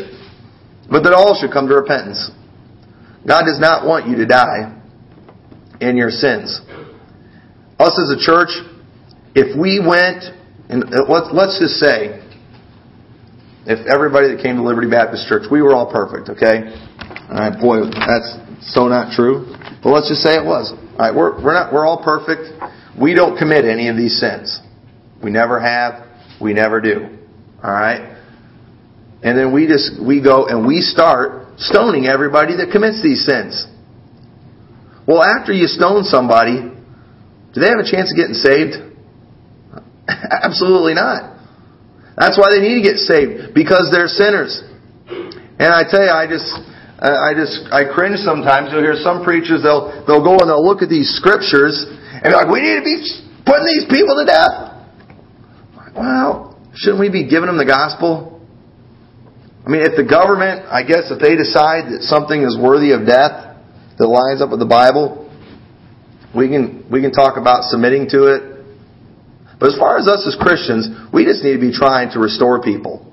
but 0.89 1.03
that 1.03 1.13
all 1.13 1.37
should 1.39 1.51
come 1.51 1.67
to 1.67 1.75
repentance. 1.75 2.31
God 3.27 3.43
does 3.43 3.59
not 3.59 3.85
want 3.85 4.07
you 4.07 4.15
to 4.17 4.25
die 4.25 4.73
in 5.81 5.97
your 5.97 6.09
sins. 6.09 6.61
Us 7.79 7.99
as 7.99 8.09
a 8.09 8.19
church, 8.19 8.49
if 9.35 9.57
we 9.59 9.79
went, 9.79 10.23
and 10.69 10.83
uh, 10.85 11.05
let's, 11.07 11.27
let's 11.33 11.59
just 11.59 11.75
say, 11.75 12.23
if 13.67 13.85
everybody 13.85 14.33
that 14.33 14.41
came 14.41 14.55
to 14.55 14.63
Liberty 14.63 14.89
Baptist 14.89 15.27
Church, 15.27 15.43
we 15.51 15.61
were 15.61 15.75
all 15.75 15.91
perfect, 15.91 16.29
okay? 16.29 16.71
Alright, 17.29 17.59
boy, 17.59 17.83
that's 17.91 18.39
so 18.61 18.87
not 18.87 19.11
true. 19.11 19.53
But 19.83 19.91
let's 19.91 20.07
just 20.07 20.23
say 20.23 20.35
it 20.35 20.45
was. 20.45 20.71
Alright, 20.71 21.13
we're, 21.13 21.35
we're 21.43 21.53
not, 21.53 21.73
we're 21.73 21.85
all 21.85 22.01
perfect. 22.01 22.47
We 22.99 23.13
don't 23.13 23.37
commit 23.37 23.65
any 23.65 23.89
of 23.89 23.97
these 23.97 24.19
sins. 24.19 24.61
We 25.21 25.29
never 25.31 25.59
have. 25.59 26.07
We 26.39 26.53
never 26.53 26.79
do. 26.79 27.17
Alright? 27.63 28.16
And 29.27 29.35
then 29.35 29.51
we 29.51 29.67
just, 29.67 29.99
we 29.99 30.23
go 30.23 30.47
and 30.47 30.63
we 30.63 30.79
start 30.79 31.59
stoning 31.59 32.07
everybody 32.07 32.55
that 32.63 32.71
commits 32.71 33.03
these 33.03 33.27
sins. 33.27 33.67
Well, 35.03 35.19
after 35.19 35.51
you 35.51 35.67
stone 35.67 36.07
somebody, 36.07 36.63
do 37.51 37.57
they 37.59 37.67
have 37.67 37.83
a 37.83 37.83
chance 37.83 38.07
of 38.07 38.15
getting 38.15 38.39
saved? 38.39 38.79
Absolutely 40.07 40.95
not. 40.95 41.43
That's 42.15 42.39
why 42.39 42.55
they 42.55 42.63
need 42.63 42.79
to 42.79 42.85
get 42.87 43.03
saved 43.03 43.51
because 43.51 43.91
they're 43.91 44.07
sinners. 44.07 44.63
And 45.59 45.75
I 45.75 45.83
tell 45.83 46.07
you, 46.07 46.13
I 46.15 46.23
just, 46.23 46.47
I 46.95 47.35
just, 47.35 47.67
I 47.67 47.83
cringe 47.83 48.23
sometimes. 48.23 48.71
You'll 48.71 48.87
hear 48.87 48.95
some 48.95 49.27
preachers, 49.27 49.59
they'll, 49.59 50.07
they'll 50.07 50.23
go 50.23 50.39
and 50.39 50.47
they'll 50.47 50.63
look 50.63 50.79
at 50.79 50.87
these 50.87 51.11
scriptures 51.19 51.83
and 51.83 52.31
be 52.31 52.35
like, 52.35 52.47
we 52.47 52.63
need 52.63 52.79
to 52.79 52.87
be 52.87 52.95
putting 53.43 53.67
these 53.75 53.91
people 53.91 54.15
to 54.15 54.23
death. 54.23 54.55
Well, 55.99 56.55
shouldn't 56.79 57.03
we 57.03 57.11
be 57.11 57.27
giving 57.27 57.51
them 57.51 57.59
the 57.59 57.67
gospel? 57.67 58.36
I 59.67 59.69
mean, 59.69 59.83
if 59.83 59.99
the 59.99 60.07
government, 60.07 60.63
I 60.71 60.87
guess, 60.87 61.11
if 61.11 61.19
they 61.19 61.35
decide 61.35 61.91
that 61.91 62.07
something 62.07 62.39
is 62.39 62.55
worthy 62.55 62.95
of 62.95 63.03
death 63.03 63.59
that 63.99 64.07
lines 64.07 64.39
up 64.39 64.47
with 64.47 64.63
the 64.63 64.69
Bible, 64.69 65.27
we 66.31 66.47
can 66.47 66.87
we 66.87 67.03
can 67.03 67.11
talk 67.11 67.35
about 67.35 67.67
submitting 67.67 68.07
to 68.15 68.31
it. 68.31 68.63
But 69.59 69.67
as 69.67 69.75
far 69.75 69.99
as 69.99 70.07
us 70.07 70.23
as 70.23 70.39
Christians, 70.39 70.87
we 71.11 71.27
just 71.27 71.43
need 71.43 71.59
to 71.59 71.59
be 71.59 71.75
trying 71.75 72.15
to 72.15 72.19
restore 72.23 72.63
people. 72.63 73.11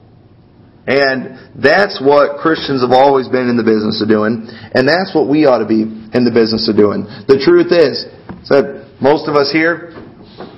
And 0.87 1.59
that's 1.59 1.99
what 1.99 2.39
Christians 2.39 2.87
have 2.87 2.95
always 2.95 3.27
been 3.27 3.51
in 3.51 3.59
the 3.59 3.67
business 3.67 3.99
of 3.99 4.07
doing, 4.07 4.47
and 4.47 4.87
that's 4.87 5.11
what 5.11 5.27
we 5.27 5.51
ought 5.51 5.59
to 5.59 5.67
be 5.67 5.83
in 5.83 6.23
the 6.23 6.31
business 6.31 6.71
of 6.71 6.79
doing. 6.79 7.03
The 7.27 7.43
truth 7.43 7.75
is 7.75 8.07
that 8.47 8.95
most 9.03 9.27
of 9.27 9.35
us 9.35 9.51
here, 9.51 9.91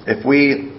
if 0.05 0.21
we 0.29 0.77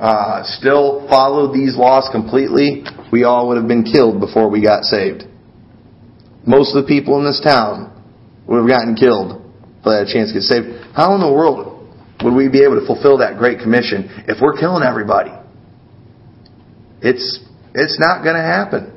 uh, 0.00 0.48
still 0.56 1.04
follow 1.12 1.52
these 1.52 1.76
laws 1.76 2.08
completely, 2.08 2.88
we 3.12 3.24
all 3.24 3.48
would 3.48 3.56
have 3.56 3.68
been 3.68 3.84
killed 3.84 4.20
before 4.20 4.48
we 4.48 4.62
got 4.62 4.84
saved. 4.84 5.24
Most 6.46 6.74
of 6.74 6.84
the 6.84 6.88
people 6.88 7.18
in 7.18 7.24
this 7.24 7.40
town 7.42 7.90
would 8.46 8.58
have 8.58 8.68
gotten 8.68 8.94
killed 8.94 9.42
if 9.78 9.84
they 9.84 9.90
had 9.90 10.06
a 10.08 10.12
chance 10.12 10.30
to 10.30 10.34
get 10.34 10.42
saved. 10.42 10.66
How 10.94 11.14
in 11.14 11.20
the 11.20 11.32
world 11.32 11.70
would 12.22 12.34
we 12.34 12.48
be 12.48 12.62
able 12.62 12.80
to 12.80 12.86
fulfill 12.86 13.18
that 13.18 13.38
great 13.38 13.60
commission 13.60 14.24
if 14.28 14.38
we're 14.40 14.56
killing 14.58 14.82
everybody? 14.82 15.32
It's 17.02 17.40
it's 17.74 17.98
not 17.98 18.22
going 18.22 18.36
to 18.36 18.42
happen. 18.42 18.92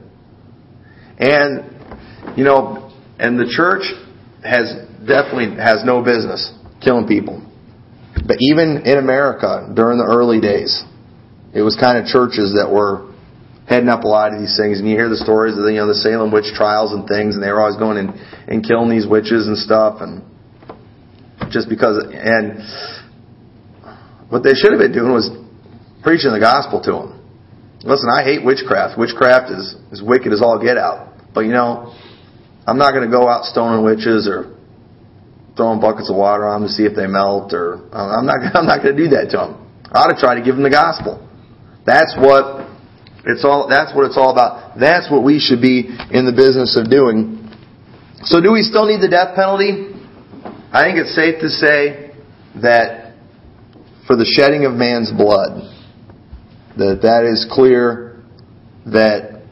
And 1.19 2.37
you 2.37 2.43
know, 2.43 2.91
and 3.19 3.39
the 3.39 3.47
church 3.47 3.83
has 4.43 4.73
definitely 5.05 5.55
has 5.61 5.83
no 5.85 6.03
business 6.03 6.51
killing 6.81 7.07
people. 7.07 7.41
But 8.27 8.37
even 8.39 8.83
in 8.85 8.97
America 8.97 9.71
during 9.73 9.97
the 9.97 10.05
early 10.05 10.39
days, 10.39 10.83
it 11.53 11.61
was 11.61 11.77
kind 11.79 11.97
of 11.97 12.05
churches 12.05 12.55
that 12.57 12.71
were 12.71 13.12
heading 13.67 13.89
up 13.89 14.03
a 14.03 14.07
lot 14.07 14.33
of 14.33 14.39
these 14.39 14.55
things. 14.57 14.79
And 14.79 14.87
you 14.87 14.95
hear 14.95 15.09
the 15.09 15.17
stories 15.17 15.57
of 15.57 15.63
the, 15.63 15.71
you 15.71 15.79
know 15.79 15.87
the 15.87 15.95
Salem 15.95 16.31
witch 16.31 16.51
trials 16.55 16.91
and 16.91 17.07
things, 17.07 17.35
and 17.35 17.43
they 17.43 17.51
were 17.51 17.61
always 17.61 17.77
going 17.77 17.97
and, 17.97 18.13
and 18.47 18.65
killing 18.65 18.89
these 18.89 19.07
witches 19.07 19.47
and 19.47 19.57
stuff, 19.57 20.01
and 20.01 20.23
just 21.51 21.69
because. 21.69 22.03
And 22.11 22.61
what 24.29 24.43
they 24.43 24.57
should 24.57 24.73
have 24.73 24.81
been 24.81 24.93
doing 24.93 25.13
was 25.13 25.29
preaching 26.01 26.33
the 26.33 26.41
gospel 26.41 26.81
to 26.81 26.91
them. 26.91 27.09
Listen, 27.85 28.09
I 28.09 28.23
hate 28.23 28.43
witchcraft. 28.43 28.97
Witchcraft 28.97 29.51
is 29.51 29.75
as 29.91 30.01
wicked 30.01 30.31
as 30.31 30.41
all 30.41 30.57
get 30.57 30.77
out. 30.77 31.13
But 31.35 31.45
you 31.45 31.51
know, 31.51 31.93
I'm 32.65 32.77
not 32.77 32.91
going 32.91 33.05
to 33.05 33.11
go 33.11 33.27
out 33.27 33.45
stoning 33.45 33.83
witches 33.83 34.27
or 34.27 34.55
throwing 35.55 35.79
buckets 35.79 36.09
of 36.09 36.15
water 36.15 36.47
on 36.47 36.61
them 36.61 36.69
to 36.69 36.73
see 36.73 36.83
if 36.83 36.95
they 36.95 37.07
melt. 37.07 37.53
Or 37.53 37.83
I'm 37.93 38.25
not. 38.25 38.39
I'm 38.55 38.65
not 38.65 38.81
going 38.81 38.95
to 38.95 39.01
do 39.03 39.09
that 39.15 39.29
to 39.31 39.37
them. 39.37 39.51
I 39.91 40.01
ought 40.01 40.13
to 40.15 40.19
try 40.19 40.35
to 40.35 40.41
give 40.41 40.55
them 40.55 40.63
the 40.63 40.73
gospel. 40.73 41.21
That's 41.85 42.15
what 42.17 42.72
it's 43.25 43.45
all. 43.45 43.67
That's 43.69 43.95
what 43.95 44.05
it's 44.05 44.17
all 44.17 44.31
about. 44.31 44.79
That's 44.79 45.09
what 45.09 45.23
we 45.23 45.39
should 45.39 45.61
be 45.61 45.87
in 46.11 46.25
the 46.25 46.33
business 46.35 46.75
of 46.75 46.89
doing. 46.89 47.39
So, 48.23 48.41
do 48.41 48.51
we 48.51 48.63
still 48.63 48.85
need 48.85 49.01
the 49.01 49.09
death 49.09 49.35
penalty? 49.35 49.95
I 50.71 50.83
think 50.83 50.99
it's 50.99 51.15
safe 51.15 51.39
to 51.39 51.49
say 51.49 52.11
that 52.61 53.15
for 54.07 54.15
the 54.15 54.25
shedding 54.25 54.65
of 54.65 54.73
man's 54.73 55.11
blood, 55.11 55.71
that 56.77 56.99
that 57.03 57.23
is 57.23 57.47
clear 57.49 58.23
that 58.87 59.43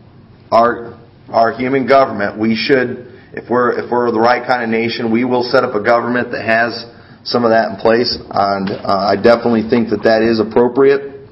our 0.51 0.99
our 1.29 1.53
human 1.53 1.87
government 1.87 2.37
we 2.37 2.55
should 2.55 3.07
if 3.31 3.49
we're 3.49 3.71
if 3.79 3.89
we're 3.89 4.11
the 4.11 4.19
right 4.19 4.45
kind 4.45 4.63
of 4.63 4.69
nation 4.69 5.11
we 5.11 5.23
will 5.23 5.43
set 5.43 5.63
up 5.63 5.73
a 5.75 5.83
government 5.83 6.31
that 6.31 6.43
has 6.43 6.85
some 7.23 7.45
of 7.45 7.51
that 7.51 7.71
in 7.71 7.75
place 7.77 8.17
and 8.19 8.69
uh, 8.69 9.07
I 9.07 9.15
definitely 9.15 9.69
think 9.69 9.89
that 9.91 10.03
that 10.03 10.21
is 10.21 10.41
appropriate 10.41 11.29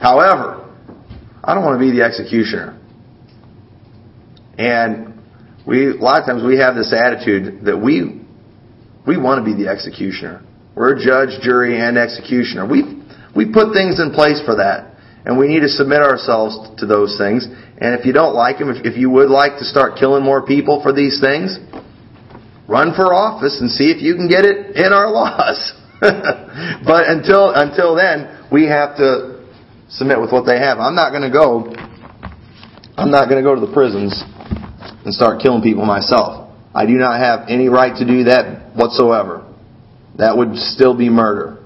however 0.00 0.63
I 1.44 1.54
don't 1.54 1.64
want 1.64 1.78
to 1.78 1.84
be 1.84 1.96
the 1.96 2.04
executioner 2.04 2.78
and 4.58 5.20
we 5.66 5.90
a 5.90 5.94
lot 5.94 6.20
of 6.20 6.26
times 6.26 6.42
we 6.42 6.58
have 6.58 6.74
this 6.74 6.92
attitude 6.92 7.64
that 7.64 7.76
we 7.76 8.22
we 9.06 9.16
want 9.16 9.44
to 9.44 9.44
be 9.44 9.62
the 9.62 9.70
executioner 9.70 10.42
we're 10.74 10.96
a 10.96 11.04
judge 11.04 11.40
jury 11.42 11.80
and 11.80 11.98
executioner 11.98 12.66
we 12.66 13.02
we 13.36 13.52
put 13.52 13.72
things 13.72 14.00
in 14.00 14.12
place 14.12 14.40
for 14.44 14.56
that 14.56 14.94
and 15.24 15.38
we 15.38 15.48
need 15.48 15.60
to 15.60 15.68
submit 15.68 16.02
ourselves 16.02 16.56
to 16.78 16.86
those 16.86 17.16
things. 17.16 17.46
And 17.78 17.98
if 17.98 18.04
you 18.04 18.12
don't 18.12 18.34
like 18.34 18.58
them, 18.58 18.70
if, 18.70 18.84
if 18.84 18.96
you 18.96 19.10
would 19.10 19.30
like 19.30 19.58
to 19.58 19.64
start 19.64 19.96
killing 19.98 20.22
more 20.22 20.44
people 20.44 20.82
for 20.82 20.92
these 20.92 21.20
things, 21.20 21.58
run 22.68 22.94
for 22.94 23.14
office 23.14 23.60
and 23.60 23.70
see 23.70 23.90
if 23.90 24.02
you 24.02 24.14
can 24.14 24.28
get 24.28 24.44
it 24.44 24.76
in 24.76 24.92
our 24.92 25.10
laws. 25.10 25.72
but 26.00 27.08
until 27.08 27.52
until 27.54 27.94
then, 27.94 28.46
we 28.52 28.66
have 28.66 28.96
to 28.96 29.33
submit 29.88 30.20
with 30.20 30.32
what 30.32 30.46
they 30.46 30.58
have. 30.58 30.78
I'm 30.78 30.94
not 30.94 31.10
going 31.10 31.22
to 31.22 31.32
go. 31.32 31.72
I'm 32.96 33.10
not 33.10 33.28
going 33.28 33.42
to 33.42 33.46
go 33.46 33.54
to 33.54 33.60
the 33.60 33.72
prisons 33.72 34.22
and 35.04 35.12
start 35.12 35.42
killing 35.42 35.62
people 35.62 35.84
myself. 35.84 36.50
I 36.74 36.86
do 36.86 36.94
not 36.94 37.20
have 37.20 37.48
any 37.48 37.68
right 37.68 37.94
to 37.96 38.06
do 38.06 38.24
that 38.24 38.74
whatsoever. 38.74 39.46
That 40.18 40.36
would 40.36 40.56
still 40.56 40.96
be 40.96 41.08
murder. 41.08 41.62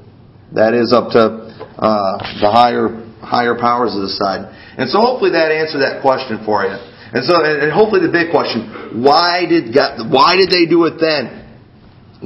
That 0.55 0.73
is 0.75 0.93
up 0.93 1.13
to 1.13 1.21
uh, 1.21 2.19
the 2.41 2.51
higher 2.51 3.05
higher 3.21 3.59
powers 3.59 3.95
of 3.95 4.03
the 4.03 4.09
side. 4.09 4.49
And 4.79 4.89
so 4.89 5.01
hopefully 5.01 5.33
that 5.33 5.53
answered 5.53 5.85
that 5.85 6.01
question 6.01 6.41
for 6.45 6.65
you. 6.65 6.73
And 7.13 7.25
so, 7.25 7.41
and 7.45 7.73
hopefully 7.73 8.05
the 8.05 8.13
big 8.13 8.31
question, 8.31 9.03
why 9.03 9.45
did 9.49 9.75
God, 9.75 10.13
why 10.13 10.37
did 10.37 10.49
they 10.49 10.65
do 10.65 10.85
it 10.85 11.01
then? 11.01 11.45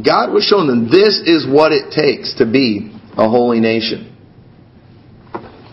God 0.05 0.32
was 0.32 0.45
showing 0.45 0.66
them 0.66 0.90
this 0.90 1.22
is 1.22 1.47
what 1.47 1.72
it 1.72 1.93
takes 1.93 2.34
to 2.38 2.47
be 2.47 2.95
a 3.16 3.28
holy 3.28 3.61
nation. 3.61 4.11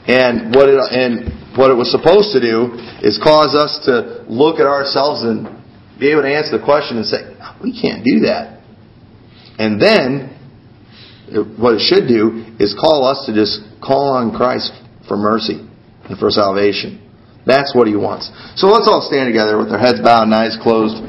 And 0.10 0.49
what 0.49 0.66
it, 0.66 0.82
and 0.89 1.53
what 1.53 1.70
it 1.70 1.78
was 1.78 1.93
supposed 1.93 2.34
to 2.34 2.41
do 2.41 2.74
is 3.05 3.22
cause 3.22 3.53
us 3.53 3.86
to 3.86 4.26
look 4.26 4.57
at 4.57 4.66
ourselves 4.66 5.22
and 5.22 5.45
be 6.01 6.10
able 6.10 6.26
to 6.26 6.34
answer 6.34 6.57
the 6.57 6.66
question 6.66 6.97
and 6.97 7.05
say, 7.05 7.30
we 7.62 7.70
can't 7.70 8.01
do 8.01 8.26
that. 8.26 8.66
And 9.62 9.78
then, 9.78 10.34
what 11.62 11.78
it 11.78 11.86
should 11.86 12.10
do 12.10 12.41
is 12.57 12.74
call 12.74 13.05
us 13.05 13.30
to 13.30 13.38
just 13.38 13.62
call 13.86 14.18
on 14.18 14.34
Christ 14.34 14.74
for 15.05 15.14
mercy 15.14 15.62
and 16.10 16.18
for 16.18 16.34
salvation. 16.34 17.05
That's 17.45 17.76
what 17.78 17.86
he 17.86 17.95
wants. 17.95 18.34
So 18.57 18.68
let's 18.68 18.89
all 18.89 19.05
stand 19.05 19.30
together 19.30 19.57
with 19.57 19.70
our 19.70 19.80
heads 19.80 20.01
bowed 20.01 20.26
and 20.26 20.34
eyes 20.34 20.57
closed. 20.62 21.01